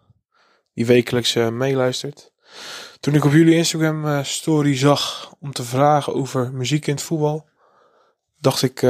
Die 0.74 0.86
wekelijks 0.86 1.34
eh, 1.34 1.48
meeluistert. 1.48 2.32
Toen 3.00 3.14
ik 3.14 3.24
op 3.24 3.32
jullie 3.32 3.54
Instagram 3.54 4.06
eh, 4.06 4.24
story 4.24 4.76
zag 4.76 5.34
om 5.40 5.52
te 5.52 5.62
vragen 5.62 6.14
over 6.14 6.52
muziek 6.52 6.86
in 6.86 6.94
het 6.94 7.02
voetbal, 7.02 7.48
dacht 8.38 8.62
ik 8.62 8.82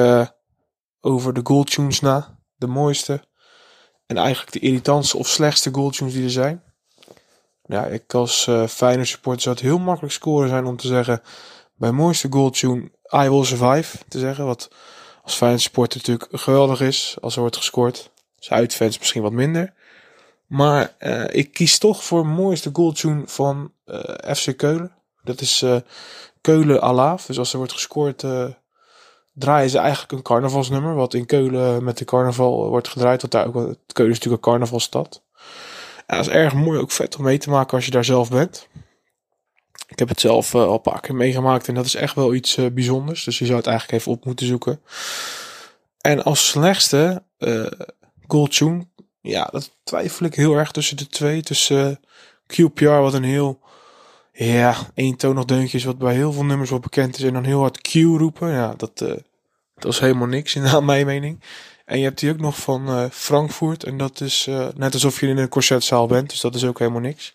over 1.00 1.34
de 1.34 1.40
goaltunes 1.42 2.00
na. 2.00 2.38
De 2.56 2.66
mooiste 2.66 3.24
en 4.06 4.16
eigenlijk 4.16 4.52
de 4.52 4.60
irritantste 4.60 5.16
of 5.16 5.28
slechtste 5.28 5.74
goaltunes 5.74 6.12
die 6.12 6.24
er 6.24 6.30
zijn. 6.30 6.62
Ja, 7.64 7.86
ik 7.86 8.14
als 8.14 8.50
Feyenoord 8.68 9.08
supporter 9.08 9.42
zou 9.42 9.54
het 9.54 9.64
heel 9.64 9.78
makkelijk 9.78 10.12
scoren 10.14 10.48
zijn 10.48 10.64
om 10.64 10.76
te 10.76 10.86
zeggen 10.86 11.22
bij 11.74 11.92
mooiste 11.92 12.26
goaltune 12.30 12.90
I 13.14 13.28
Will 13.28 13.44
Survive 13.44 13.98
te 14.08 14.18
zeggen. 14.18 14.44
Wat 14.44 14.70
als 15.22 15.34
Feyenoord 15.34 15.62
supporter 15.62 15.98
natuurlijk 15.98 16.28
geweldig 16.32 16.80
is 16.80 17.16
als 17.20 17.34
er 17.34 17.40
wordt 17.40 17.56
gescoord. 17.56 18.10
Als 18.38 18.50
uitfans 18.50 18.98
misschien 18.98 19.22
wat 19.22 19.32
minder. 19.32 19.72
Maar 20.46 20.94
eh, 20.98 21.24
ik 21.28 21.52
kies 21.52 21.78
toch 21.78 22.04
voor 22.04 22.26
mooiste 22.26 22.70
goaltune 22.72 23.22
van 23.26 23.72
eh, 23.84 24.34
FC 24.34 24.56
Keulen. 24.56 24.92
Dat 25.22 25.40
is 25.40 25.62
eh, 25.62 25.76
Keulen 26.40 26.82
Alaaf. 26.82 27.26
Dus 27.26 27.38
als 27.38 27.52
er 27.52 27.58
wordt 27.58 27.72
gescoord 27.72 28.24
draaien 29.32 29.70
ze 29.70 29.78
eigenlijk 29.78 30.12
een 30.12 30.22
carnavalsnummer. 30.22 30.94
Wat 30.94 31.14
in 31.14 31.26
Keulen 31.26 31.84
met 31.84 31.98
de 31.98 32.04
carnaval 32.04 32.68
wordt 32.68 32.88
gedraaid. 32.88 33.20
Want 33.20 33.32
daar 33.32 33.46
ook, 33.46 33.54
Keulen 33.54 34.12
is 34.12 34.18
natuurlijk 34.18 34.44
een 34.44 34.52
carnavalstad. 34.52 35.22
Dat 36.06 36.20
is 36.20 36.28
erg 36.28 36.54
mooi, 36.54 36.78
ook 36.78 36.90
vet 36.90 37.16
om 37.16 37.24
mee 37.24 37.38
te 37.38 37.50
maken 37.50 37.76
als 37.76 37.84
je 37.84 37.90
daar 37.90 38.04
zelf 38.04 38.30
bent. 38.30 38.68
Ik 39.88 39.98
heb 39.98 40.08
het 40.08 40.20
zelf 40.20 40.54
eh, 40.54 40.62
al 40.62 40.74
een 40.74 40.80
paar 40.80 41.00
keer 41.00 41.14
meegemaakt 41.14 41.68
en 41.68 41.74
dat 41.74 41.84
is 41.84 41.94
echt 41.94 42.14
wel 42.14 42.34
iets 42.34 42.56
eh, 42.56 42.66
bijzonders. 42.66 43.24
Dus 43.24 43.38
je 43.38 43.44
zou 43.44 43.56
het 43.56 43.66
eigenlijk 43.66 44.00
even 44.00 44.12
op 44.12 44.24
moeten 44.24 44.46
zoeken. 44.46 44.80
En 46.00 46.22
als 46.24 46.48
slechtste 46.48 47.22
Tune, 48.48 48.86
ja, 49.20 49.48
dat 49.52 49.70
twijfel 49.84 50.26
ik 50.26 50.34
heel 50.34 50.54
erg 50.54 50.70
tussen 50.70 50.96
de 50.96 51.06
twee. 51.06 51.42
Tussen 51.42 52.00
QPR, 52.46 52.84
wat 52.84 53.14
een 53.14 53.24
heel, 53.24 53.60
ja, 54.32 54.76
eentonig 54.94 55.44
deuntje 55.44 55.78
is, 55.78 55.84
wat 55.84 55.98
bij 55.98 56.14
heel 56.14 56.32
veel 56.32 56.44
nummers 56.44 56.70
wel 56.70 56.80
bekend 56.80 57.18
is. 57.18 57.24
En 57.24 57.32
dan 57.32 57.44
heel 57.44 57.60
hard 57.60 57.80
Q 57.80 57.92
roepen, 57.94 58.50
ja, 58.50 58.74
dat, 58.76 59.00
eh, 59.00 59.12
dat 59.74 59.92
is 59.92 59.98
helemaal 59.98 60.26
niks, 60.26 60.54
in 60.54 60.84
mijn 60.84 61.06
mening. 61.06 61.40
En 61.84 61.98
je 61.98 62.04
hebt 62.04 62.20
die 62.20 62.30
ook 62.30 62.40
nog 62.40 62.58
van 62.58 62.88
eh, 62.88 63.04
Frankfurt. 63.10 63.84
En 63.84 63.98
dat 63.98 64.20
is 64.20 64.48
net 64.74 64.94
alsof 64.94 65.20
je 65.20 65.26
in 65.26 65.38
een 65.38 65.48
concertzaal 65.48 66.06
bent. 66.06 66.30
Dus 66.30 66.40
dat 66.40 66.54
is 66.54 66.64
ook 66.64 66.78
helemaal 66.78 67.00
niks. 67.00 67.34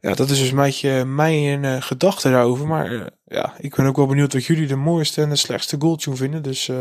Ja, 0.00 0.14
dat 0.14 0.30
is 0.30 0.38
dus 0.38 0.50
een 0.50 0.56
beetje 0.56 1.04
mijn 1.04 1.64
eh, 1.64 1.82
gedachte 1.82 2.30
daarover. 2.30 2.66
Maar 2.66 2.92
eh, 2.92 3.06
ja, 3.24 3.54
ik 3.58 3.74
ben 3.74 3.86
ook 3.86 3.96
wel 3.96 4.06
benieuwd 4.06 4.32
wat 4.32 4.44
jullie 4.44 4.66
de 4.66 4.76
mooiste 4.76 5.22
en 5.22 5.28
de 5.28 5.36
slechtste 5.36 5.76
goaltune 5.78 6.16
vinden. 6.16 6.42
Dus 6.42 6.68
eh, 6.68 6.80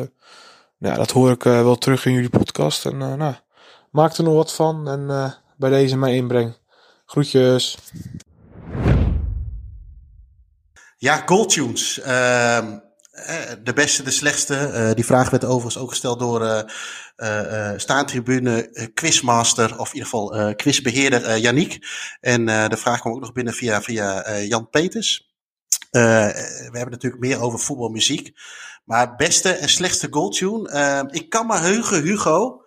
nou, 0.77 0.95
dat 0.95 1.11
hoor 1.11 1.31
ik 1.31 1.43
wel 1.43 1.75
terug 1.75 2.05
in 2.05 2.13
jullie 2.13 2.29
podcast. 2.29 2.85
En 2.85 2.97
nou, 2.97 3.33
maak 3.91 4.13
er 4.13 4.23
nog 4.23 4.33
wat 4.33 4.53
van. 4.53 4.89
En 4.89 5.33
bij 5.57 5.69
deze 5.69 5.97
mijn 5.97 6.15
inbreng. 6.15 6.57
Groetjes. 7.05 7.77
Ja, 10.97 11.23
goaltunes. 11.25 11.99
Ehm 12.01 12.67
eh, 12.67 12.84
de 13.63 13.73
beste, 13.73 14.03
de 14.03 14.11
slechtste. 14.11 14.55
Eh, 14.55 14.91
die 14.93 15.05
vraag 15.05 15.29
werd 15.29 15.45
overigens 15.45 15.77
ook 15.77 15.89
gesteld 15.89 16.19
door 16.19 16.45
eh 16.45 16.61
eh, 17.15 17.71
eh, 17.71 17.79
staantribune 17.79 18.69
eh, 18.69 18.87
quizmaster, 18.93 19.79
of 19.79 19.87
in 19.87 19.93
ieder 19.93 20.09
geval 20.09 20.35
eh, 20.35 20.55
quizbeheerder 20.55 21.23
eh 21.23 21.41
Yannick. 21.41 21.87
En 22.21 22.49
eh, 22.49 22.69
de 22.69 22.77
vraag 22.77 22.99
kwam 22.99 23.13
ook 23.13 23.19
nog 23.19 23.31
binnen 23.33 23.53
via, 23.53 23.81
via 23.81 24.23
eh, 24.23 24.47
Jan 24.47 24.69
Peters. 24.69 25.33
Eh, 25.91 26.01
we 26.71 26.77
hebben 26.77 26.91
natuurlijk 26.91 27.21
meer 27.21 27.41
over 27.41 27.59
voetbalmuziek. 27.59 28.31
Maar 28.83 29.15
beste 29.15 29.49
en 29.49 29.69
slechtste 29.69 30.07
goaltune. 30.09 31.09
Ik 31.11 31.29
kan 31.29 31.47
me 31.47 31.57
heugen, 31.57 32.01
Hugo, 32.01 32.63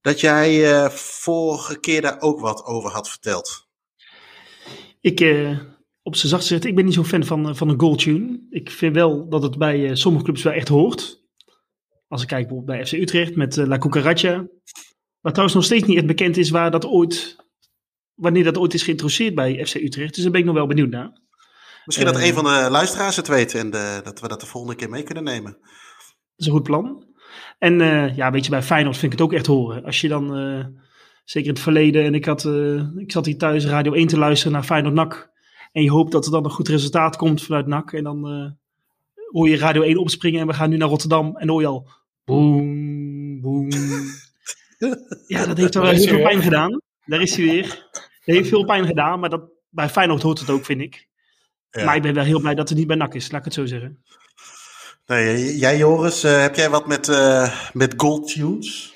dat 0.00 0.20
jij 0.20 0.74
eh, 0.74 0.90
vorige 0.90 1.80
keer 1.80 2.00
daar 2.02 2.20
ook 2.20 2.40
wat 2.40 2.64
over 2.64 2.90
had 2.90 3.08
verteld. 3.08 3.68
Ik, 5.00 5.20
eh, 5.20 5.58
op 6.06 6.16
zijn 6.16 6.28
zacht 6.28 6.42
gezegd, 6.42 6.64
ik 6.64 6.74
ben 6.74 6.84
niet 6.84 6.94
zo'n 6.94 7.04
fan 7.04 7.24
van, 7.24 7.48
eh, 7.48 7.54
van 7.54 7.68
een 7.68 7.80
goaltune. 7.80 8.46
Ik 8.50 8.70
vind 8.70 8.94
wel 8.94 9.28
dat 9.28 9.42
het 9.42 9.58
bij 9.58 9.88
eh, 9.88 9.94
sommige 9.94 10.24
clubs 10.24 10.42
wel 10.42 10.52
echt 10.52 10.68
hoort. 10.68 11.24
Als 12.08 12.22
ik 12.22 12.28
kijk 12.28 12.46
bijvoorbeeld 12.48 12.78
bij 12.78 12.86
FC 12.86 12.92
Utrecht 12.92 13.36
met 13.36 13.58
eh, 13.58 13.66
La 13.66 13.78
Cucaracha. 13.78 14.46
Waar 15.20 15.32
trouwens 15.32 15.54
nog 15.54 15.64
steeds 15.64 15.86
niet 15.86 15.96
echt 15.96 16.06
bekend 16.06 16.36
is 16.36 16.50
waar 16.50 16.70
dat 16.70 16.86
ooit, 16.86 17.36
wanneer 18.14 18.44
dat 18.44 18.58
ooit 18.58 18.74
is 18.74 18.82
geïntroduceerd 18.82 19.34
bij 19.34 19.66
FC 19.66 19.74
Utrecht. 19.74 20.14
Dus 20.14 20.22
daar 20.22 20.32
ben 20.32 20.40
ik 20.40 20.46
nog 20.46 20.54
wel 20.54 20.66
benieuwd 20.66 20.90
naar. 20.90 21.10
Misschien 21.84 22.06
dat 22.06 22.20
een 22.20 22.34
van 22.34 22.44
de 22.44 22.66
luisteraars 22.70 23.16
het 23.16 23.28
weet 23.28 23.54
en 23.54 23.70
de, 23.70 24.00
dat 24.04 24.20
we 24.20 24.28
dat 24.28 24.40
de 24.40 24.46
volgende 24.46 24.76
keer 24.76 24.90
mee 24.90 25.02
kunnen 25.02 25.24
nemen. 25.24 25.52
Dat 25.52 26.36
is 26.36 26.46
een 26.46 26.52
goed 26.52 26.62
plan. 26.62 27.04
En 27.58 27.78
ja, 28.14 28.30
weet 28.30 28.44
je, 28.44 28.50
bij 28.50 28.62
Feyenoord 28.62 28.96
vind 28.96 29.12
ik 29.12 29.18
het 29.18 29.28
ook 29.28 29.34
echt 29.34 29.46
horen. 29.46 29.84
Als 29.84 30.00
je 30.00 30.08
dan, 30.08 30.26
zeker 31.24 31.48
in 31.48 31.54
het 31.54 31.62
verleden, 31.62 32.04
en 32.04 32.14
ik, 32.14 32.24
had, 32.24 32.44
ik 32.96 33.12
zat 33.12 33.26
hier 33.26 33.38
thuis 33.38 33.66
Radio 33.66 33.92
1 33.92 34.06
te 34.06 34.18
luisteren 34.18 34.52
naar 34.52 34.62
Feyenoord 34.62 34.94
NAC. 34.94 35.34
En 35.72 35.82
je 35.82 35.90
hoopt 35.90 36.12
dat 36.12 36.24
er 36.24 36.30
dan 36.30 36.44
een 36.44 36.50
goed 36.50 36.68
resultaat 36.68 37.16
komt 37.16 37.42
vanuit 37.42 37.66
NAC. 37.66 37.92
En 37.92 38.04
dan 38.04 38.28
eh, 38.28 38.50
hoor 39.30 39.48
je 39.48 39.56
Radio 39.56 39.82
1 39.82 39.96
opspringen 39.98 40.40
en 40.40 40.46
we 40.46 40.52
gaan 40.52 40.70
nu 40.70 40.76
naar 40.76 40.88
Rotterdam. 40.88 41.26
En 41.26 41.46
dan 41.46 41.48
hoor 41.48 41.60
je 41.60 41.66
al 41.66 41.88
boem, 42.24 43.40
boem. 43.40 43.68
Ja, 45.26 45.46
dat 45.46 45.56
heeft 45.56 45.74
wel 45.74 45.84
heel 45.84 46.08
veel 46.08 46.22
pijn 46.22 46.42
gedaan. 46.42 46.80
Daar 47.04 47.22
is 47.22 47.36
hij 47.36 47.44
weer. 47.44 47.88
Dat 47.92 48.34
heeft 48.34 48.48
veel 48.48 48.64
pijn 48.64 48.86
gedaan, 48.86 49.20
maar 49.20 49.30
dat, 49.30 49.42
bij 49.68 49.88
Feyenoord 49.88 50.22
hoort 50.22 50.38
het 50.40 50.50
ook, 50.50 50.64
vind 50.64 50.80
ik. 50.80 51.06
Ja. 51.70 51.84
Maar 51.84 51.96
ik 51.96 52.02
ben 52.02 52.14
wel 52.14 52.24
heel 52.24 52.40
blij 52.40 52.54
dat 52.54 52.68
het 52.68 52.78
niet 52.78 52.86
bij 52.86 52.96
NAC 52.96 53.14
is, 53.14 53.30
laat 53.30 53.38
ik 53.38 53.44
het 53.44 53.54
zo 53.54 53.66
zeggen. 53.66 54.04
Nee, 55.06 55.56
jij 55.56 55.76
Joris, 55.76 56.24
eh, 56.24 56.40
heb 56.40 56.56
jij 56.56 56.70
wat 56.70 56.86
met, 56.86 57.08
eh 57.08 57.70
met 57.72 57.94
gold 57.96 58.28
tunes? 58.32 58.94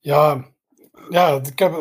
Ja, 0.00 0.44
ja 1.08 1.40
ik, 1.46 1.58
heb, 1.58 1.72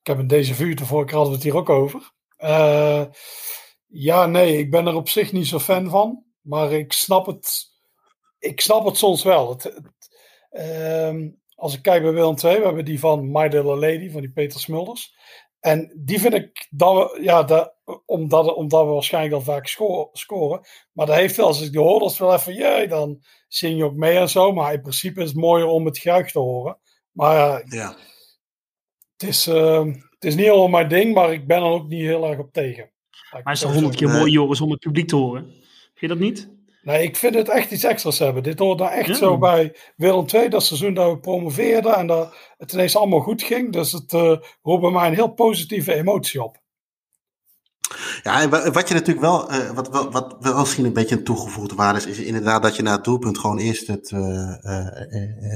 ik 0.00 0.06
heb 0.06 0.18
een 0.18 0.26
deze 0.26 0.54
vuur, 0.54 0.76
de 0.76 0.84
vorige 0.84 1.06
keer 1.06 1.16
hadden 1.16 1.38
we 1.38 1.38
het 1.42 1.52
hier 1.52 1.60
ook 1.60 1.68
over. 1.68 2.10
Eh, 2.36 3.02
ja, 3.90 4.26
nee, 4.26 4.58
ik 4.58 4.70
ben 4.70 4.86
er 4.86 4.94
op 4.94 5.08
zich 5.08 5.32
niet 5.32 5.46
zo 5.46 5.58
fan 5.58 5.90
van. 5.90 6.24
Maar 6.40 6.72
ik 6.72 6.92
snap 6.92 7.26
het, 7.26 7.64
ik 8.38 8.60
snap 8.60 8.84
het 8.84 8.96
soms 8.96 9.22
wel. 9.22 9.48
Het, 9.50 9.62
het, 9.62 10.18
ehm, 10.50 11.28
als 11.54 11.74
ik 11.74 11.82
kijk 11.82 12.02
bij 12.02 12.12
Willem 12.12 12.34
II, 12.44 12.58
we 12.58 12.64
hebben 12.64 12.84
die 12.84 12.98
van 13.00 13.30
My 13.30 13.42
Little 13.42 13.76
Lady, 13.76 14.10
van 14.10 14.20
die 14.20 14.30
Peter 14.32 14.60
Smulders. 14.60 15.14
En 15.60 15.92
die 16.04 16.20
vind 16.20 16.34
ik, 16.34 16.66
we- 16.70 17.18
ja, 17.22 17.42
dat, 17.42 17.74
omdat, 18.06 18.54
omdat 18.54 18.84
we 18.86 18.92
waarschijnlijk 18.92 19.34
al 19.34 19.40
vaak 19.40 19.66
sco- 19.66 20.08
scoren. 20.12 20.60
Maar 20.92 21.06
dat 21.06 21.16
heeft 21.16 21.36
wel, 21.36 21.46
als 21.46 21.62
ik 21.62 21.70
die 21.72 21.80
hoor, 21.80 21.98
dat 22.00 22.10
is 22.10 22.18
wel 22.18 22.34
even, 22.34 22.54
jee, 22.54 22.88
dan 22.88 23.22
zing 23.48 23.76
je 23.76 23.84
ook 23.84 23.94
mee 23.94 24.16
en 24.18 24.28
zo. 24.28 24.52
Maar 24.52 24.72
in 24.72 24.80
principe 24.80 25.22
is 25.22 25.28
het 25.28 25.36
mooier 25.38 25.66
om 25.66 25.84
het 25.86 25.98
gejuich 25.98 26.30
te 26.30 26.38
horen. 26.38 26.78
Maar 27.10 27.36
ja, 27.36 27.62
Ja. 27.76 27.96
het 29.16 29.28
is, 29.28 29.46
eh, 29.46 29.84
het 30.10 30.24
is 30.24 30.34
niet 30.34 30.44
helemaal 30.44 30.68
mijn 30.68 30.88
ding, 30.88 31.14
maar 31.14 31.32
ik 31.32 31.46
ben 31.46 31.56
er 31.56 31.70
ook 31.70 31.88
niet 31.88 32.00
heel 32.02 32.26
erg 32.26 32.38
op 32.38 32.52
tegen. 32.52 32.90
Maar 33.30 33.40
het 33.44 33.52
is 33.54 33.60
toch 33.60 33.72
honderd 33.72 33.96
keer 33.96 34.08
Nee. 34.08 34.18
mooi, 34.18 34.30
Joris, 34.32 34.60
om 34.60 34.70
het 34.70 34.80
publiek 34.80 35.08
te 35.08 35.16
horen. 35.16 35.42
Vind 35.42 36.00
je 36.00 36.08
dat 36.08 36.18
niet? 36.18 36.48
Nee, 36.82 37.02
ik 37.02 37.16
vind 37.16 37.34
het 37.34 37.48
echt 37.48 37.70
iets 37.70 37.84
extra's 37.84 38.18
hebben. 38.18 38.42
Dit 38.42 38.58
hoort 38.58 38.78
nou 38.78 38.90
echt 38.92 39.06
Ja. 39.06 39.14
zo 39.14 39.38
bij 39.38 39.76
Willem 39.96 40.24
II, 40.34 40.48
dat 40.48 40.62
seizoen 40.64 40.94
dat 40.94 41.10
we 41.12 41.18
promoveerden 41.18 41.94
en 41.96 42.06
dat 42.06 42.34
het 42.58 42.72
ineens 42.72 42.96
allemaal 42.96 43.20
goed 43.20 43.42
ging. 43.42 43.72
Dus 43.72 43.92
het 43.92 44.12
eh 44.12 44.36
roept 44.62 44.80
bij 44.80 44.90
mij 44.90 45.06
een 45.08 45.14
heel 45.14 45.32
positieve 45.32 45.94
emotie 45.94 46.42
op. 46.42 46.58
Ja, 48.22 48.40
en 48.40 48.50
wa- 48.50 48.70
wat 48.70 48.88
je 48.88 48.94
natuurlijk 48.94 49.20
wel, 49.26 49.50
eh, 49.50 49.70
wat, 49.70 49.88
wat, 49.88 50.12
wat 50.12 50.36
wel 50.40 50.58
misschien 50.58 50.84
een 50.84 50.92
beetje 50.92 51.16
een 51.16 51.24
toegevoegde 51.24 51.74
waarde 51.74 51.98
is, 51.98 52.06
is 52.06 52.18
inderdaad 52.18 52.62
dat 52.62 52.76
je 52.76 52.82
na 52.82 52.92
het 52.92 53.04
doelpunt 53.04 53.38
gewoon 53.38 53.58
eerst 53.58 53.86
het, 53.86 54.10
eh, 54.12 54.64
eh, 54.64 54.86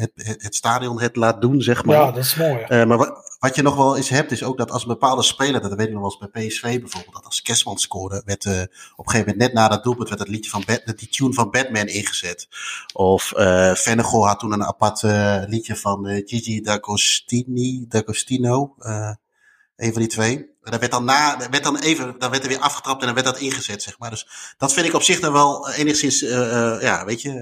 het, 0.00 0.10
het, 0.14 0.42
het 0.42 0.54
stadion 0.54 1.00
het 1.00 1.16
laat 1.16 1.40
doen, 1.40 1.62
zeg 1.62 1.84
maar. 1.84 1.96
Ja, 1.96 2.04
dat 2.10 2.24
is 2.24 2.34
mooi. 2.36 2.58
Eh, 2.62 2.84
maar 2.84 2.98
wat, 2.98 3.23
wat 3.44 3.54
je 3.54 3.62
nog 3.62 3.76
wel 3.76 3.96
eens 3.96 4.08
hebt, 4.08 4.32
is 4.32 4.42
ook 4.42 4.58
dat 4.58 4.70
als 4.70 4.82
een 4.82 4.88
bepaalde 4.88 5.22
speler, 5.22 5.60
dat 5.60 5.74
weet 5.74 5.86
ik 5.86 5.92
nog 5.92 6.02
wel 6.02 6.10
eens 6.20 6.32
bij 6.32 6.46
PSV 6.46 6.80
bijvoorbeeld, 6.80 7.14
dat 7.14 7.24
als 7.24 7.42
Kerstman 7.42 7.78
scoorde, 7.78 8.22
werd 8.24 8.44
eh, 8.44 8.60
op 8.96 9.06
een 9.06 9.10
gegeven 9.10 9.18
moment 9.18 9.36
net 9.36 9.52
na 9.52 9.68
dat 9.68 9.82
doelpunt 9.82 10.08
werd 10.08 10.20
het 10.20 10.28
liedje 10.30 10.50
van 10.50 10.64
die 10.96 11.08
tune 11.08 11.32
van 11.32 11.50
Batman 11.50 11.86
ingezet. 11.86 12.48
Of 12.92 13.32
Vennegoor 13.74 14.26
had 14.26 14.38
toen 14.38 14.52
een 14.52 14.64
apart 14.64 15.02
eh, 15.02 15.42
liedje 15.46 15.76
van 15.76 16.06
eh, 16.06 16.22
Gigi 16.26 16.60
D'Agostini, 16.60 17.84
D'Agostino. 17.88 18.74
Een 19.76 19.92
van 19.92 20.02
die 20.02 20.10
twee. 20.10 20.36
En 20.36 20.70
dat 20.70 20.80
werd 20.80 20.92
dan 20.92 21.04
na, 21.04 21.48
werd 21.50 21.64
dan 21.64 21.78
even, 21.78 22.14
dan 22.18 22.30
werd 22.30 22.42
er 22.42 22.48
weer 22.48 22.58
afgetrapt 22.58 23.00
en 23.00 23.06
dan 23.06 23.14
werd 23.14 23.26
dat 23.26 23.38
ingezet, 23.38 23.82
zeg 23.82 23.98
maar. 23.98 24.10
Dus 24.10 24.54
dat 24.58 24.72
vind 24.72 24.86
ik 24.86 24.94
op 24.94 25.02
zich 25.02 25.20
dan 25.20 25.32
wel 25.32 25.70
enigszins, 25.70 26.22
uh, 26.22 26.76
ja, 26.80 27.04
weet 27.04 27.22
je, 27.22 27.32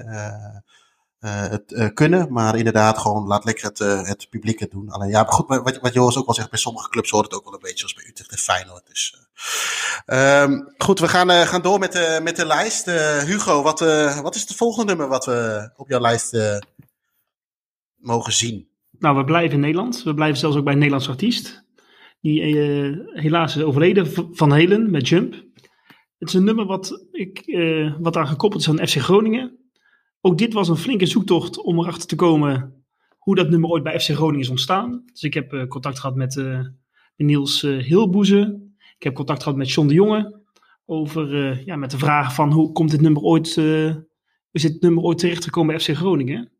uh, 1.22 1.48
het 1.48 1.72
uh, 1.72 1.88
kunnen. 1.94 2.32
Maar 2.32 2.56
inderdaad, 2.56 2.98
gewoon 2.98 3.26
laat 3.26 3.44
lekker 3.44 3.64
het, 3.64 3.78
het 4.08 4.26
publiek 4.30 4.58
het 4.60 4.70
doen. 4.70 4.90
Alleen 4.90 5.10
ja, 5.10 5.24
goed, 5.24 5.46
wat, 5.46 5.78
wat 5.80 5.92
Joris 5.92 6.16
ook 6.16 6.26
wel 6.26 6.34
zegt, 6.34 6.50
bij 6.50 6.58
sommige 6.58 6.88
clubs 6.88 7.10
hoort 7.10 7.24
het 7.24 7.34
ook 7.34 7.44
wel 7.44 7.52
een 7.52 7.58
beetje, 7.62 7.78
zoals 7.78 7.94
bij 7.94 8.06
Utrecht 8.08 8.30
en 8.30 8.38
Feyenoord. 8.38 8.86
Dus, 8.86 9.16
um, 10.06 10.74
goed, 10.78 10.98
we 10.98 11.08
gaan, 11.08 11.30
gaan 11.30 11.62
door 11.62 11.78
met, 11.78 11.92
de 11.92 12.20
met 12.22 12.36
de 12.36 12.46
lijst. 12.46 12.86
Hugo, 13.26 13.62
wat, 13.62 13.80
wat 14.22 14.34
is 14.34 14.40
het 14.40 14.54
volgende 14.54 14.86
nummer 14.86 15.08
wat 15.08 15.24
we 15.24 15.70
op 15.76 15.88
jouw 15.88 16.00
lijst 16.00 16.36
mogen 17.96 18.32
zien? 18.32 18.68
Nou, 18.98 19.16
we 19.16 19.24
blijven 19.24 19.54
in 19.54 19.60
Nederland. 19.60 20.02
We 20.02 20.14
blijven 20.14 20.38
zelfs 20.38 20.56
ook 20.56 20.64
bij 20.64 20.72
een 20.72 20.78
Nederlands 20.78 21.08
artiest. 21.08 21.64
Die 22.20 22.42
helaas 23.12 23.56
is 23.56 23.62
overleden, 23.62 24.06
Van 24.32 24.52
Helen, 24.52 24.90
met 24.90 25.08
Jump. 25.08 25.32
Het 26.18 26.28
is 26.28 26.34
een 26.34 26.44
nummer 26.44 26.66
wat, 26.66 27.06
ik, 27.12 27.42
wat 27.98 28.16
aan 28.16 28.26
gekoppeld 28.26 28.62
is 28.62 28.68
aan 28.68 28.86
FC 28.86 28.96
Groningen. 28.96 29.61
Ook 30.24 30.38
dit 30.38 30.52
was 30.52 30.68
een 30.68 30.76
flinke 30.76 31.06
zoektocht 31.06 31.62
om 31.62 31.78
erachter 31.78 32.08
te 32.08 32.16
komen 32.16 32.84
hoe 33.18 33.34
dat 33.34 33.50
nummer 33.50 33.70
ooit 33.70 33.82
bij 33.82 34.00
FC 34.00 34.10
Groningen 34.10 34.40
is 34.40 34.48
ontstaan. 34.48 35.02
Dus 35.12 35.22
ik 35.22 35.34
heb 35.34 35.52
uh, 35.52 35.66
contact 35.66 35.98
gehad 35.98 36.16
met 36.16 36.36
uh, 36.36 36.60
Niels 37.16 37.62
uh, 37.62 37.82
Hilboeze. 37.82 38.70
Ik 38.96 39.02
heb 39.02 39.14
contact 39.14 39.42
gehad 39.42 39.58
met 39.58 39.70
John 39.70 39.88
de 39.88 39.94
Jonge. 39.94 40.40
Over, 40.86 41.62
ja, 41.66 41.76
met 41.76 41.90
de 41.90 41.98
vraag 41.98 42.34
van 42.34 42.52
hoe 42.52 42.72
komt 42.72 42.90
dit 42.90 43.00
nummer 43.00 43.22
ooit, 43.22 43.56
is 44.50 44.62
dit 44.62 44.80
nummer 44.80 45.02
ooit 45.02 45.18
terechtgekomen 45.18 45.74
bij 45.74 45.84
FC 45.84 45.96
Groningen? 45.96 46.52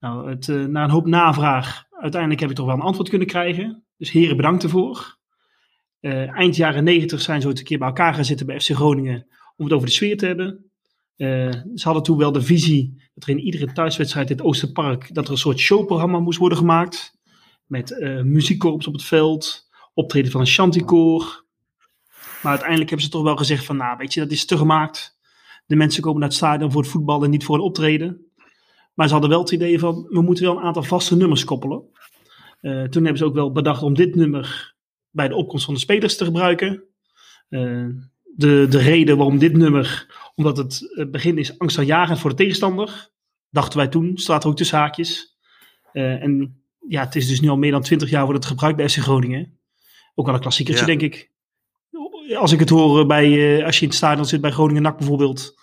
Nou, 0.00 0.30
het, 0.30 0.46
na 0.68 0.84
een 0.84 0.90
hoop 0.90 1.06
navraag, 1.06 1.84
uiteindelijk 1.90 2.40
heb 2.40 2.50
ik 2.50 2.56
toch 2.56 2.66
wel 2.66 2.74
een 2.74 2.80
antwoord 2.80 3.08
kunnen 3.08 3.26
krijgen. 3.26 3.84
Dus 3.96 4.10
heren, 4.10 4.36
bedankt 4.36 4.62
ervoor. 4.62 5.18
eind 6.00 6.56
jaren 6.56 6.84
negentig 6.84 7.20
zijn 7.20 7.40
ze 7.40 7.46
ooit 7.46 7.58
een 7.58 7.64
keer 7.64 7.78
bij 7.78 7.88
elkaar 7.88 8.14
gaan 8.14 8.24
zitten 8.24 8.46
bij 8.46 8.60
FC 8.60 8.70
Groningen 8.70 9.26
om 9.56 9.64
het 9.64 9.74
over 9.74 9.86
de 9.86 9.92
sfeer 9.92 10.16
te 10.16 10.26
hebben. 10.26 10.72
Uh, 11.16 11.50
ze 11.74 11.84
hadden 11.84 12.02
toen 12.02 12.18
wel 12.18 12.32
de 12.32 12.42
visie 12.42 13.02
dat 13.14 13.24
er 13.24 13.30
in 13.30 13.44
iedere 13.44 13.72
thuiswedstrijd 13.72 14.30
in 14.30 14.36
het 14.36 14.44
Oosterpark 14.44 15.14
dat 15.14 15.24
er 15.24 15.32
een 15.32 15.38
soort 15.38 15.58
showprogramma 15.58 16.18
moest 16.18 16.38
worden 16.38 16.58
gemaakt. 16.58 17.18
Met 17.66 17.90
uh, 17.90 18.22
muziekkorps 18.22 18.86
op 18.86 18.92
het 18.92 19.04
veld, 19.04 19.68
optreden 19.94 20.30
van 20.30 20.40
een 20.40 20.46
chanticoor. 20.46 21.44
Maar 22.42 22.52
uiteindelijk 22.52 22.88
hebben 22.90 23.06
ze 23.06 23.12
toch 23.12 23.22
wel 23.22 23.36
gezegd 23.36 23.64
van, 23.64 23.76
nou 23.76 23.96
weet 23.96 24.14
je, 24.14 24.20
dat 24.20 24.30
is 24.30 24.44
te 24.44 24.56
gemaakt. 24.56 25.18
De 25.66 25.76
mensen 25.76 26.02
komen 26.02 26.20
naar 26.20 26.28
het 26.28 26.36
stadion 26.36 26.72
voor 26.72 26.82
het 26.82 26.90
voetbal 26.90 27.24
en 27.24 27.30
niet 27.30 27.44
voor 27.44 27.54
een 27.54 27.60
optreden. 27.60 28.32
Maar 28.94 29.06
ze 29.06 29.12
hadden 29.12 29.30
wel 29.30 29.40
het 29.40 29.50
idee 29.50 29.78
van, 29.78 30.06
we 30.08 30.20
moeten 30.22 30.44
wel 30.44 30.56
een 30.56 30.62
aantal 30.62 30.82
vaste 30.82 31.16
nummers 31.16 31.44
koppelen. 31.44 31.82
Uh, 32.60 32.82
toen 32.82 33.02
hebben 33.02 33.18
ze 33.18 33.24
ook 33.24 33.34
wel 33.34 33.52
bedacht 33.52 33.82
om 33.82 33.94
dit 33.94 34.14
nummer 34.14 34.74
bij 35.10 35.28
de 35.28 35.34
opkomst 35.34 35.64
van 35.64 35.74
de 35.74 35.80
spelers 35.80 36.16
te 36.16 36.24
gebruiken. 36.24 36.84
de, 37.48 38.66
de 38.68 38.78
reden 38.78 39.16
waarom 39.16 39.38
dit 39.38 39.56
nummer 39.56 40.06
omdat 40.34 40.56
het 40.56 41.10
begin 41.10 41.38
is 41.38 41.58
angstaanjagend 41.58 42.18
voor 42.18 42.30
de 42.30 42.36
tegenstander. 42.36 43.10
Dachten 43.50 43.78
wij 43.78 43.88
toen, 43.88 44.18
staat 44.18 44.44
er 44.44 44.50
ook 44.50 44.56
tussen 44.56 44.78
haakjes. 44.78 45.38
Uh, 45.92 46.22
en 46.22 46.62
ja, 46.88 47.04
het 47.04 47.14
is 47.14 47.28
dus 47.28 47.40
nu 47.40 47.48
al 47.48 47.56
meer 47.56 47.70
dan 47.70 47.82
twintig 47.82 48.10
jaar 48.10 48.24
wordt 48.24 48.38
het 48.38 48.52
gebruikt 48.52 48.76
bij 48.76 48.88
FC 48.88 48.96
Groningen. 48.96 49.58
Ook 50.14 50.26
wel 50.26 50.34
een 50.34 50.40
klassiekertje, 50.40 50.80
ja. 50.80 50.98
denk 50.98 51.12
ik. 51.12 51.32
Als 52.36 52.52
ik 52.52 52.58
het 52.58 52.68
hoor 52.68 53.06
bij, 53.06 53.28
uh, 53.28 53.64
als 53.64 53.76
je 53.76 53.82
in 53.82 53.88
het 53.88 53.96
stadion 53.96 54.26
zit 54.26 54.40
bij 54.40 54.50
Groningen 54.50 54.82
NAC 54.82 54.98
bijvoorbeeld. 54.98 55.54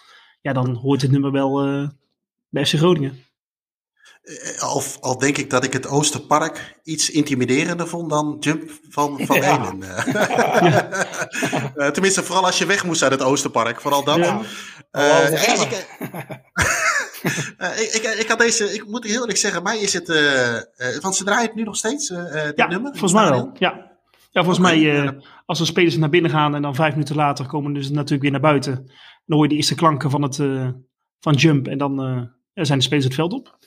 Ja, 0.42 0.54
dan 0.54 0.76
hoort 0.76 1.00
dit 1.00 1.12
nummer 1.12 1.32
wel 1.32 1.68
uh, 1.68 1.90
bij 2.50 2.66
FC 2.66 2.74
Groningen. 2.74 3.20
Al, 4.60 4.84
al 5.00 5.18
denk 5.18 5.38
ik 5.38 5.50
dat 5.50 5.64
ik 5.64 5.74
het 5.74 5.88
Oosterpark 5.88 6.80
iets 6.84 7.10
intimiderender 7.10 7.88
vond 7.88 8.10
dan 8.10 8.38
Jump 8.40 8.72
van, 8.90 9.20
van 9.26 9.36
ja. 9.36 9.62
Helen. 9.62 9.80
ja. 11.76 11.92
Tenminste, 11.94 12.24
vooral 12.24 12.46
als 12.46 12.58
je 12.58 12.66
weg 12.66 12.86
moest 12.86 13.04
uit 13.04 13.12
het 13.12 13.22
Oosterpark. 13.22 13.82
Vooral 13.82 14.04
dat. 14.04 14.18
Ja. 14.18 14.42
Uh, 14.92 15.32
ik, 15.32 15.88
ik, 17.94 18.02
ik, 18.04 18.16
ik, 18.20 18.28
had 18.28 18.40
deze, 18.40 18.74
ik 18.74 18.88
moet 18.88 19.04
heel 19.04 19.20
eerlijk 19.20 19.38
zeggen, 19.38 19.64
mij 19.64 19.80
is 19.80 19.94
het, 19.94 20.10
uh, 20.10 20.58
want 21.02 21.16
ze 21.16 21.24
draaien 21.24 21.46
het 21.46 21.56
nu 21.56 21.64
nog 21.64 21.76
steeds, 21.76 22.08
dit 22.08 22.54
ja, 22.56 22.68
nummer? 22.68 22.92
volgens 22.92 23.14
mij 23.14 23.30
wel, 23.30 23.52
ja. 23.54 23.92
Ja, 24.32 24.44
volgens 24.44 24.66
okay, 24.66 24.84
mij, 24.84 25.04
uh, 25.04 25.12
als 25.46 25.58
de 25.58 25.66
spelers 25.66 25.98
naar 25.98 26.10
binnen 26.10 26.32
gaan 26.32 26.56
en 26.56 26.62
dan 26.62 26.76
vijf 26.76 26.92
minuten 26.94 27.16
later 27.16 27.46
komen 27.46 27.74
dus 27.74 27.90
natuurlijk 27.90 28.22
weer 28.22 28.32
naar 28.32 28.42
buiten. 28.42 28.76
Dan 29.26 29.38
hoor 29.38 29.44
je 29.44 29.50
de 29.50 29.56
eerste 29.56 29.76
klanken 29.76 30.10
van, 30.10 30.22
het, 30.22 30.38
uh, 30.38 30.70
van 31.20 31.34
Jump 31.34 31.68
en 31.68 31.78
dan 31.78 32.08
uh, 32.08 32.22
zijn 32.54 32.78
de 32.78 32.84
spelers 32.84 33.06
het 33.06 33.16
veld 33.16 33.34
op. 33.34 33.58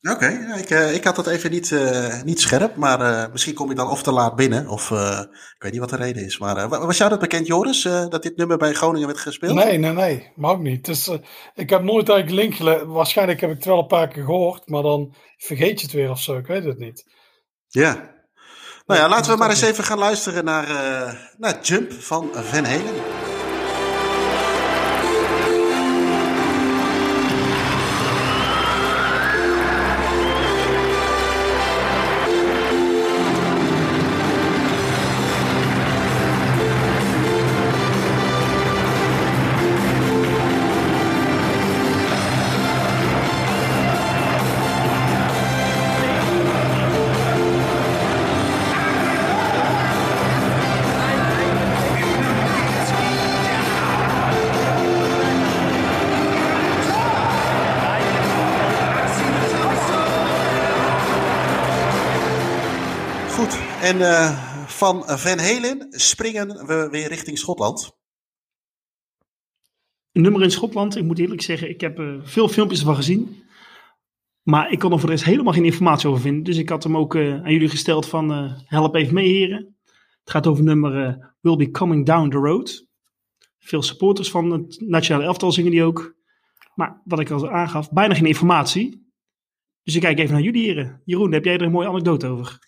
Oké, 0.00 0.12
okay, 0.12 0.32
ja, 0.32 0.54
ik, 0.54 0.70
uh, 0.70 0.94
ik 0.94 1.04
had 1.04 1.16
dat 1.16 1.26
even 1.26 1.50
niet, 1.50 1.70
uh, 1.70 2.22
niet 2.22 2.40
scherp, 2.40 2.76
maar 2.76 3.00
uh, 3.00 3.32
misschien 3.32 3.54
kom 3.54 3.70
ik 3.70 3.76
dan 3.76 3.90
of 3.90 4.02
te 4.02 4.12
laat 4.12 4.36
binnen, 4.36 4.68
of 4.68 4.90
ik 4.90 5.62
weet 5.62 5.72
niet 5.72 5.80
wat 5.80 5.90
de 5.90 5.96
reden 5.96 6.24
is. 6.24 6.38
Maar 6.38 6.68
was 6.68 6.96
jou 6.96 7.10
dat 7.10 7.18
bekend, 7.18 7.46
Joris, 7.46 7.82
dat 7.82 8.22
dit 8.22 8.36
nummer 8.36 8.56
bij 8.56 8.72
Groningen 8.72 9.06
werd 9.06 9.20
gespeeld? 9.20 9.54
Nee, 9.54 9.78
nee, 9.78 9.92
nee, 9.92 10.32
maar 10.36 10.50
ook 10.50 10.60
niet. 10.60 10.84
Dus, 10.84 11.08
ik 11.54 11.70
heb 11.70 11.82
nooit 11.82 12.08
eigenlijk 12.08 12.40
link 12.40 12.54
gelegd. 12.54 12.84
Waarschijnlijk 12.84 13.40
heb 13.40 13.50
ik 13.50 13.56
het 13.56 13.64
wel 13.64 13.78
een 13.78 13.86
paar 13.86 14.08
keer 14.08 14.24
gehoord, 14.24 14.68
maar 14.68 14.82
dan 14.82 15.14
vergeet 15.36 15.80
je 15.80 15.86
het 15.86 15.94
weer 15.94 16.10
of 16.10 16.20
zo, 16.20 16.36
ik 16.36 16.46
weet 16.46 16.64
het 16.64 16.78
niet. 16.78 17.04
Ja. 17.66 18.16
Nou 18.86 19.00
ja, 19.00 19.08
laten 19.08 19.32
we 19.32 19.38
maar 19.38 19.50
eens 19.50 19.62
even 19.62 19.84
gaan 19.84 19.98
luisteren 19.98 20.44
naar, 20.44 20.66
naar 21.38 21.60
Jump 21.62 21.92
van 21.92 22.28
Van 22.32 22.64
Halen. 22.64 23.37
En 63.88 63.96
uh, 63.96 64.66
van 64.66 65.02
Van 65.06 65.38
Halen 65.38 65.86
springen 65.88 66.66
we 66.66 66.88
weer 66.90 67.08
richting 67.08 67.38
Schotland. 67.38 67.98
Een 70.12 70.22
nummer 70.22 70.42
in 70.42 70.50
Schotland, 70.50 70.96
ik 70.96 71.04
moet 71.04 71.18
eerlijk 71.18 71.42
zeggen, 71.42 71.68
ik 71.68 71.80
heb 71.80 71.98
uh, 71.98 72.20
veel 72.22 72.48
filmpjes 72.48 72.80
ervan 72.80 72.96
gezien. 72.96 73.44
Maar 74.42 74.70
ik 74.70 74.78
kon 74.78 74.92
er 74.92 74.98
voor 74.98 75.08
de 75.08 75.14
rest 75.14 75.26
helemaal 75.26 75.52
geen 75.52 75.64
informatie 75.64 76.08
over 76.08 76.20
vinden. 76.20 76.42
Dus 76.42 76.56
ik 76.56 76.68
had 76.68 76.82
hem 76.82 76.96
ook 76.96 77.14
uh, 77.14 77.34
aan 77.34 77.52
jullie 77.52 77.68
gesteld 77.68 78.06
van 78.06 78.30
help 78.64 78.94
even 78.94 79.14
mee 79.14 79.28
heren. 79.28 79.76
Het 80.20 80.30
gaat 80.30 80.46
over 80.46 80.64
nummer 80.64 81.18
Will 81.40 81.56
Be 81.56 81.70
Coming 81.70 82.06
Down 82.06 82.28
the 82.28 82.36
Road. 82.36 82.86
Veel 83.58 83.82
supporters 83.82 84.30
van 84.30 84.50
het 84.50 84.80
nationale 84.80 85.24
elftal 85.24 85.52
zingen 85.52 85.70
die 85.70 85.82
ook. 85.82 86.14
Maar 86.74 87.02
wat 87.04 87.20
ik 87.20 87.30
al 87.30 87.50
aangaf, 87.50 87.90
bijna 87.90 88.14
geen 88.14 88.26
informatie. 88.26 89.12
Dus 89.82 89.94
ik 89.94 90.00
kijk 90.00 90.18
even 90.18 90.32
naar 90.32 90.42
jullie 90.42 90.64
heren. 90.64 91.02
Jeroen, 91.04 91.32
heb 91.32 91.44
jij 91.44 91.54
er 91.54 91.62
een 91.62 91.72
mooie 91.72 91.88
anekdote 91.88 92.26
over? 92.26 92.67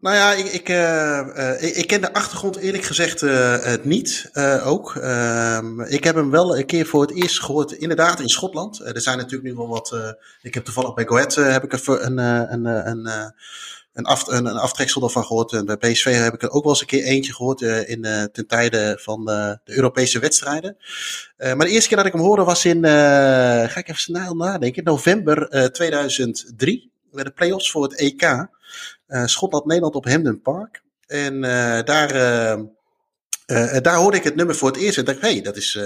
Nou 0.00 0.16
ja, 0.16 0.32
ik, 0.32 0.46
ik, 0.46 0.68
uh, 0.68 1.26
uh, 1.36 1.62
ik, 1.62 1.74
ik, 1.74 1.86
ken 1.86 2.00
de 2.00 2.12
achtergrond 2.12 2.56
eerlijk 2.56 2.84
gezegd 2.84 3.22
uh, 3.22 3.74
niet 3.82 4.30
ook. 4.64 4.96
Ehm, 4.96 5.80
ik 5.80 6.04
heb 6.04 6.14
hem 6.14 6.30
wel 6.30 6.58
een 6.58 6.66
keer 6.66 6.86
voor 6.86 7.00
het 7.00 7.14
eerst 7.14 7.42
gehoord, 7.42 7.72
inderdaad 7.72 8.20
in 8.20 8.28
Schotland. 8.28 8.80
er 8.80 9.00
zijn 9.00 9.16
natuurlijk 9.16 9.44
nu 9.44 9.54
wel 9.54 9.68
wat. 9.68 10.16
ik 10.42 10.54
heb 10.54 10.64
toevallig 10.64 10.94
bij 10.94 11.06
Goed 11.06 11.34
heb 11.34 11.64
ik 11.64 11.72
er 11.72 12.02
een, 12.02 12.18
een, 12.18 12.64
een, 12.64 13.06
een, 13.92 14.46
een, 14.46 14.46
aftreksel 14.46 15.02
ervan 15.02 15.24
gehoord. 15.24 15.52
En 15.52 15.64
bij 15.64 15.76
PSV 15.76 16.14
heb 16.14 16.34
ik 16.34 16.42
er 16.42 16.50
ook 16.50 16.62
wel 16.62 16.72
eens 16.72 16.80
een 16.80 16.86
keer 16.86 17.04
eentje 17.04 17.34
gehoord 17.34 17.60
in, 17.60 18.02
ten 18.32 18.46
tijde 18.46 18.98
van 19.00 19.24
de 19.24 19.60
Europese 19.64 20.18
wedstrijden. 20.18 20.76
maar 21.36 21.66
de 21.66 21.68
eerste 21.68 21.88
keer 21.88 21.96
dat 21.96 22.06
ik 22.06 22.12
hem 22.12 22.22
hoorde 22.22 22.44
was 22.44 22.64
in, 22.64 22.84
ga 22.84 23.76
ik 23.76 23.88
even 23.88 24.00
snel 24.00 24.34
nadenken, 24.34 24.84
november 24.84 25.70
2003. 25.72 26.90
Bij 27.12 27.24
de 27.24 27.30
play-offs 27.30 27.70
voor 27.70 27.82
het 27.82 27.94
EK. 27.94 28.48
Uh, 29.10 29.24
Schotland-Nederland 29.26 29.94
op 29.94 30.08
Hampden 30.08 30.42
Park. 30.42 30.82
En 31.06 31.34
uh, 31.34 31.82
daar, 31.82 32.14
uh, 32.14 33.76
daar 33.80 33.96
hoorde 33.96 34.16
ik 34.16 34.24
het 34.24 34.34
nummer 34.34 34.54
voor 34.54 34.68
het 34.68 34.80
eerst. 34.80 34.98
En 34.98 35.04
dacht, 35.04 35.20
hey, 35.20 35.40
dat, 35.40 35.56
is, 35.56 35.78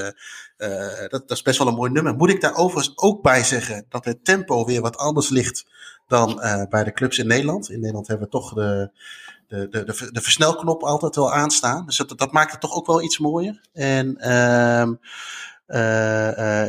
dat, 0.56 1.10
dat, 1.10 1.30
is 1.30 1.42
best 1.42 1.58
wel 1.58 1.66
een 1.66 1.74
mooi 1.74 1.90
nummer. 1.90 2.14
Moet 2.14 2.30
ik 2.30 2.40
daar 2.40 2.56
overigens 2.56 2.98
ook 2.98 3.22
bij 3.22 3.44
zeggen 3.44 3.86
dat 3.88 4.04
het 4.04 4.24
tempo 4.24 4.64
weer 4.64 4.80
wat 4.80 4.96
anders 4.96 5.28
ligt 5.28 5.66
dan 6.06 6.36
bij 6.70 6.84
de 6.84 6.92
clubs 6.92 7.18
in 7.18 7.26
Nederland. 7.26 7.70
In 7.70 7.80
Nederland 7.80 8.06
hebben 8.06 8.26
we 8.26 8.32
toch 8.32 8.54
de, 8.54 8.90
de, 9.48 9.68
de, 9.68 9.84
de, 9.84 10.08
de 10.12 10.20
versnelknop 10.20 10.82
altijd 10.82 11.16
wel 11.16 11.32
aanstaan. 11.32 11.86
Dus 11.86 11.96
dat, 11.96 12.18
dat 12.18 12.32
maakt 12.32 12.52
het 12.52 12.60
toch 12.60 12.74
ook 12.74 12.86
wel 12.86 13.02
iets 13.02 13.18
mooier. 13.18 13.60
En 13.72 14.16
ehm, 14.16 14.94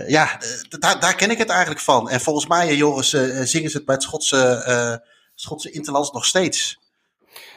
ja, 0.08 0.39
daar, 0.80 0.99
daar 0.99 1.16
ken 1.16 1.32
ik 1.32 1.38
het 1.38 1.49
eigenlijk 1.49 1.82
van. 1.82 2.10
En 2.10 2.22
volgens 2.22 2.47
mij, 2.47 2.76
Joris, 2.76 3.10
zingen 3.49 3.70
ze 3.70 3.78
het 3.78 3.86
bij 3.86 3.95
het 3.95 4.03
Schotse 4.03 5.01
Schotse 5.36 5.72
Interlands 5.72 6.12
nog 6.12 6.26
steeds. 6.26 6.80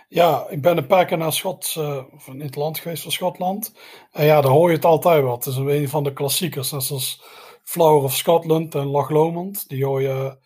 Ja, 0.08 0.46
ik 0.48 0.62
ben 0.62 0.76
een 0.76 0.86
paar 0.86 1.04
keer 1.06 1.18
naar 1.18 1.32
Schot, 1.32 1.74
eh, 1.76 2.02
of 2.14 2.26
in 2.26 2.40
het 2.40 2.56
land 2.56 2.78
geweest 2.78 3.02
van 3.02 3.12
Schotland. 3.12 3.72
En 4.12 4.24
ja, 4.24 4.40
daar 4.40 4.50
hoor 4.52 4.68
je 4.70 4.76
het 4.76 4.84
altijd 4.84 5.22
wel. 5.22 5.32
Het 5.34 5.46
is 5.46 5.56
een 5.56 5.88
van 5.88 6.04
de 6.04 6.12
klassiekers, 6.12 6.70
net 6.70 6.82
zoals 6.82 7.22
Flower 7.64 8.02
of 8.02 8.14
Scotland 8.14 8.74
en 8.74 8.86
Loch 8.86 9.10
Lomond. 9.10 9.68
Die 9.68 9.84
hoor 9.84 10.02
je, 10.02 10.38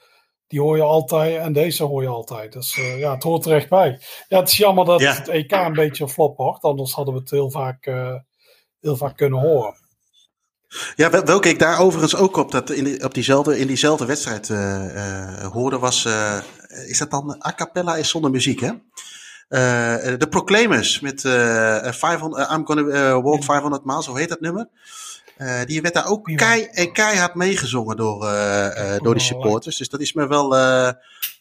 die 0.46 0.60
hoor 0.60 0.76
je 0.76 0.82
altijd 0.82 1.36
en 1.40 1.52
deze 1.52 1.84
hoor 1.84 2.02
je 2.02 2.08
altijd. 2.08 2.52
Dus 2.52 2.76
eh, 2.78 2.98
ja, 2.98 3.14
het 3.14 3.22
hoort 3.22 3.46
er 3.46 3.52
echt 3.54 3.68
bij. 3.68 4.00
Ja, 4.28 4.38
het 4.38 4.48
is 4.48 4.56
jammer 4.56 4.84
dat 4.84 5.00
Ja. 5.00 5.14
het 5.14 5.28
EK 5.28 5.52
een 5.52 5.72
beetje 5.72 6.08
flop 6.08 6.36
wordt. 6.36 6.64
Anders 6.64 6.92
hadden 6.92 7.14
we 7.14 7.20
het 7.20 7.30
heel 7.30 7.50
vaak, 7.50 7.86
eh, 7.86 8.14
heel 8.80 8.96
vaak 8.96 9.16
kunnen 9.16 9.40
horen. 9.40 9.81
Ja, 10.96 11.10
wel- 11.10 11.24
welke 11.24 11.48
ik 11.48 11.58
daar 11.58 11.78
overigens 11.78 12.16
ook 12.16 12.36
op, 12.36 12.50
dat 12.52 12.70
in, 12.70 12.84
die- 12.84 13.04
op 13.04 13.14
diezelfde, 13.14 13.58
in 13.58 13.66
diezelfde 13.66 14.04
wedstrijd 14.06 14.50
eh, 14.50 15.46
hoorde 15.46 15.78
was, 15.78 16.04
eh, 16.04 16.38
is 16.86 16.98
dat 16.98 17.10
dan 17.10 17.42
a 17.46 17.52
cappella 17.56 17.96
is 17.96 18.08
zonder 18.08 18.30
muziek 18.30 18.60
hè? 18.60 18.70
De 20.16 20.26
Proclaimers 20.30 21.00
met 21.00 21.24
eh 21.24 21.92
500, 21.92 22.46
eh, 22.48 22.54
I'm 22.56 22.66
gonna 22.66 23.20
walk 23.20 23.44
500 23.44 23.84
miles, 23.84 24.06
hoe 24.06 24.18
heet 24.18 24.28
dat 24.28 24.40
nummer? 24.40 24.68
Die 25.64 25.82
werd 25.82 25.94
daar 25.94 26.06
ook 26.06 26.28
Ja. 26.28 26.36
kei, 26.36 26.68
en 26.72 26.92
keihard 26.92 27.34
meegezongen 27.34 27.96
door, 27.96 28.20
door 29.02 29.14
die 29.14 29.22
supporters. 29.22 29.76
Dus 29.76 29.88
dat 29.88 30.00
is 30.00 30.12
me 30.12 30.26
wel, 30.26 30.50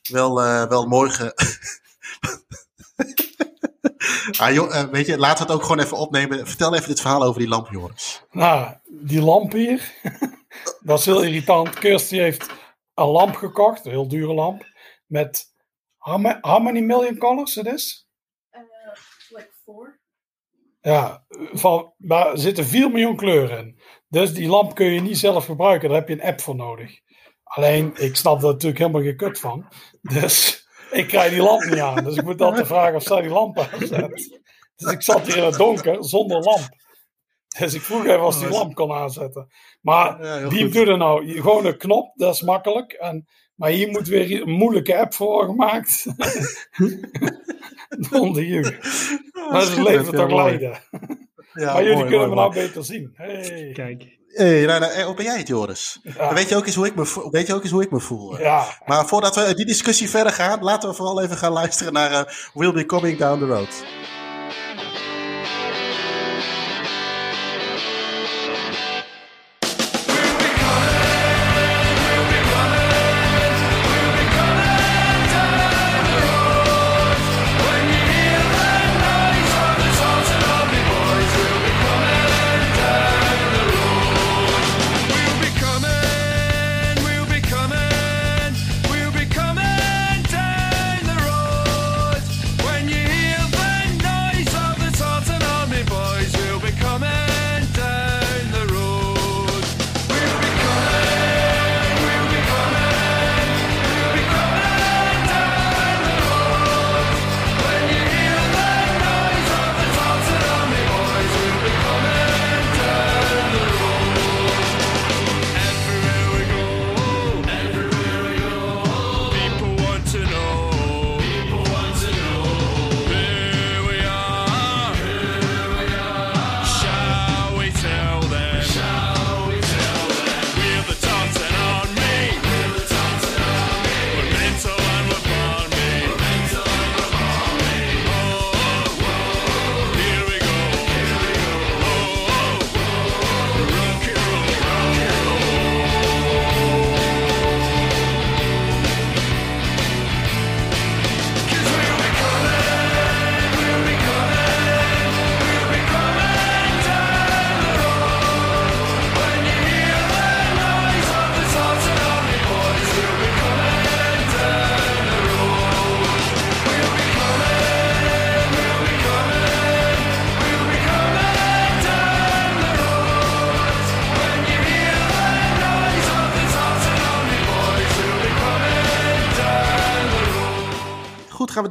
wel, 0.10 0.36
wel 0.68 0.86
mooi 0.88 1.10
ge... 1.10 1.34
ah, 4.38 4.54
joh, 4.54 4.76
eh, 4.76 4.84
weet 4.84 5.06
je, 5.06 5.18
laten 5.18 5.46
we 5.46 5.52
het 5.52 5.62
ook 5.62 5.68
gewoon 5.68 5.84
even 5.84 5.98
opnemen. 5.98 6.48
Vertel 6.48 6.76
even 6.76 6.88
dit 6.88 7.02
verhaal 7.02 7.24
over 7.24 7.40
die 7.40 7.50
lamp, 7.50 7.68
Joris. 7.72 8.22
Nou, 8.32 8.76
die 8.90 9.22
lamp 9.22 9.52
hier. 9.52 9.94
dat 10.84 11.00
is 11.00 11.06
heel 11.06 11.24
irritant. 11.24 11.74
Kirsty 11.74 12.18
heeft 12.18 12.50
een 12.94 13.06
lamp 13.06 13.36
gekocht, 13.36 13.86
een 13.86 13.92
heel 13.92 14.08
dure 14.08 14.34
lamp. 14.34 14.66
Met 15.06 15.46
how 15.98 16.20
ma- 16.20 16.38
how 16.42 16.64
many 16.64 16.80
million 16.80 17.18
colors 17.18 17.56
het 17.56 17.66
is? 17.66 18.08
Uh, 18.52 18.62
like 19.30 19.52
four. 19.64 20.00
Ja, 20.82 21.26
van, 21.54 21.94
maar 21.98 22.32
er 22.32 22.38
zitten 22.38 22.66
4 22.66 22.90
miljoen 22.92 23.16
kleuren 23.16 23.58
in. 23.58 23.80
Dus 24.08 24.34
die 24.34 24.48
lamp 24.48 24.76
kun 24.76 24.86
je 24.86 25.02
niet 25.02 25.18
zelf 25.18 25.46
gebruiken. 25.46 25.90
Daar 25.90 25.98
heb 25.98 26.08
je 26.08 26.14
een 26.14 26.30
app 26.30 26.42
voor 26.42 26.56
nodig. 26.56 27.00
Alleen, 27.44 27.92
ik 27.96 28.16
snap 28.16 28.38
er 28.38 28.48
natuurlijk 28.48 28.80
helemaal 28.80 29.02
geen 29.02 29.18
kut 29.18 29.40
van. 29.40 29.68
Dus 30.02 30.61
ik 30.92 31.08
krijg 31.08 31.32
die 31.32 31.42
lamp 31.42 31.64
niet 31.64 31.80
aan. 31.80 32.04
Dus 32.04 32.16
ik 32.16 32.24
moet 32.24 32.42
altijd 32.42 32.68
vragen 32.68 32.96
of 32.96 33.04
zij 33.04 33.22
die 33.22 33.30
lamp 33.32 33.60
aanzet. 33.60 34.40
Dus 34.76 34.92
ik 34.92 35.02
zat 35.02 35.26
hier 35.28 35.38
in 35.38 35.44
het 35.44 35.58
donker 35.58 36.04
zonder 36.04 36.40
lamp. 36.40 36.70
Dus 37.60 37.74
ik 37.74 37.82
vroeg 37.82 38.06
even 38.06 38.26
of 38.26 38.34
ze 38.34 38.40
die 38.40 38.50
lamp 38.50 38.76
kon 38.76 38.92
aanzetten. 38.92 39.48
Maar 39.82 40.24
Ja, 40.24 40.38
heel 40.38 40.50
die 40.50 40.64
goed. 40.64 40.74
doet 40.74 40.88
er 40.88 40.98
nou. 40.98 41.42
Gewoon 41.42 41.66
een 41.66 41.78
knop, 41.78 42.12
dat 42.16 42.34
is 42.34 42.42
makkelijk. 42.42 42.92
En, 42.92 43.26
maar 43.56 43.70
hier 43.70 43.90
moet 43.90 44.08
weer 44.08 44.42
een 44.42 44.50
moeilijke 44.50 44.98
app 44.98 45.14
voor 45.14 45.46
gemaakt. 45.46 46.06
Zonder 48.12 48.44
jullie. 48.44 48.78
Maar 49.52 49.62
ze 49.62 49.84
leven 49.84 50.14
toch 50.14 50.32
lijden. 50.32 50.80
Ja, 51.54 51.74
Maar 51.74 51.84
jullie 51.84 51.98
mooi, 51.98 52.10
kunnen 52.10 52.30
mooi, 52.30 52.30
me 52.30 52.36
nou 52.36 52.54
beter 52.54 52.86
zien. 52.86 53.12
Hey. 53.14 53.70
Kijk. 53.74 54.20
Hey, 54.34 54.66
nou, 54.66 54.80
nou, 54.80 55.16
ben 55.16 55.26
jij 55.26 55.38
het, 55.38 55.48
Joris? 55.48 56.00
Ja. 56.04 56.14
Dan 56.18 56.34
weet 56.34 56.50
je 56.50 56.56
ook 56.56 56.66
eens 56.66 56.76
hoe 56.76 56.86
ik 56.86 56.96
me, 56.96 57.28
weet 57.32 57.48
je 57.48 57.54
ook 57.54 57.64
eens 57.64 57.72
hoe 57.72 57.84
ik 57.84 57.92
me 57.92 58.00
voel. 58.00 58.40
Ja, 58.40 58.66
Maar 58.86 59.06
voordat 59.06 59.36
we 59.36 59.54
die 59.54 59.66
discussie 59.66 60.10
verder 60.10 60.34
gaan, 60.34 60.64
laten 60.64 60.90
we 60.90 60.96
vooral 60.96 61.22
even 61.22 61.38
gaan 61.38 61.52
luisteren 61.52 61.94
naar 61.94 62.12
eh, 62.12 62.34
We'll 62.54 62.74
Be 62.74 62.86
Coming 62.86 63.18
Down 63.18 63.40
the 63.40 63.46
Road. 63.46 63.84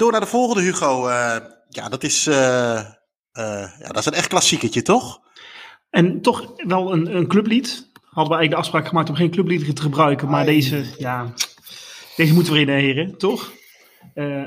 Door 0.00 0.12
naar 0.12 0.20
de 0.20 0.26
volgende, 0.26 0.62
Hugo. 0.62 1.06
Eh, 1.06 1.36
ja, 1.68 1.88
dat 1.88 2.02
is, 2.02 2.26
eh, 2.26 2.78
eh, 2.78 3.70
ja, 3.78 3.86
dat 3.86 3.98
is 3.98 4.06
een 4.06 4.12
echt 4.12 4.28
klassiekertje, 4.28 4.82
toch? 4.82 5.20
En 5.90 6.20
toch 6.20 6.52
wel 6.56 6.92
een, 6.92 7.16
een 7.16 7.26
clublied. 7.26 7.90
Hadden 7.92 8.32
we 8.32 8.38
eigenlijk 8.38 8.50
de 8.50 8.56
afspraak 8.56 8.86
gemaakt 8.86 9.08
om 9.08 9.14
geen 9.14 9.30
clubliederen 9.30 9.74
te 9.74 9.82
gebruiken. 9.82 10.28
Maar 10.28 10.44
deze, 10.44 10.84
ja, 10.98 11.32
deze 12.16 12.34
moeten 12.34 12.52
we 12.52 12.58
erin 12.58 12.74
heren, 12.74 13.18
toch? 13.18 13.52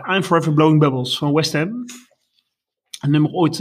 I'm 0.08 0.24
Forever 0.24 0.54
Blowing 0.54 0.80
Bubbles 0.80 1.18
van 1.18 1.34
West 1.34 1.54
Ham. 1.54 1.86
Een 3.00 3.12
nummer 3.12 3.32
ooit 3.32 3.58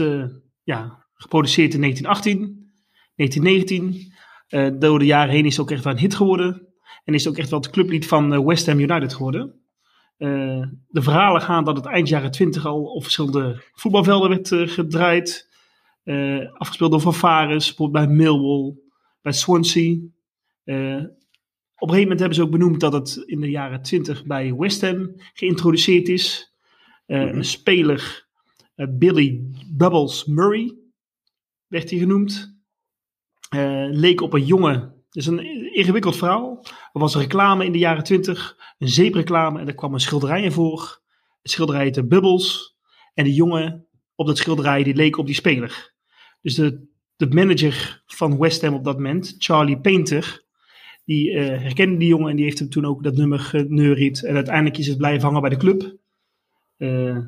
ja, 0.62 1.06
geproduceerd 1.14 1.74
in 1.74 1.80
1918, 1.80 2.72
1919. 3.14 4.12
Eh, 4.48 4.70
door 4.78 4.98
de 4.98 5.04
jaren 5.04 5.34
heen 5.34 5.46
is 5.46 5.56
het 5.56 5.64
ook 5.64 5.70
echt 5.70 5.84
wel 5.84 5.92
een 5.92 5.98
hit 5.98 6.14
geworden. 6.14 6.66
En 7.04 7.14
is 7.14 7.24
het 7.24 7.32
ook 7.32 7.38
echt 7.38 7.50
wel 7.50 7.60
het 7.60 7.70
clublied 7.70 8.06
van 8.06 8.44
West 8.44 8.66
Ham 8.66 8.78
United 8.78 9.14
geworden. 9.14 9.61
Eh, 10.22 10.62
de 10.88 11.02
verhalen 11.02 11.42
gaan 11.42 11.64
dat 11.64 11.76
het 11.76 11.86
eind 11.86 12.08
jaren 12.08 12.30
20 12.30 12.66
al 12.66 12.82
op 12.82 13.02
verschillende 13.02 13.62
voetbalvelden 13.72 14.28
werd 14.28 14.52
eh, 14.52 14.68
gedraaid. 14.68 15.50
Eh, 16.02 16.52
afgespeeld 16.52 16.90
door 16.90 17.00
Van 17.00 17.46
bijvoorbeeld 17.48 17.92
bij 17.92 18.06
Millwall, 18.06 18.74
bij 19.22 19.32
Swansea. 19.32 19.92
Op 19.92 21.88
een 21.88 21.94
gegeven 21.94 22.00
moment 22.00 22.18
hebben 22.18 22.34
ze 22.34 22.42
ook 22.42 22.50
benoemd 22.50 22.80
dat 22.80 22.92
het 22.92 23.22
in 23.26 23.40
de 23.40 23.50
jaren 23.50 23.82
20 23.82 24.24
bij 24.24 24.54
West 24.54 24.80
Ham 24.80 25.12
geïntroduceerd 25.32 26.08
is. 26.08 26.54
Eh, 27.06 27.20
Een 27.20 27.44
speler, 27.44 28.26
Billy 28.74 29.40
Bubbles 29.66 30.24
Murray, 30.24 30.74
werd 31.66 31.90
hij 31.90 31.98
genoemd. 31.98 32.56
Leek 33.90 34.20
op 34.20 34.32
een 34.32 34.44
jongen. 34.44 35.04
Is 35.10 35.26
een 35.26 35.74
ingewikkeld 35.74 36.16
verhaal. 36.16 36.64
Er 36.92 37.00
was 37.00 37.14
een 37.14 37.20
reclame 37.20 37.64
in 37.64 37.72
de 37.72 37.78
jaren 37.78 38.04
20, 38.04 38.56
een 38.78 38.88
zeepreclame, 38.88 39.60
en 39.60 39.66
er 39.66 39.74
kwam 39.74 39.94
een 39.94 40.00
schilderij 40.00 40.42
in 40.42 40.52
voor. 40.52 41.00
Het 41.42 41.50
schilderij 41.50 41.82
heette 41.82 42.06
Bubbles. 42.06 42.76
En 43.14 43.24
de 43.24 43.34
jongen 43.34 43.86
op 44.14 44.26
dat 44.26 44.38
schilderij 44.38 44.82
die 44.82 44.94
leek 44.94 45.18
op 45.18 45.26
die 45.26 45.34
speler. 45.34 45.92
Dus 46.42 46.54
de, 46.54 46.86
de 47.16 47.28
manager 47.28 48.02
van 48.06 48.38
West 48.38 48.62
Ham 48.62 48.74
op 48.74 48.84
dat 48.84 48.96
moment, 48.96 49.34
Charlie 49.38 49.80
Painter, 49.80 50.44
die 51.04 51.30
eh, 51.30 51.60
herkende 51.62 51.96
die 51.96 52.08
jongen 52.08 52.30
en 52.30 52.36
die 52.36 52.44
heeft 52.44 52.58
hem 52.58 52.68
toen 52.68 52.84
ook 52.84 53.02
dat 53.02 53.14
nummer 53.16 53.38
geneuried. 53.38 54.24
En 54.24 54.34
uiteindelijk 54.34 54.78
is 54.78 54.86
het 54.86 54.96
blijven 54.98 55.22
hangen 55.24 55.40
bij 55.40 55.50
de 55.50 55.56
club. 55.56 55.96
Eh, 56.76 57.18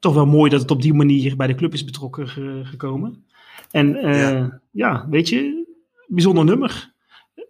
toch 0.00 0.14
wel 0.14 0.26
mooi 0.26 0.50
dat 0.50 0.60
het 0.60 0.70
op 0.70 0.82
die 0.82 0.94
manier 0.94 1.36
bij 1.36 1.46
de 1.46 1.54
club 1.54 1.72
is 1.72 1.84
betrokken 1.84 2.28
ge- 2.28 2.60
gekomen. 2.64 3.26
En 3.70 3.96
eh, 3.96 4.20
Ja. 4.20 4.60
ja. 4.70 5.06
weet 5.10 5.28
je, 5.28 5.66
bijzonder 6.06 6.44
nummer. 6.44 6.93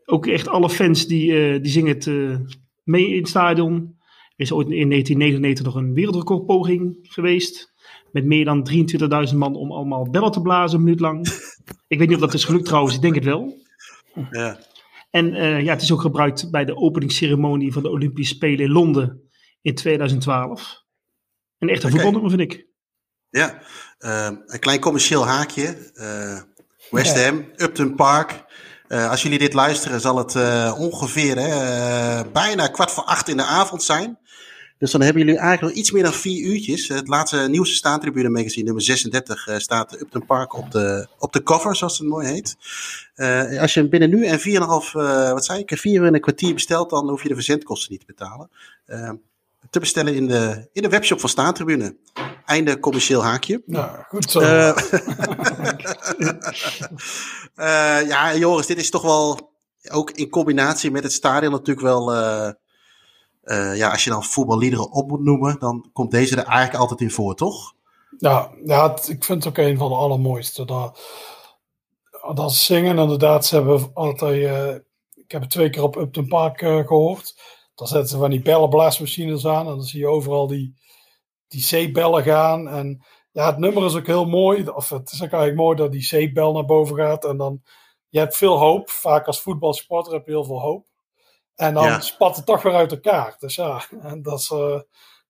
Ook 0.04 0.26
echt 0.26 0.48
alle 0.48 0.70
fans 0.70 1.06
die, 1.06 1.32
eh, 1.32 1.62
die 1.62 1.72
zingen 1.72 1.94
het 1.94 2.06
eh, 2.06 2.36
mee 2.82 3.08
in 3.08 3.18
het 3.18 3.28
stadion. 3.28 3.96
Er 4.36 4.44
is 4.44 4.52
ooit 4.52 4.70
in 4.70 4.88
1999 4.88 5.64
nog 5.64 5.74
een 5.74 5.94
wereldrecordpoging 5.94 6.98
geweest. 7.02 7.72
Met 8.12 8.24
meer 8.24 8.44
dan 8.44 8.62
23.000 8.62 9.38
man 9.38 9.56
om 9.56 9.72
allemaal 9.72 10.10
bellen 10.10 10.30
te 10.30 10.40
blazen 10.40 10.78
een 10.78 10.84
minuut 10.84 11.00
lang. 11.00 11.28
Ik 11.88 11.98
weet 11.98 12.08
niet 12.08 12.16
of 12.16 12.22
dat 12.22 12.34
is 12.34 12.44
gelukt 12.44 12.64
trouwens, 12.64 12.94
ik 12.94 13.00
denk 13.02 13.14
het 13.14 13.24
wel. 13.24 13.62
Ja. 14.30 14.58
En 15.10 15.34
eh, 15.34 15.62
ja, 15.62 15.72
het 15.72 15.82
is 15.82 15.92
ook 15.92 16.00
gebruikt 16.00 16.50
bij 16.50 16.64
de 16.64 16.76
openingsceremonie 16.76 17.72
van 17.72 17.82
de 17.82 17.90
Olympische 17.90 18.34
Spelen 18.34 18.64
in 18.64 18.70
Londen 18.70 19.30
in 19.62 19.74
2012. 19.74 20.82
Een 21.58 21.68
echte 21.68 21.90
voetbalnummer 21.90 22.30
vind 22.30 22.42
ik. 22.42 22.66
Ja, 23.30 23.62
ehm, 23.98 24.36
een 24.46 24.58
klein 24.58 24.80
commercieel 24.80 25.26
haakje. 25.26 25.90
Eh, 25.94 26.40
West 26.90 27.24
Ham, 27.24 27.44
Upton 27.56 27.94
Park. 27.94 28.44
Eh, 28.88 29.10
als 29.10 29.22
jullie 29.22 29.38
dit 29.38 29.52
luisteren, 29.52 30.00
zal 30.00 30.18
het 30.18 30.34
eh, 30.34 30.74
ongeveer 30.78 31.36
eh, 31.36 32.20
bijna 32.32 32.66
kwart 32.68 32.90
voor 32.90 33.04
acht 33.04 33.28
in 33.28 33.36
de 33.36 33.44
avond 33.44 33.82
zijn. 33.82 34.18
Dus 34.78 34.90
dan 34.90 35.00
hebben 35.00 35.22
jullie 35.22 35.38
eigenlijk 35.38 35.74
nog 35.74 35.82
iets 35.82 35.90
meer 35.90 36.02
dan 36.02 36.12
vier 36.12 36.44
uurtjes. 36.44 36.88
Het 36.88 37.08
laatste 37.08 37.48
nieuwste 37.48 37.74
staantribune 37.74 38.28
magazine, 38.28 38.64
nummer 38.64 38.82
36, 38.82 39.46
eh, 39.46 39.58
staat 39.58 40.00
Upton 40.00 40.26
Park 40.26 40.56
op 40.56 40.70
de, 40.70 41.06
op 41.18 41.32
de 41.32 41.42
cover, 41.42 41.76
zoals 41.76 41.98
het 41.98 42.08
mooi 42.08 42.26
heet. 42.26 42.56
Als 43.60 43.74
je 43.74 43.80
hem 43.80 43.88
binnen 43.88 44.10
nu 44.10 44.26
en 44.26 44.40
4,5, 44.40 44.94
eh 44.94 45.30
wat 45.32 45.44
zei 45.44 45.58
ik, 45.60 45.78
vier 45.78 46.00
uur 46.00 46.06
en 46.06 46.14
een 46.14 46.20
kwartier 46.20 46.54
bestelt, 46.54 46.90
dan 46.90 47.08
hoef 47.08 47.22
je 47.22 47.28
de 47.28 47.34
verzendkosten 47.34 47.92
niet 47.92 48.00
te 48.00 48.06
betalen. 48.06 48.50
Te 49.70 49.80
bestellen 49.80 50.14
in 50.14 50.26
de, 50.26 50.68
in 50.72 50.82
de 50.82 50.88
webshop 50.88 51.20
van 51.20 51.28
Staantribune. 51.28 51.96
Einde 52.44 52.80
commercieel 52.80 53.22
haakje. 53.24 53.62
Nou, 53.66 54.02
goed 54.08 54.30
zo. 54.30 54.40
Eh, 54.40 54.68
eh, 57.54 58.06
ja, 58.08 58.34
Joris, 58.36 58.66
dit 58.66 58.78
is 58.78 58.90
toch 58.90 59.02
wel 59.02 59.52
ook 59.90 60.10
in 60.10 60.28
combinatie 60.30 60.90
met 60.90 61.02
het 61.02 61.12
stadion 61.12 61.52
natuurlijk 61.52 61.86
wel. 61.86 62.12
eh, 62.12 63.76
ja, 63.76 63.90
als 63.90 64.04
je 64.04 64.10
dan 64.10 64.24
voetballiederen 64.24 64.90
op 64.92 65.08
moet 65.08 65.24
noemen, 65.24 65.58
dan 65.58 65.90
komt 65.92 66.10
deze 66.10 66.36
er 66.36 66.44
eigenlijk 66.46 66.78
altijd 66.80 67.00
in 67.00 67.10
voor, 67.10 67.34
toch? 67.34 67.72
Ja, 68.18 68.50
ja 68.64 68.92
het- 68.92 69.08
ik 69.08 69.24
vind 69.24 69.44
het 69.44 69.52
ook 69.58 69.64
een 69.66 69.78
van 69.78 69.88
de 69.88 69.94
allermooiste. 69.96 70.64
Dat, 70.64 70.98
dat 72.34 72.52
zingen, 72.54 72.98
inderdaad, 72.98 73.46
ze 73.46 73.54
hebben 73.54 73.90
altijd... 73.94 74.80
ik 75.14 75.30
heb 75.32 75.40
het 75.40 75.50
twee 75.50 75.70
keer 75.70 75.82
op 75.82 75.96
Upton 75.96 76.26
Park 76.28 76.62
eh, 76.62 76.86
gehoord. 76.86 77.34
Dan 77.74 77.86
zetten 77.86 78.08
ze 78.08 78.16
van 78.18 78.30
die 78.30 78.42
bellenblaasmachines 78.42 79.46
aan. 79.46 79.66
En 79.66 79.74
dan 79.76 79.82
zie 79.82 80.00
je 80.00 80.06
overal 80.06 80.46
die, 80.46 80.74
die 81.48 81.62
zeepbellen 81.62 82.22
gaan. 82.22 82.68
En 82.68 83.04
ja, 83.32 83.46
het 83.46 83.58
nummer 83.58 83.84
is 83.84 83.94
ook 83.96 84.06
heel 84.06 84.24
mooi. 84.26 84.68
Of 84.68 84.88
het 84.88 85.10
is 85.12 85.22
ook 85.22 85.30
eigenlijk 85.30 85.60
mooi 85.62 85.76
dat 85.76 85.92
die 85.92 86.02
zeepbel 86.02 86.52
naar 86.52 86.64
boven 86.64 86.96
gaat. 86.96 87.24
En 87.24 87.36
dan, 87.36 87.62
je 88.08 88.18
hebt 88.18 88.36
veel 88.36 88.58
hoop. 88.58 88.90
Vaak 88.90 89.26
als 89.26 89.40
voetbalsporter 89.40 90.12
heb 90.12 90.26
je 90.26 90.30
heel 90.32 90.44
veel 90.44 90.60
hoop. 90.60 90.86
En 91.54 91.74
dan 91.74 91.84
Ja. 91.84 92.00
spat 92.00 92.36
het 92.36 92.46
toch 92.46 92.62
weer 92.62 92.74
uit 92.74 92.92
elkaar. 92.92 93.36
Dus 93.38 93.54
ja, 93.54 93.84
en 94.02 94.22
dat 94.22 94.38
is, 94.38 94.50
eh, 94.50 94.80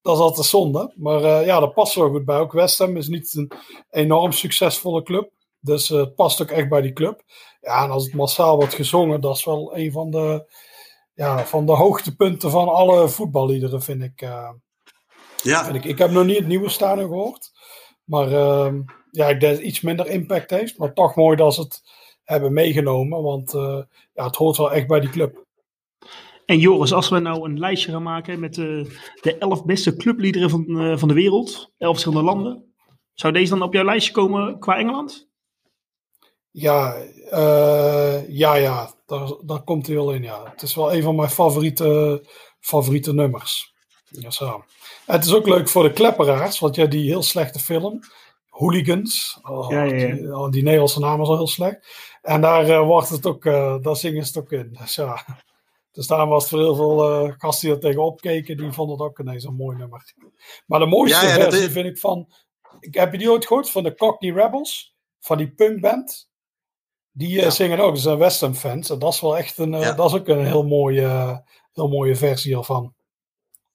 dat 0.03 0.15
is 0.17 0.23
altijd 0.23 0.47
zonde. 0.47 0.93
Maar 0.97 1.23
eh, 1.25 1.47
ja, 1.47 1.61
dat 1.61 1.75
past 1.75 1.95
wel 1.95 2.11
goed 2.11 2.25
bij. 2.25 2.39
Ook 2.39 2.53
West 2.53 2.79
Ham 2.79 2.97
is 2.97 3.09
niet 3.09 3.35
een 3.35 3.51
enorm 3.91 4.33
succesvolle 4.33 5.03
club. 5.03 5.31
Dus 5.61 5.91
eh, 5.91 5.99
het 5.99 6.15
past 6.15 6.43
ook 6.43 6.51
echt 6.51 6.69
bij 6.69 6.81
die 6.81 6.93
club. 6.93 7.23
Ja, 7.61 7.85
en 7.85 7.91
als 7.91 8.05
het 8.05 8.15
massaal 8.15 8.57
wordt 8.57 8.75
gezongen, 8.75 9.21
dat 9.21 9.37
is 9.37 9.45
wel 9.45 9.77
een 9.77 9.93
van 9.93 10.11
de, 10.11 10.53
ja, 11.15 11.45
van 11.47 11.67
de 11.67 11.73
hoogtepunten 11.73 12.51
van 12.51 12.69
alle 12.69 13.09
voetballiederen, 13.09 13.83
vind 13.83 14.03
ik. 14.03 14.21
Ja, 15.45 15.69
ik. 15.69 15.85
Ik 15.85 15.99
heb 15.99 16.11
nog 16.11 16.25
niet 16.25 16.37
het 16.37 16.47
nieuwe 16.47 16.69
stadion 16.69 17.09
gehoord. 17.09 17.53
Maar 18.05 18.33
ehm, 18.33 18.81
ja, 19.11 19.29
ik 19.29 19.41
denk 19.41 19.41
dat 19.41 19.51
het 19.51 19.61
iets 19.61 19.81
minder 19.81 20.07
impact 20.07 20.51
heeft. 20.51 20.79
Maar 20.79 20.93
toch 20.93 21.15
mooi 21.15 21.37
dat 21.37 21.55
ze 21.55 21.61
het 21.61 21.83
hebben 22.25 22.53
meegenomen. 22.53 23.23
Want 23.23 23.55
eh, 23.55 23.83
ja, 24.15 24.25
het 24.27 24.37
hoort 24.37 24.57
wel 24.57 24.73
echt 24.73 24.87
bij 24.87 25.01
die 25.01 25.11
club. 25.11 25.45
En 26.47 26.59
Joris, 26.59 26.93
als 26.93 27.09
we 27.09 27.19
nou 27.19 27.45
een 27.45 27.59
lijstje 27.59 27.91
gaan 27.91 28.03
maken 28.03 28.41
met 28.41 28.59
eh, 28.59 28.85
de 29.21 29.37
elf 29.39 29.65
beste 29.65 29.97
clubliederen 29.97 30.51
van, 30.51 30.81
eh, 30.81 30.97
van 30.99 31.09
de 31.09 31.15
wereld, 31.15 31.73
elf 31.79 31.93
verschillende 31.93 32.25
landen, 32.25 32.75
zou 33.15 33.33
deze 33.33 33.51
dan 33.51 33.63
op 33.63 33.73
jouw 33.73 33.85
lijstje 33.85 34.13
komen 34.13 34.59
qua 34.59 34.77
Engeland? 34.77 35.29
Ja, 36.51 36.95
eh, 37.31 38.29
ja, 38.29 38.55
ja, 38.55 38.95
daar, 39.07 39.33
daar 39.45 39.63
komt 39.63 39.87
hij 39.87 39.97
wel 39.97 40.13
in. 40.13 40.23
Ja. 40.23 40.43
Het 40.51 40.63
is 40.63 40.75
wel 40.75 40.95
een 40.95 41.03
van 41.03 41.17
mijn 41.17 41.31
favoriete, 41.31 42.23
favoriete 42.61 43.15
nummers. 43.15 43.75
Ja, 44.05 44.31
zo. 44.31 44.65
Het 45.07 45.25
is 45.25 45.35
ook 45.35 45.47
leuk 45.47 45.69
voor 45.69 45.83
de 45.83 45.93
klepperaars, 45.93 46.59
want 46.59 46.75
ja, 46.77 46.87
die 46.87 47.09
heel 47.09 47.23
slechte 47.23 47.59
film, 47.59 48.01
Hooligans, 48.49 49.39
oh, 49.43 49.71
Ja, 49.71 49.83
ja, 49.83 49.95
ja. 49.95 50.15
Die, 50.15 50.37
oh, 50.37 50.51
die 50.51 50.63
Nederlandse 50.63 51.01
naam 51.01 51.21
is 51.23 51.29
al 51.29 51.37
heel 51.37 51.47
slecht. 51.47 51.87
En 52.23 52.41
daar 52.41 52.69
eh, 52.69 52.81
wordt 52.87 53.09
het 53.09 53.27
ook, 53.27 53.45
eh, 53.45 53.77
daar 53.81 53.97
zingen 53.97 54.27
ze 54.27 54.29
het 54.29 54.39
ook 54.45 54.53
in. 54.53 54.77
Dus 54.81 54.95
ja, 54.95 55.25
dus 55.93 56.07
daar 56.07 56.27
was 56.27 56.49
voor 56.49 56.59
heel 56.59 56.75
veel 56.75 57.11
eh, 57.27 57.33
gasten 57.39 57.67
die 57.69 57.77
er 57.77 57.83
tegenop 57.83 58.21
keken, 58.21 58.57
die 58.57 58.73
vonden 58.73 58.97
het 58.97 59.07
ook 59.07 59.19
ineens 59.19 59.45
een 59.45 59.55
mooi 59.55 59.77
nummer. 59.77 60.13
Maar 60.67 60.79
de 60.81 60.87
mooiste 60.87 61.27
Ja, 61.27 61.33
ja, 61.33 61.39
dat 61.39 61.45
versie 61.45 61.67
is- 61.67 61.73
vind 61.73 61.87
ik 61.87 61.99
van, 61.99 62.33
ik, 62.81 62.95
heb 62.95 63.13
je 63.13 63.19
die 63.19 63.31
ooit 63.31 63.47
gehoord, 63.47 63.71
van 63.71 63.83
de 63.83 63.95
Cockney 63.95 64.33
Rebels? 64.33 64.95
Van 65.21 65.37
die 65.39 65.51
punkband? 65.55 66.29
Die 67.13 67.39
eh, 67.39 67.45
Ja. 67.45 67.51
zingen 67.51 67.79
ook, 67.79 67.93
dat 67.95 68.03
zijn 68.03 68.19
West 68.19 68.41
Ham 68.41 68.55
fans. 68.55 68.91
En 68.91 68.99
dat 68.99 69.13
is 69.13 69.21
wel 69.21 69.37
echt 69.37 69.59
een, 69.59 69.73
Ja. 69.73 69.93
dat 69.93 70.07
is 70.11 70.17
ook 70.21 70.29
een 70.29 70.47
heel 70.47 70.67
mooie, 70.67 71.43
heel 71.73 71.89
mooie 71.89 72.17
versie 72.17 72.57
ervan 72.57 72.95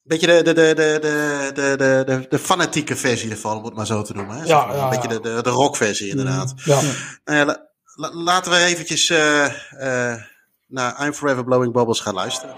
beetje 0.10 0.28
de, 0.28 0.44
de, 0.44 0.54
de, 0.54 0.74
de, 0.76 1.52
de, 1.54 1.76
de, 1.78 2.04
de, 2.06 2.26
de 2.30 2.40
fanatieke 2.40 2.96
versie 2.96 3.32
ervan, 3.32 3.58
om 3.58 3.66
het 3.66 3.74
maar 3.76 3.86
zo 3.86 4.02
te 4.02 4.14
noemen. 4.14 4.38
Hè? 4.38 4.44
Ja, 4.44 4.70
een 4.70 4.90
beetje 4.90 5.08
de, 5.08 5.20
de, 5.20 5.42
de 5.42 5.50
rockversie 5.50 6.14
mm, 6.14 6.20
inderdaad. 6.20 6.54
Ja. 6.64 6.82
Nou 7.26 7.58
laten 8.14 8.52
we 8.52 8.58
eventjes 8.58 9.10
eh, 9.10 9.46
eh, 9.46 10.22
naar 10.68 11.06
I'm 11.06 11.14
Forever 11.14 11.44
Blowing 11.44 11.74
Bubbles 11.74 12.00
gaan 12.00 12.14
luisteren. 12.14 12.56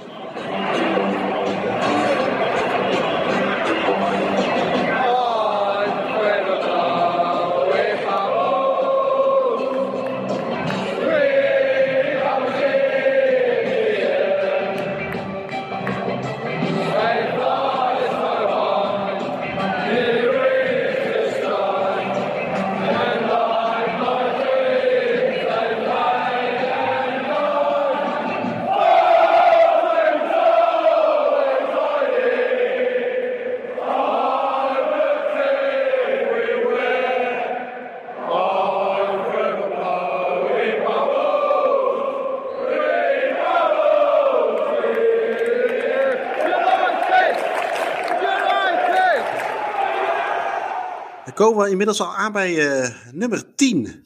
Komen 51.41 51.63
we 51.63 51.69
inmiddels 51.69 52.01
al 52.01 52.15
aan 52.15 52.31
bij 52.31 52.69
eh, 52.69 52.89
nummer 53.11 53.55
10. 53.55 54.05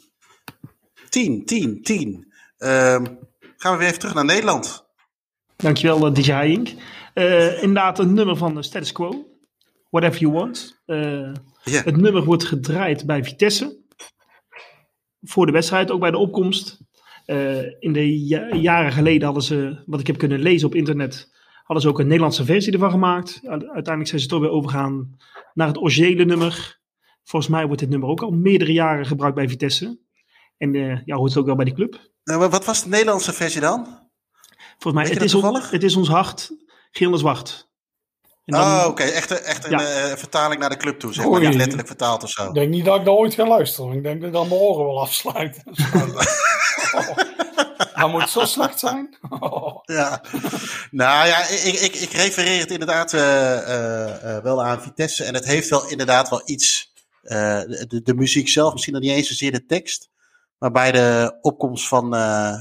10, 1.09 1.45
10, 1.45 1.81
10. 1.83 2.33
Ehm, 2.57 3.05
gaan 3.57 3.71
we 3.71 3.77
weer 3.77 3.88
even 3.88 3.99
terug 3.99 4.13
naar 4.13 4.25
Nederland. 4.25 4.86
Dankjewel, 5.55 6.07
uh, 6.07 6.13
DJ 6.13 6.31
Hayink. 6.31 6.73
Eh 7.13 7.61
inderdaad, 7.61 7.99
een 7.99 8.13
nummer 8.13 8.38
van 8.38 8.55
de 8.55 8.63
Status 8.63 8.91
Quo. 8.91 9.25
Whatever 9.89 10.19
You 10.19 10.33
Want. 10.33 10.81
Eh. 10.86 11.31
Het 11.63 11.97
nummer 11.97 12.23
wordt 12.23 12.43
gedraaid 12.43 13.05
bij 13.05 13.23
Vitesse. 13.23 13.77
Voor 15.21 15.45
de 15.45 15.51
wedstrijd, 15.51 15.91
ook 15.91 15.99
bij 15.99 16.11
de 16.11 16.17
opkomst. 16.17 16.79
Eh, 17.25 17.63
in 17.79 17.93
de 17.93 18.25
ja- 18.27 18.55
jaren 18.55 18.91
geleden 18.91 19.23
hadden 19.23 19.43
ze, 19.43 19.83
wat 19.86 19.99
ik 19.99 20.07
heb 20.07 20.17
kunnen 20.17 20.39
lezen 20.39 20.67
op 20.67 20.75
internet, 20.75 21.31
hadden 21.63 21.81
ze 21.81 21.89
ook 21.89 21.99
een 21.99 22.07
Nederlandse 22.07 22.45
versie 22.45 22.73
ervan 22.73 22.91
gemaakt. 22.91 23.39
Uiteindelijk 23.43 24.07
zijn 24.07 24.21
ze 24.21 24.27
toch 24.27 24.39
weer 24.39 24.49
overgegaan 24.49 25.17
naar 25.53 25.67
het 25.67 25.77
originele 25.77 26.25
nummer. 26.25 26.83
Volgens 27.26 27.51
mij 27.51 27.65
wordt 27.65 27.80
dit 27.82 27.89
nummer 27.89 28.09
ook 28.09 28.21
al 28.21 28.32
meerdere 28.32 28.71
jaren 28.73 29.05
gebruikt 29.05 29.36
bij 29.36 29.49
Vitesse. 29.49 29.99
En 30.57 30.76
eh, 30.76 30.97
ja, 31.05 31.15
hoort 31.15 31.30
het 31.30 31.39
ook 31.39 31.45
wel 31.45 31.55
bij 31.55 31.65
die 31.65 31.73
club. 31.73 31.99
Nou, 32.23 32.39
wa- 32.39 32.49
wat 32.49 32.65
was 32.65 32.84
de 32.84 32.89
Nederlandse 32.89 33.34
versie 33.34 33.61
dan? 33.61 33.86
Volgens 34.80 35.03
mij, 35.03 35.13
het 35.13 35.23
is, 35.23 35.32
dat 35.32 35.43
on- 35.43 35.61
het 35.61 35.84
is 35.84 35.95
ons 35.95 36.07
hart, 36.07 36.51
geel 36.91 37.11
en 37.11 37.17
zwart. 37.17 37.69
En 38.45 38.53
dan- 38.53 38.61
Oh, 38.61 38.86
oké. 38.88 39.03
Echt, 39.03 39.30
een- 39.30 39.38
echt 39.38 39.65
een 39.65 39.71
Ja. 39.71 39.80
eh, 39.82 40.15
vertaling 40.17 40.59
naar 40.61 40.69
de 40.69 40.78
club 40.78 40.99
toe, 40.99 41.13
zeg 41.13 41.30
maar. 41.30 41.39
Niet 41.41 41.53
letterlijk 41.55 41.88
vertaald 41.88 42.23
of 42.23 42.30
zo. 42.30 42.47
Ik 42.47 42.53
denk 42.53 42.69
niet 42.69 42.86
dat 42.86 42.99
ik 42.99 43.05
daar 43.05 43.13
ooit 43.13 43.34
ga 43.34 43.47
luisteren. 43.47 43.91
Ik 43.93 44.03
denk 44.03 44.17
dat 44.19 44.28
ik 44.28 44.34
dan 44.36 44.47
mijn 44.47 44.59
oren 44.61 44.86
wel 44.86 45.01
afsluit. 45.01 45.63
Nou, 47.95 48.09
moet 48.11 48.21
het 48.21 48.30
zo 48.30 48.45
slecht 48.45 48.80
zijn? 48.80 49.17
Oh. 49.39 49.78
Ja. 49.84 50.21
nou 50.91 51.28
ja, 51.28 51.47
ik, 51.47 51.73
ik, 51.80 51.95
ik 51.95 52.11
refereer 52.11 52.59
het 52.59 52.71
inderdaad 52.71 53.13
eh, 53.13 53.57
eh, 53.57 54.36
eh, 54.38 54.43
wel 54.43 54.63
aan 54.63 54.82
Vitesse. 54.82 55.23
En 55.23 55.34
het 55.34 55.45
heeft 55.45 55.69
wel 55.69 55.89
inderdaad 55.89 56.30
wel 56.30 56.41
iets. 56.45 56.93
Eh, 57.26 57.61
de, 57.88 58.01
de 58.03 58.13
muziek 58.15 58.47
zelf, 58.49 58.71
misschien 58.71 58.93
nog 58.93 59.01
niet 59.03 59.11
eens 59.11 59.28
zozeer 59.28 59.51
de 59.51 59.65
tekst. 59.65 60.09
Maar 60.57 60.71
bij 60.71 60.91
de 60.91 61.38
opkomst 61.41 61.88
van 61.88 62.15
eh, 62.15 62.53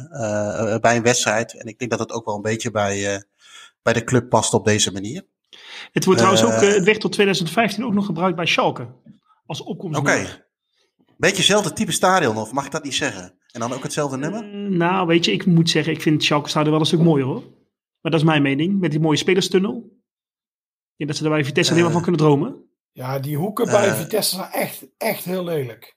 eh, 0.75 0.81
bij 0.81 0.97
een 0.97 1.03
wedstrijd. 1.03 1.55
En 1.55 1.67
ik 1.67 1.79
denk 1.79 1.91
dat 1.91 2.01
het 2.01 2.13
ook 2.13 2.25
wel 2.25 2.35
een 2.35 2.43
beetje 2.43 2.71
bij, 2.71 3.25
bij 3.83 3.93
de 3.93 4.05
club 4.05 4.29
past 4.29 4.55
op 4.55 4.65
deze 4.65 4.93
manier. 4.93 5.27
Het 5.93 6.05
wordt 6.05 6.21
trouwens 6.21 6.45
ook, 6.47 6.61
het 6.61 6.85
werd 6.85 7.01
tot 7.01 7.13
2015 7.13 7.85
ook 7.85 7.95
nog 7.95 8.07
gebruikt 8.07 8.37
bij 8.37 8.47
Schalke. 8.47 8.89
Als 9.47 9.61
Oké. 9.61 9.71
opkomstnummer. 9.71 10.47
Beetje 11.17 11.37
hetzelfde 11.37 11.73
type 11.73 11.93
stadion, 11.93 12.37
of 12.37 12.53
mag 12.53 12.65
ik 12.65 12.71
dat 12.71 12.85
niet 12.85 12.95
zeggen? 12.95 13.35
En 13.53 13.61
dan 13.61 13.73
ook 13.73 13.83
hetzelfde 13.83 14.17
nummer? 14.17 14.45
Nou, 14.71 15.07
weet 15.07 15.25
je, 15.25 15.33
ik 15.33 15.47
moet 15.47 15.71
zeggen, 15.71 15.93
ik 15.93 16.03
vind 16.03 16.25
Schalke 16.25 16.49
Stadion 16.49 16.71
wel 16.71 16.81
een 16.81 16.87
stuk 16.87 17.01
mooier 17.01 17.27
hoor. 17.27 17.43
Maar 18.01 18.13
dat 18.13 18.21
is 18.21 18.27
mijn 18.27 18.43
mening. 18.43 18.81
Met 18.81 18.91
die 18.91 19.01
mooie 19.01 19.17
spelerstunnel. 19.17 19.75
Ik 19.77 20.97
denk 20.97 21.11
dat 21.11 21.17
ze 21.19 21.25
er 21.25 21.31
bij 21.31 21.45
Vitesse 21.45 21.75
Eh. 21.75 21.91
van 21.91 22.03
kunnen 22.03 22.21
dromen. 22.21 22.65
Ja, 22.95 23.19
die 23.19 23.37
hoeken 23.37 23.67
bij 23.67 23.89
Eh. 23.89 23.95
Vitesse 23.95 24.35
zijn 24.37 24.51
echt, 24.51 24.85
echt 24.99 25.25
heel 25.25 25.45
lelijk. 25.45 25.97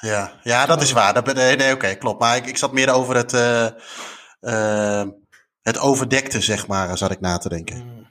Ja, 0.00 0.32
ja 0.42 0.66
dat 0.66 0.82
is 0.82 0.92
waar. 0.92 1.14
Dat, 1.14 1.24
ben- 1.24 1.34
nee, 1.34 1.56
nee 1.56 1.72
oké, 1.74 1.94
klopt. 1.94 2.20
Maar 2.20 2.36
ik, 2.36 2.46
ik 2.46 2.56
zat 2.56 2.72
meer 2.72 2.90
over 2.92 3.16
het, 3.16 3.32
eh, 3.32 3.66
eh, 4.40 5.08
het 5.62 5.78
overdekte, 5.78 6.40
zeg 6.40 6.66
maar, 6.66 6.98
zat 6.98 7.10
ik 7.10 7.20
na 7.20 7.38
te 7.38 7.48
denken. 7.48 7.76
Mm. 7.76 8.08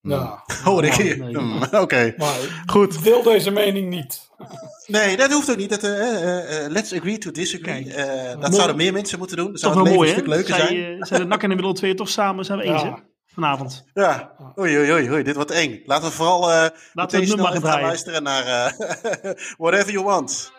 Hmm. 0.00 0.10
Ja, 0.10 0.42
Hoor 0.64 0.84
ik 0.84 0.92
Ja, 0.92 1.02
hier? 1.02 1.18
nee. 1.18 1.36
Hmm, 1.36 1.62
Oké, 1.70 2.14
goed. 2.66 2.94
ik 2.94 3.02
deel 3.02 3.22
deze 3.22 3.50
mening 3.50 3.88
niet. 3.88 4.28
Nee, 4.86 5.16
dat 5.16 5.32
hoeft 5.32 5.50
ook 5.50 5.56
niet. 5.56 5.70
Dat, 5.70 5.82
eh, 5.84 6.00
eh, 6.22 6.64
eh, 6.64 6.70
let's 6.70 6.92
agree 6.92 7.18
to 7.18 7.30
disagree. 7.30 7.94
Eh, 7.94 8.28
dat 8.28 8.40
Mooi. 8.40 8.52
zouden 8.54 8.76
meer 8.76 8.92
mensen 8.92 9.18
moeten 9.18 9.36
doen. 9.36 9.46
Toch 9.54 9.58
zou 9.60 9.78
het 9.78 9.88
leven 9.88 10.00
een 10.06 10.12
stuk 10.12 10.26
leuker 10.26 10.54
Zij, 10.54 10.66
zijn. 10.66 11.04
zijn 11.06 11.20
de 11.20 11.26
NAC 11.26 11.42
en 11.42 11.48
de 11.48 11.56
Willem 11.56 11.74
2 11.74 11.94
toch 11.94 12.08
samen, 12.08 12.44
zijn 12.44 12.58
we 12.58 12.64
eens 12.64 12.82
hè? 12.82 12.90
Vanavond. 13.34 13.84
Ja, 13.94 14.32
oei, 14.58 14.78
oei, 14.78 14.92
oei, 14.92 15.10
oei, 15.10 15.22
dit 15.22 15.34
wordt 15.34 15.50
eng. 15.50 15.82
Laten 15.86 16.08
we 16.08 16.14
vooral 16.14 16.70
meteen 16.92 17.26
snel 17.26 17.48
even 17.48 17.68
gaan 17.68 17.80
luisteren 17.80 18.22
naar 18.22 18.46
eh, 18.46 19.32
Whatever 19.58 19.92
You 19.92 20.04
Want. 20.04 20.52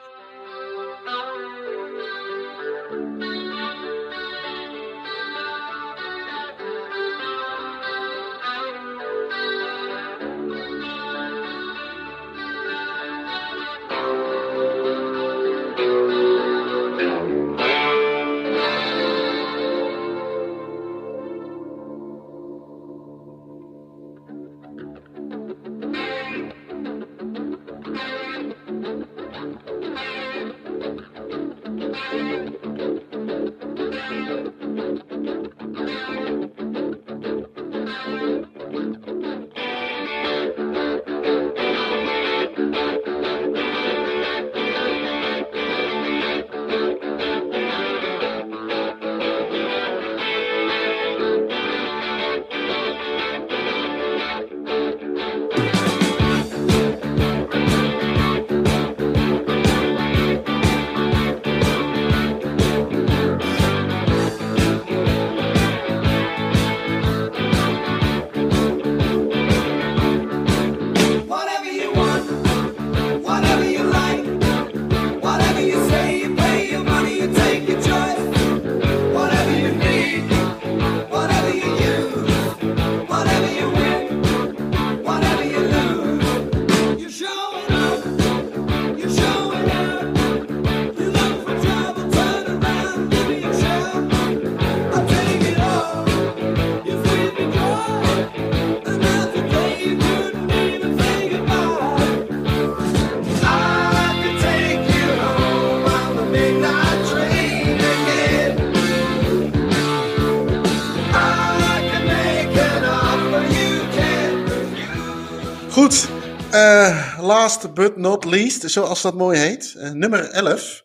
Last 117.41 117.73
but 117.73 117.97
not 117.97 118.25
least, 118.25 118.69
zoals 118.71 119.01
dat 119.01 119.15
mooi 119.15 119.37
heet. 119.39 119.75
eh, 119.77 119.91
nummer 119.91 120.19
11. 120.29 120.83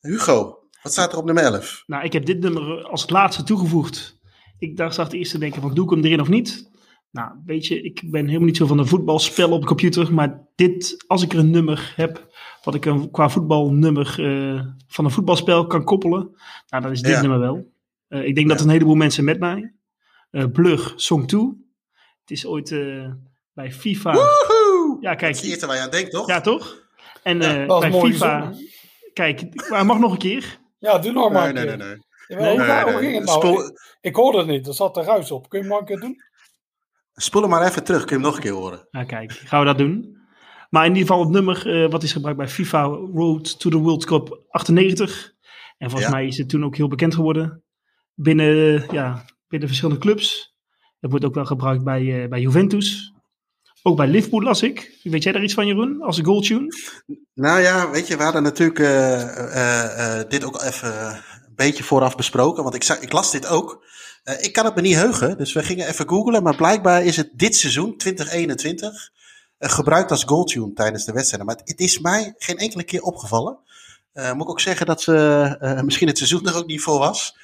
Hugo, 0.00 0.58
wat 0.82 0.92
staat 0.92 1.12
er 1.12 1.18
op 1.18 1.24
nummer 1.24 1.44
11? 1.44 1.82
Nou, 1.86 2.04
ik 2.04 2.12
heb 2.12 2.26
dit 2.26 2.40
nummer 2.40 2.84
als 2.84 3.10
laatste 3.10 3.42
toegevoegd. 3.42 4.18
Ik 4.58 4.76
dacht, 4.76 4.94
zag 4.94 5.12
eerst 5.12 5.30
te 5.30 5.38
denken 5.38 5.62
van, 5.62 5.74
doe 5.74 5.84
ik 5.84 5.90
hem 5.90 6.04
erin 6.04 6.20
of 6.20 6.28
niet? 6.28 6.70
Nou, 7.10 7.30
weet 7.46 7.66
je, 7.66 7.82
ik 7.82 8.02
ben 8.10 8.26
helemaal 8.26 8.46
niet 8.46 8.56
zo 8.56 8.66
van 8.66 8.78
een 8.78 8.86
voetbalspel 8.86 9.50
op 9.50 9.60
de 9.60 9.66
computer. 9.66 10.14
Maar 10.14 10.40
dit, 10.54 11.04
als 11.06 11.22
ik 11.22 11.32
er 11.32 11.38
een 11.38 11.50
nummer 11.50 11.92
heb, 11.96 12.26
wat 12.64 12.74
ik 12.74 12.84
een, 12.84 13.10
qua 13.10 13.28
voetbalnummer 13.28 14.06
eh, 14.18 14.60
van 14.88 15.04
een 15.04 15.10
voetbalspel 15.10 15.66
kan 15.66 15.84
koppelen. 15.84 16.36
Nou, 16.68 16.82
dan 16.82 16.92
is 16.92 17.02
dit 17.02 17.10
Ja. 17.12 17.20
nummer 17.20 17.38
wel. 17.38 17.72
Eh, 18.08 18.24
ik 18.26 18.34
denk 18.34 18.48
dat 18.48 18.60
een 18.60 18.68
heleboel 18.68 18.94
mensen 18.94 19.24
met 19.24 19.38
mij. 19.38 19.74
eh 20.30 20.44
Blur 20.52 20.92
Song 20.96 21.24
2. 21.26 21.40
Het 22.20 22.30
is 22.30 22.46
ooit 22.46 22.70
bij 23.52 23.72
FIFA. 23.72 24.12
Woehoe! 24.12 24.75
Ja, 25.00 25.10
Dat 25.10 25.18
kijk. 25.18 25.34
is 25.34 25.40
het 25.40 25.50
eerste 25.50 25.66
waar 25.66 25.76
je 25.76 25.82
aan 25.82 25.90
denkt, 25.90 26.10
toch? 26.10 26.26
Ja, 26.28 26.40
toch? 26.40 26.84
En 27.22 27.40
Ja, 27.40 27.60
eh, 27.62 27.68
dat 27.68 27.80
bij 27.80 27.90
mooi 27.90 28.12
FIFA. 28.12 28.52
Kijk, 29.12 29.68
maar 29.70 29.86
mag 29.86 29.98
nog 29.98 30.12
een 30.12 30.18
keer. 30.18 30.58
Ja, 30.78 30.98
doe 30.98 31.12
nog 31.12 31.32
maar 31.32 31.52
Nee, 31.52 31.62
een 31.62 31.68
nee, 31.68 31.76
keer. 31.76 31.86
nee. 31.86 31.86
nee. 31.86 32.04
Nee, 32.28 32.56
nee, 32.56 32.82
hoe 32.82 32.90
nee. 32.92 32.98
ging 32.98 33.14
het 33.14 33.24
nou? 33.24 33.38
Spoel- 33.38 33.66
Ik, 33.68 33.96
ik 34.00 34.14
hoorde 34.16 34.38
het 34.38 34.46
niet, 34.46 34.66
er 34.66 34.74
zat 34.74 34.94
de 34.94 35.02
ruis 35.02 35.30
op. 35.30 35.48
Kun 35.48 35.58
je 35.58 35.64
hem 35.64 35.72
nog 35.74 35.80
een 35.82 35.86
keer 35.88 36.00
doen? 36.00 36.16
Spoel 37.14 37.42
hem 37.42 37.50
maar 37.50 37.66
even 37.66 37.84
terug, 37.84 38.04
kun 38.04 38.08
je 38.16 38.22
hem 38.22 38.30
nog 38.32 38.34
een 38.36 38.42
keer 38.42 38.52
horen. 38.52 38.86
Ja, 38.90 39.04
kijk, 39.04 39.32
gaan 39.32 39.60
we 39.60 39.66
dat 39.66 39.78
doen. 39.78 40.18
Maar 40.70 40.84
in 40.86 40.92
ieder 40.94 41.06
geval 41.06 41.22
het 41.24 41.32
nummer 41.32 41.84
eh, 41.84 41.90
wat 41.90 42.02
is 42.02 42.12
gebruikt 42.12 42.38
bij 42.38 42.48
FIFA 42.48 42.82
Road 43.14 43.60
to 43.60 43.70
the 43.70 43.76
World 43.78 44.04
Cup 44.04 44.40
98. 44.48 45.32
En 45.78 45.90
volgens 45.90 46.10
Ja. 46.10 46.16
mij 46.16 46.26
is 46.26 46.38
het 46.38 46.48
toen 46.48 46.64
ook 46.64 46.76
heel 46.76 46.88
bekend 46.88 47.14
geworden 47.14 47.62
binnen, 48.14 48.84
ja, 48.92 49.24
binnen 49.48 49.68
verschillende 49.68 50.00
clubs. 50.00 50.54
Het 51.00 51.10
wordt 51.10 51.24
ook 51.26 51.34
wel 51.34 51.44
gebruikt 51.44 51.84
bij, 51.84 52.22
eh, 52.22 52.28
bij 52.28 52.40
Juventus. 52.40 53.12
Ook 53.86 53.96
bij 53.96 54.06
Liverpool 54.06 54.42
las 54.42 54.62
ik. 54.62 54.98
Weet 55.02 55.22
jij 55.22 55.32
daar 55.32 55.42
iets 55.42 55.54
van 55.54 55.66
Jeroen, 55.66 56.02
als 56.02 56.20
goaltune? 56.20 56.74
Nou 57.34 57.60
ja, 57.60 57.90
weet 57.90 58.06
je, 58.06 58.16
we 58.16 58.22
hadden 58.22 58.42
natuurlijk 58.42 58.78
eh, 58.78 59.22
eh, 59.22 60.20
eh, 60.20 60.28
dit 60.28 60.44
ook 60.44 60.62
even 60.62 61.14
een 61.46 61.54
beetje 61.54 61.84
vooraf 61.84 62.16
besproken. 62.16 62.62
Want 62.62 62.74
ik, 62.74 62.82
zag, 62.82 62.98
ik 62.98 63.12
las 63.12 63.30
dit 63.30 63.46
ook. 63.46 63.84
Ik 64.40 64.52
kan 64.52 64.64
het 64.64 64.74
me 64.74 64.80
niet 64.80 64.94
heugen, 64.94 65.38
dus 65.38 65.52
we 65.52 65.62
gingen 65.62 65.88
even 65.88 66.08
googlen. 66.08 66.42
Maar 66.42 66.56
blijkbaar 66.56 67.04
is 67.04 67.16
het 67.16 67.30
dit 67.32 67.56
seizoen, 67.56 67.96
2021, 67.96 69.12
eh, 69.58 69.70
gebruikt 69.70 70.10
als 70.10 70.24
goaltune 70.24 70.72
tijdens 70.72 71.04
de 71.04 71.12
wedstrijden. 71.12 71.46
Maar 71.46 71.60
het, 71.64 71.80
is 71.80 71.98
mij 71.98 72.34
geen 72.38 72.58
enkele 72.58 72.84
keer 72.84 73.02
opgevallen. 73.02 73.58
Moet 74.12 74.42
ik 74.42 74.50
ook 74.50 74.60
zeggen 74.60 74.86
dat 74.86 75.02
ze, 75.02 75.80
misschien 75.84 76.08
het 76.08 76.18
seizoen 76.18 76.46
er 76.46 76.56
ook 76.56 76.66
niet 76.66 76.82
voor 76.82 76.98
was. 76.98 77.36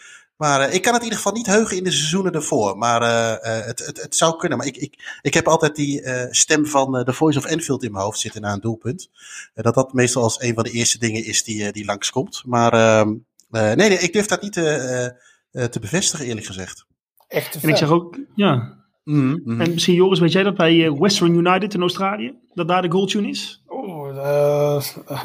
Maar 0.43 0.61
eh, 0.61 0.75
ik 0.75 0.83
kan 0.83 0.93
het 0.93 1.03
in 1.03 1.09
ieder 1.09 1.23
geval 1.23 1.39
niet 1.39 1.47
heugen 1.47 1.77
in 1.77 1.85
de 1.85 1.91
seizoenen 1.91 2.33
ervoor. 2.33 2.79
Maar 2.79 3.03
eh, 3.03 3.59
eh, 3.59 3.67
het, 3.67 3.87
het, 3.87 4.03
het 4.03 4.17
zou 4.17 4.37
kunnen. 4.37 4.59
Maar 4.59 4.67
ik, 4.67 4.77
ik, 4.77 5.19
ik 5.23 5.35
heb 5.35 5.49
altijd 5.49 5.77
die 5.77 6.03
eh, 6.03 6.27
stem 6.31 6.67
van 6.67 6.97
eh, 6.97 7.05
The 7.05 7.13
Voice 7.13 7.39
of 7.39 7.45
Enfield 7.45 7.83
in 7.83 7.93
mijn 7.93 8.05
hoofd 8.05 8.19
zitten 8.19 8.41
na 8.41 8.53
een 8.53 8.61
doelpunt. 8.61 9.11
Dat 9.55 9.75
dat 9.75 9.93
meestal 9.93 10.23
als 10.23 10.41
een 10.41 10.55
van 10.55 10.65
de 10.65 10.71
eerste 10.71 10.99
dingen 10.99 11.25
is 11.25 11.45
die, 11.45 11.73
die 11.73 11.85
langskomt. 11.85 12.43
Maar 12.47 12.73
ehm, 12.73 13.15
eh, 13.53 13.73
nee, 13.73 13.89
nee, 13.89 13.99
ik 13.99 14.13
durf 14.13 14.27
dat 14.27 14.43
niet 14.43 14.57
eh, 14.57 15.05
eh, 15.05 15.13
eh, 15.51 15.65
te 15.65 15.81
bevestigen, 15.81 16.27
eerlijk 16.27 16.47
gezegd. 16.47 16.87
Echt 17.29 17.53
te 17.53 17.59
En 17.63 17.69
ik 17.69 17.77
zeg 17.77 17.91
ook, 17.91 18.19
ja. 18.35 18.81
Mhm, 19.05 19.39
mhm. 19.45 19.61
En 19.61 19.73
misschien 19.73 19.95
Joris, 19.95 20.19
weet 20.19 20.33
jij 20.33 20.43
dat 20.43 20.57
bij 20.57 20.93
Western 20.93 21.35
United 21.35 21.75
in 21.75 21.81
Australië? 21.81 22.35
Dat 22.55 22.69
daar 22.69 22.83
de 22.83 22.91
goaltune 22.91 23.29
is? 23.29 23.62
Oh, 23.83 24.09
eh, 24.09 24.83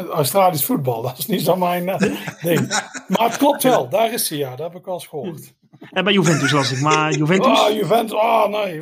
Australisch 0.10 0.66
voetbal, 0.66 1.02
dat 1.08 1.18
is 1.18 1.26
niet 1.26 1.42
zo 1.42 1.56
mijn 1.56 1.90
eh, 1.90 2.00
ding. 2.42 2.68
Maar 3.08 3.28
het 3.28 3.38
klopt 3.38 3.64
wel, 3.64 3.90
daar 3.90 4.14
is 4.14 4.30
hij 4.30 4.38
ja, 4.38 4.56
dat 4.56 4.72
heb 4.72 4.82
ik 4.82 4.88
al 4.88 4.94
eens 4.94 5.08
gehoord. 5.08 5.54
En 5.92 6.04
bij 6.04 6.14
Juventus 6.14 6.52
las 6.52 6.72
ik, 6.72 6.82
maar 6.82 7.12
Juventus... 7.12 7.60
Ah, 7.60 7.74
Juventus, 7.74 8.18
ah 8.18 8.50
nee, 8.50 8.82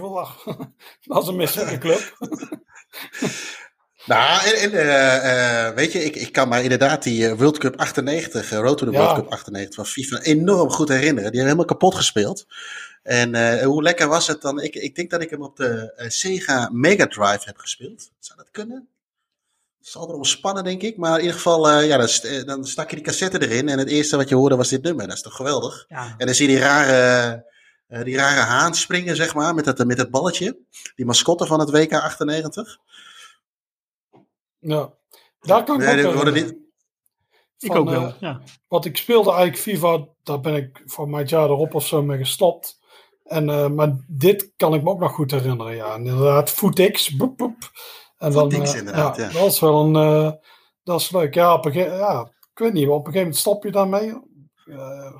dat 1.01 1.21
is 1.21 1.27
een 1.27 1.35
misselijke 1.35 1.77
club. 1.77 2.15
Nou, 4.05 4.45
en, 4.45 4.55
en, 4.55 4.71
eh, 4.71 5.67
eh, 5.67 5.75
weet 5.75 5.91
je, 5.91 6.03
ik, 6.03 6.15
ik 6.15 6.31
kan 6.31 6.49
me 6.49 6.63
inderdaad 6.63 7.03
die 7.03 7.35
World 7.35 7.57
Cup 7.57 7.75
98, 7.75 8.51
uh, 8.51 8.59
Road 8.59 8.77
to 8.77 8.85
the 8.85 8.91
Ja. 8.91 8.97
World 8.97 9.15
Cup 9.15 9.31
98 9.31 9.75
van 9.75 9.85
FIFA 9.85 10.19
enorm 10.21 10.69
goed 10.69 10.89
herinneren. 10.89 11.31
Die 11.31 11.41
hebben 11.41 11.41
helemaal 11.41 11.65
kapot 11.65 11.95
gespeeld. 11.95 12.45
En 13.03 13.35
eh, 13.35 13.65
hoe 13.65 13.81
lekker 13.81 14.07
was 14.07 14.27
het 14.27 14.41
dan? 14.41 14.61
Ik, 14.61 14.75
ik 14.75 14.95
denk 14.95 15.09
dat 15.09 15.21
ik 15.21 15.29
hem 15.29 15.41
op 15.41 15.55
de 15.55 15.93
Sega 16.07 16.69
Mega 16.73 17.07
Drive 17.07 17.41
heb 17.45 17.57
gespeeld. 17.57 18.11
Zou 18.19 18.37
dat 18.37 18.51
kunnen? 18.51 18.89
Zal 19.85 20.09
erom 20.09 20.23
spannen, 20.23 20.63
denk 20.63 20.81
ik. 20.81 20.97
Maar 20.97 21.13
in 21.13 21.19
ieder 21.19 21.35
geval, 21.35 21.69
eh, 21.69 21.87
ja, 21.87 21.97
dan, 21.97 22.07
st- 22.07 22.23
eh, 22.23 22.43
dan 22.43 22.65
stak 22.65 22.89
je 22.89 22.95
die 22.95 23.05
cassette 23.05 23.41
erin. 23.47 23.69
En 23.69 23.79
het 23.79 23.87
eerste 23.87 24.17
wat 24.17 24.29
je 24.29 24.35
hoorde 24.35 24.55
was 24.55 24.69
dit 24.69 24.83
nummer. 24.83 25.07
Dat 25.07 25.15
is 25.15 25.21
toch 25.21 25.35
geweldig? 25.35 25.85
Ja, 25.87 26.13
En 26.17 26.25
dan 26.25 26.35
zie 26.35 26.47
je 26.49 26.53
die 26.55 26.63
rare, 26.63 27.45
eh, 27.87 28.03
die 28.03 28.15
rare 28.17 28.39
haan 28.41 28.75
springen, 28.75 29.15
zeg 29.15 29.33
maar, 29.35 29.53
met 29.55 29.65
dat, 29.65 29.85
met 29.85 29.97
dat 29.97 30.09
balletje. 30.09 30.59
Die 30.95 31.05
mascotte 31.05 31.45
van 31.45 31.59
het 31.59 31.69
WK 31.69 31.93
98. 31.93 32.77
Ja. 34.59 34.93
Daar 35.39 35.63
kan 35.63 35.75
ik 35.81 35.85
Nee, 35.87 36.07
ook 36.07 36.13
herinneren. 36.13 36.69
ik 37.59 37.75
ook 37.75 37.89
wel. 37.89 38.15
ja. 38.19 38.41
Want 38.67 38.85
ik 38.85 38.97
speelde 38.97 39.29
eigenlijk 39.31 39.61
FIFA, 39.61 40.05
daar 40.23 40.39
ben 40.41 40.55
ik 40.55 40.81
voor 40.85 41.09
mijn 41.09 41.25
jaar 41.25 41.49
erop 41.49 41.73
of 41.73 41.87
zo 41.87 42.01
mee 42.03 42.17
gestopt. 42.17 42.79
En, 43.23 43.49
eh, 43.49 43.67
maar 43.69 43.95
dit 44.07 44.51
kan 44.57 44.73
ik 44.73 44.83
me 44.83 44.89
ook 44.89 44.99
nog 44.99 45.11
goed 45.13 45.31
herinneren. 45.31 45.75
Ja, 45.75 45.93
En 45.93 46.05
inderdaad, 46.05 46.49
FootX. 46.49 47.15
Boep, 47.15 47.37
boep. 47.37 47.71
En 48.17 48.31
FootX 48.31 48.73
eh, 48.73 48.79
inderdaad, 48.79 49.17
ja. 49.17 49.29
Dat 49.29 49.51
is 49.51 49.59
wel 49.59 49.83
een, 49.83 49.95
eh, 49.95 50.31
dat 50.83 50.99
is 50.99 51.11
leuk. 51.11 51.33
Ja, 51.33 51.53
op 51.53 51.65
een 51.65 51.73
ja, 51.73 52.31
ik 52.53 52.59
weet 52.59 52.73
niet, 52.73 52.87
op 52.87 52.91
een 52.91 52.97
gegeven 52.97 53.19
moment 53.19 53.37
stop 53.37 53.63
je 53.63 53.71
daarmee. 53.71 54.13
Eh, 54.65 55.15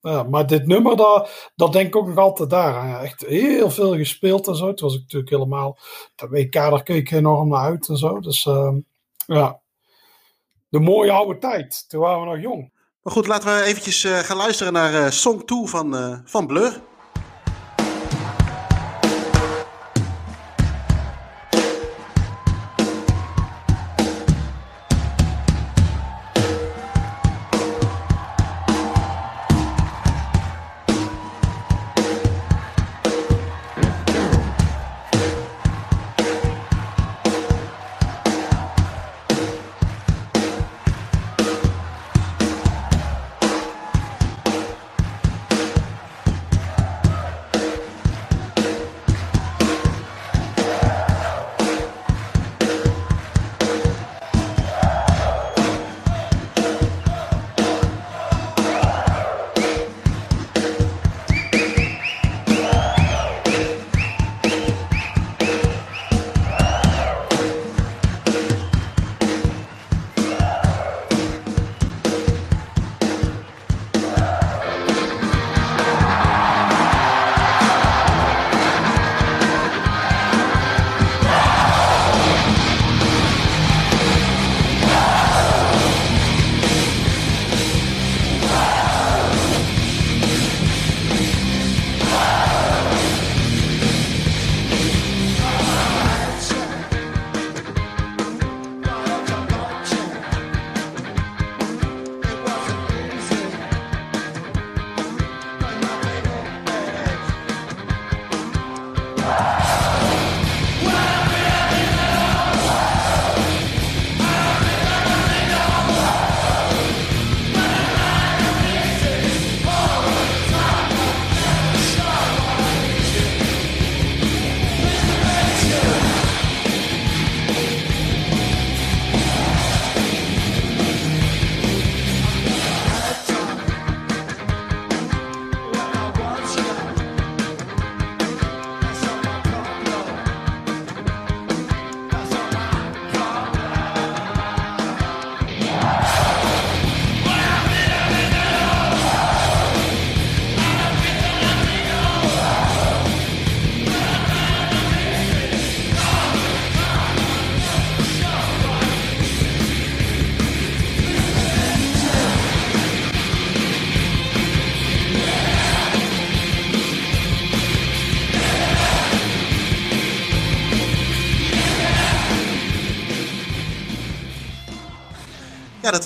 ja, 0.00 0.22
maar 0.22 0.46
dit 0.46 0.66
nummer, 0.66 0.96
daar, 0.96 1.50
dat 1.54 1.72
denk 1.72 1.86
ik 1.86 1.96
ook 1.96 2.06
nog 2.06 2.16
altijd 2.16 2.50
daar. 2.50 2.74
aan. 2.76 2.88
Ja, 2.88 3.02
echt 3.02 3.26
heel 3.26 3.70
veel 3.70 3.96
gespeeld 3.96 4.46
en 4.46 4.56
zo. 4.56 4.74
Toen 4.74 4.88
was 4.88 4.96
ik 4.96 5.02
natuurlijk 5.02 5.30
helemaal, 5.30 5.78
dat 6.14 6.28
WK, 6.28 6.52
daar 6.52 6.82
keek 6.82 6.96
ik 6.96 7.10
enorm 7.10 7.48
naar 7.48 7.64
uit 7.64 7.88
en 7.88 7.96
zo. 7.96 8.20
Dus 8.20 8.46
ehm, 8.46 8.80
ja, 9.26 9.60
de 10.68 10.80
mooie 10.80 11.12
oude 11.12 11.38
tijd. 11.38 11.88
Toen 11.88 12.00
waren 12.00 12.20
we 12.20 12.26
nog 12.26 12.40
jong. 12.40 12.72
Maar 13.02 13.12
goed, 13.12 13.26
laten 13.26 13.54
we 13.54 13.62
eventjes 13.62 14.04
gaan 14.04 14.36
luisteren 14.36 14.72
naar 14.72 15.12
Song 15.12 15.44
2 15.44 15.66
van, 15.66 16.22
van 16.24 16.46
Blur. 16.46 16.82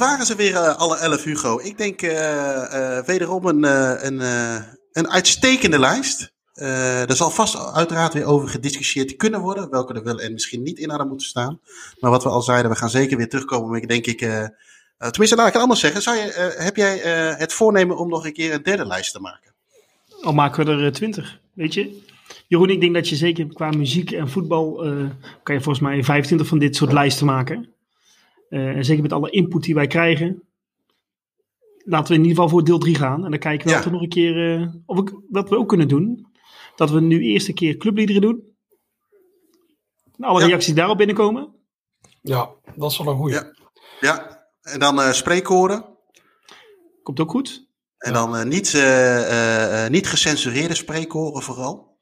Waren 0.03 0.27
ze 0.27 0.35
weer 0.35 0.55
eh, 0.55 0.77
alle 0.77 0.97
elf, 0.97 1.25
Hugo. 1.25 1.61
Ik 1.63 1.79
denk 1.79 2.03
eh, 2.03 2.97
eh, 2.99 3.05
wederom 3.05 3.47
een, 3.47 3.63
een, 4.07 4.21
een 4.93 5.11
uitstekende 5.11 5.79
lijst. 5.79 6.33
Eh, 6.53 7.09
er 7.11 7.17
zal 7.17 7.31
vast 7.31 7.73
uiteraard 7.73 8.13
weer 8.13 8.25
over 8.25 8.49
gediscussieerd 8.49 9.17
kunnen 9.17 9.41
worden. 9.41 9.71
Welke 9.71 9.95
er 9.95 10.03
wel 10.03 10.21
en 10.21 10.33
misschien 10.33 10.63
niet 10.63 10.79
in 10.79 10.89
hadden 10.89 11.09
moeten 11.09 11.27
staan. 11.27 11.61
Maar 12.01 12.11
wat 12.11 12.23
we 12.23 12.29
al 12.29 12.43
zeiden, 12.43 12.71
we 12.71 12.77
gaan 12.77 12.91
zeker 12.91 13.17
weer 13.17 13.29
terugkomen. 13.29 13.83
Ik 13.83 13.89
denk 13.89 14.07
ik... 14.07 14.21
eh, 14.21 14.43
eh, 14.43 14.49
tenminste, 14.99 15.37
laat 15.37 15.47
ik 15.47 15.53
het 15.53 15.63
anders 15.63 15.81
zeggen. 15.81 16.03
Zou 16.03 16.17
je, 16.17 16.55
heb 16.57 16.77
jij 16.77 16.99
het 17.39 17.53
voornemen 17.53 17.97
om 17.97 18.09
nog 18.09 18.25
een 18.27 18.33
keer 18.33 18.53
een 18.53 18.63
derde 18.63 18.87
lijst 18.87 19.13
te 19.13 19.21
maken? 19.21 19.55
Al 20.21 20.33
maken 20.33 20.65
we 20.67 20.85
er 20.85 20.93
twintig, 20.93 21.39
weet 21.53 21.75
je. 21.75 22.01
Jeroen, 22.47 22.71
ik 22.71 22.81
denk 22.81 22.95
dat 22.95 23.09
je 23.09 23.17
zeker 23.17 23.47
qua 23.47 23.71
muziek 23.71 24.11
en 24.11 24.31
voetbal... 24.31 24.75
kan 25.43 25.55
je 25.55 25.61
volgens 25.61 25.81
mij 25.81 26.05
25 26.05 26.47
van 26.47 26.59
dit 26.59 26.77
soort 26.77 26.93
lijsten 26.93 27.27
maken. 27.27 27.72
Eh, 28.53 28.77
en 28.77 28.85
zeker 28.85 29.03
met 29.03 29.13
alle 29.13 29.31
input 29.31 29.63
die 29.63 29.75
wij 29.75 29.87
krijgen. 29.87 30.43
Laten 31.85 32.09
we 32.09 32.15
in 32.15 32.21
ieder 32.21 32.35
geval 32.35 32.49
voor 32.49 32.65
deel 32.65 32.79
3 32.79 32.95
gaan. 32.95 33.25
En 33.25 33.31
dan 33.31 33.41
kijken 33.41 33.67
we 33.67 33.73
Ja. 33.73 33.91
nog 33.91 34.03
een 34.03 34.09
keer... 34.09 34.61
eh, 34.61 34.69
of 34.87 34.99
ik, 34.99 35.13
wat 35.29 35.49
we 35.49 35.57
ook 35.57 35.69
kunnen 35.69 35.89
doen. 35.89 36.27
Dat 36.77 36.91
we 36.91 37.01
nu 37.01 37.21
eerst 37.23 37.49
een 37.49 37.55
keer 37.55 37.77
clubliederen 37.77 38.23
doen. 38.23 38.57
En 40.17 40.25
alle 40.25 40.41
Ja. 40.41 40.47
reacties 40.47 40.67
die 40.67 40.75
daarop 40.77 40.97
binnenkomen. 40.97 41.55
Ja, 42.21 42.51
dat 42.77 42.91
is 42.91 42.99
wel 42.99 43.13
een 43.13 43.19
goeie. 43.19 43.35
Ja. 43.35 43.53
Ja, 44.01 44.45
en 44.63 44.79
dan 44.79 45.01
eh 45.01 45.11
spreekkoren. 45.13 45.85
Komt 47.03 47.21
ook 47.21 47.31
goed. 47.31 47.67
En 47.99 48.13
dan 48.13 48.37
eh, 48.37 48.45
niet, 48.45 48.75
eh, 48.75 49.17
eh, 49.21 49.85
eh, 49.85 49.91
niet 49.91 50.07
gecensureerde 50.09 50.75
spreekkoren 50.75 51.43
vooral. 51.43 51.99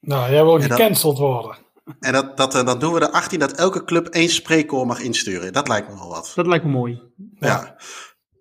Nou, 0.00 0.32
jij 0.32 0.44
wil 0.44 0.60
gecanceld 0.60 1.18
worden. 1.18 1.56
En 2.00 2.12
dat, 2.12 2.36
dat, 2.36 2.54
eh, 2.54 2.64
dan 2.64 2.78
doen 2.78 2.92
we 2.92 3.00
de 3.00 3.12
18 3.12 3.38
dat 3.38 3.52
elke 3.52 3.84
club 3.84 4.06
één 4.06 4.28
spreekkoor 4.28 4.86
mag 4.86 5.00
insturen. 5.00 5.52
Dat 5.52 5.68
lijkt 5.68 5.88
me 5.88 5.94
wel 5.94 6.08
wat. 6.08 6.32
Dat 6.34 6.46
lijkt 6.46 6.64
me 6.64 6.70
mooi. 6.70 7.02
Ja. 7.38 7.76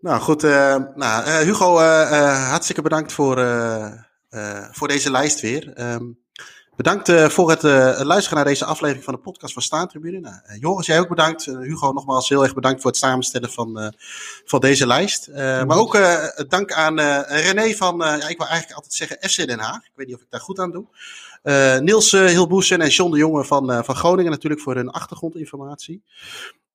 Nou 0.01 0.21
goed, 0.21 0.43
eh, 0.43 0.75
nou, 0.95 1.25
eh, 1.25 1.37
Hugo, 1.37 1.77
hartstikke 1.77 2.81
bedankt 2.81 3.13
voor, 3.13 3.35
voor 4.71 4.87
deze 4.87 5.11
lijst 5.11 5.41
weer. 5.41 5.73
Ehm, 5.73 6.03
bedankt 6.75 7.11
voor 7.11 7.49
het 7.49 7.63
luisteren 8.03 8.35
naar 8.35 8.45
deze 8.45 8.65
aflevering 8.65 9.03
van 9.05 9.13
de 9.13 9.19
podcast 9.19 9.53
van 9.53 9.61
Staantribune. 9.61 10.19
Nou, 10.19 10.35
Joris, 10.59 10.85
jij 10.85 10.99
ook 10.99 11.09
bedankt. 11.09 11.45
Hugo, 11.45 11.91
nogmaals 11.91 12.29
heel 12.29 12.43
erg 12.43 12.53
bedankt 12.53 12.81
voor 12.81 12.91
het 12.91 12.99
samenstellen 12.99 13.51
van, 13.51 13.93
van 14.45 14.59
deze 14.59 14.87
lijst. 14.87 15.29
Maar 15.33 15.77
ook 15.77 15.97
dank 16.47 16.71
aan 16.71 16.99
René 17.27 17.75
van, 17.75 17.97
ja, 17.97 18.27
ik 18.27 18.37
wil 18.37 18.47
eigenlijk 18.47 18.73
altijd 18.73 18.93
zeggen 18.93 19.17
FC 19.29 19.47
Den 19.47 19.59
Haag. 19.59 19.85
Ik 19.85 19.91
weet 19.95 20.07
niet 20.07 20.15
of 20.15 20.21
ik 20.21 20.29
daar 20.29 20.41
goed 20.41 20.59
aan 20.59 20.71
doe. 20.71 20.87
Eh, 21.41 21.79
Niels 21.79 22.13
uh, 22.13 22.25
Hilboesen 22.25 22.81
en 22.81 22.89
John 22.89 23.11
de 23.11 23.17
Jonge 23.17 23.45
van, 23.45 23.71
eh, 23.71 23.83
van 23.83 23.95
Groningen 23.95 24.31
natuurlijk 24.31 24.61
voor 24.61 24.75
hun 24.75 24.89
achtergrondinformatie. 24.89 26.03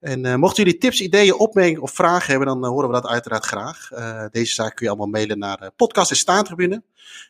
En 0.01 0.25
eh, 0.25 0.35
mochten 0.35 0.64
jullie 0.64 0.79
tips, 0.79 1.01
ideeën, 1.01 1.35
opmerkingen 1.35 1.83
of 1.83 1.91
vragen 1.91 2.31
hebben, 2.31 2.49
dan 2.49 2.64
eh, 2.64 2.71
horen 2.71 2.89
we 2.89 2.95
dat 2.95 3.07
uiteraard 3.07 3.45
graag. 3.45 3.91
Eh, 3.91 4.25
deze 4.31 4.55
zaak 4.55 4.75
kun 4.75 4.85
je 4.85 4.91
allemaal 4.91 5.11
mailen 5.11 5.39
naar 5.39 5.71
podcast 5.77 6.11
en. 6.11 6.85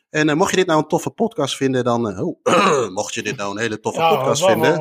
En 0.09 0.29
eh, 0.29 0.35
mocht 0.35 0.49
je 0.49 0.55
dit 0.55 0.67
nou 0.67 0.79
een 0.79 0.87
toffe 0.87 1.09
podcast 1.09 1.55
vinden, 1.55 1.83
dan... 1.83 2.09
eh, 2.09 2.27
oh, 2.27 2.89
mocht 2.99 3.13
je 3.13 3.23
dit 3.23 3.35
nou 3.35 3.51
een 3.51 3.57
hele 3.57 3.79
toffe 3.79 3.99
Ja, 3.99 4.15
podcast 4.15 4.45
vinden... 4.45 4.77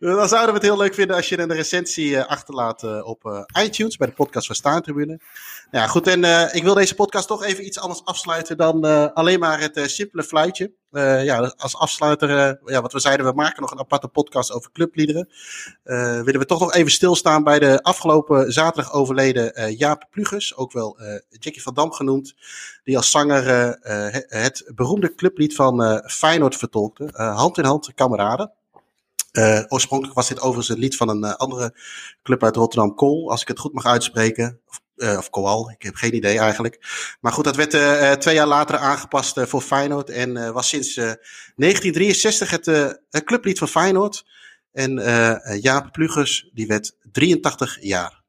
dan 0.18 0.28
zouden 0.28 0.48
we 0.48 0.52
het 0.52 0.62
heel 0.62 0.76
leuk 0.76 0.94
vinden 0.94 1.16
als 1.16 1.28
je 1.28 1.38
een 1.38 1.52
recensie 1.52 2.16
eh, 2.16 2.26
achterlaat 2.26 3.02
op 3.02 3.46
iTunes 3.62 3.96
bij 3.96 4.06
de 4.06 4.14
podcast 4.14 4.46
van 4.46 4.56
Staantribune. 4.56 5.20
Ja, 5.70 5.86
goed. 5.86 6.06
En 6.06 6.52
ik 6.54 6.62
wil 6.62 6.74
deze 6.74 6.94
podcast 6.94 7.28
toch 7.28 7.44
even 7.44 7.66
iets 7.66 7.78
anders 7.78 8.04
afsluiten 8.04 8.56
dan 8.56 8.84
alleen 9.14 9.40
maar 9.40 9.60
het 9.60 9.80
simpele 9.84 10.22
fluitje. 10.22 10.72
Eh, 10.94 11.24
ja, 11.24 11.54
als 11.56 11.76
afsluiter, 11.76 12.30
eh, 12.30 12.72
ja, 12.72 12.82
wat 12.82 12.92
we 12.92 13.00
zeiden, 13.00 13.26
we 13.26 13.32
maken 13.32 13.60
nog 13.62 13.70
een 13.70 13.78
aparte 13.78 14.08
podcast 14.08 14.52
over 14.52 14.70
clubliederen. 14.72 15.28
Eh, 15.82 16.20
willen 16.20 16.40
we 16.40 16.46
toch 16.46 16.60
nog 16.60 16.74
even 16.74 16.90
stilstaan 16.90 17.44
bij 17.44 17.58
de 17.58 17.82
afgelopen 17.82 18.52
zaterdag 18.52 18.92
overleden 18.92 19.74
Jaap 19.76 20.06
Pluges, 20.10 20.56
ook 20.56 20.72
wel 20.72 20.98
Jackie 21.28 21.62
van 21.62 21.74
Dam 21.74 21.92
genoemd, 21.92 22.34
die 22.84 22.96
als 22.96 23.10
zanger 23.10 23.44
het- 24.28 24.70
beroemde 24.74 25.14
clublied 25.14 25.54
van 25.54 26.02
Feyenoord 26.06 26.56
vertolkte, 26.56 27.08
Hand 27.12 27.58
in 27.58 27.64
Hand, 27.64 27.94
kameraden. 27.94 28.52
Oorspronkelijk 29.68 30.16
was 30.16 30.28
dit 30.28 30.40
overigens 30.40 30.68
een 30.68 30.78
lied 30.78 30.96
van 30.96 31.08
een 31.08 31.24
andere 31.24 31.74
club 32.22 32.42
uit 32.42 32.56
Rotterdam, 32.56 32.94
Kool, 32.94 33.30
als 33.30 33.42
ik 33.42 33.48
het 33.48 33.58
goed 33.58 33.72
mag 33.72 33.86
uitspreken. 33.86 34.60
Eh, 34.96 35.16
of 35.18 35.30
Koal, 35.30 35.70
ik 35.70 35.82
heb 35.82 35.94
geen 35.94 36.14
idee 36.14 36.38
eigenlijk. 36.38 36.78
Maar 37.20 37.32
goed, 37.32 37.44
dat 37.44 37.56
werd 37.56 37.74
eh, 37.74 38.10
eh, 38.10 38.18
twee 38.18 38.34
jaar 38.34 38.46
later 38.46 38.76
aangepast 38.76 39.36
eh, 39.36 39.46
voor 39.46 39.60
Feyenoord 39.60 40.10
en 40.10 40.36
eh, 40.36 40.50
was 40.50 40.68
sinds 40.68 40.96
eh, 40.96 41.04
1963 41.04 42.50
het 42.50 42.68
eh, 42.68 42.90
het 43.10 43.24
clublied 43.24 43.58
van 43.58 43.68
Feyenoord. 43.68 44.24
En 44.72 44.98
eh, 44.98 45.30
eh, 45.30 45.62
Jaap 45.62 45.92
Plugers, 45.92 46.50
die 46.52 46.66
werd 46.66 46.96
83 47.12 47.76
jaar. 47.80 48.22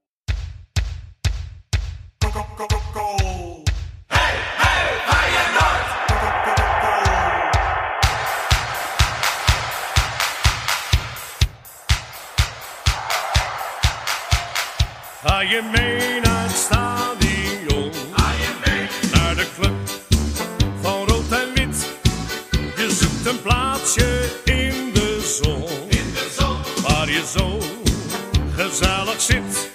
Ga 15.25 15.41
je 15.41 15.69
gezellig 28.75 29.21
zit. 29.21 29.74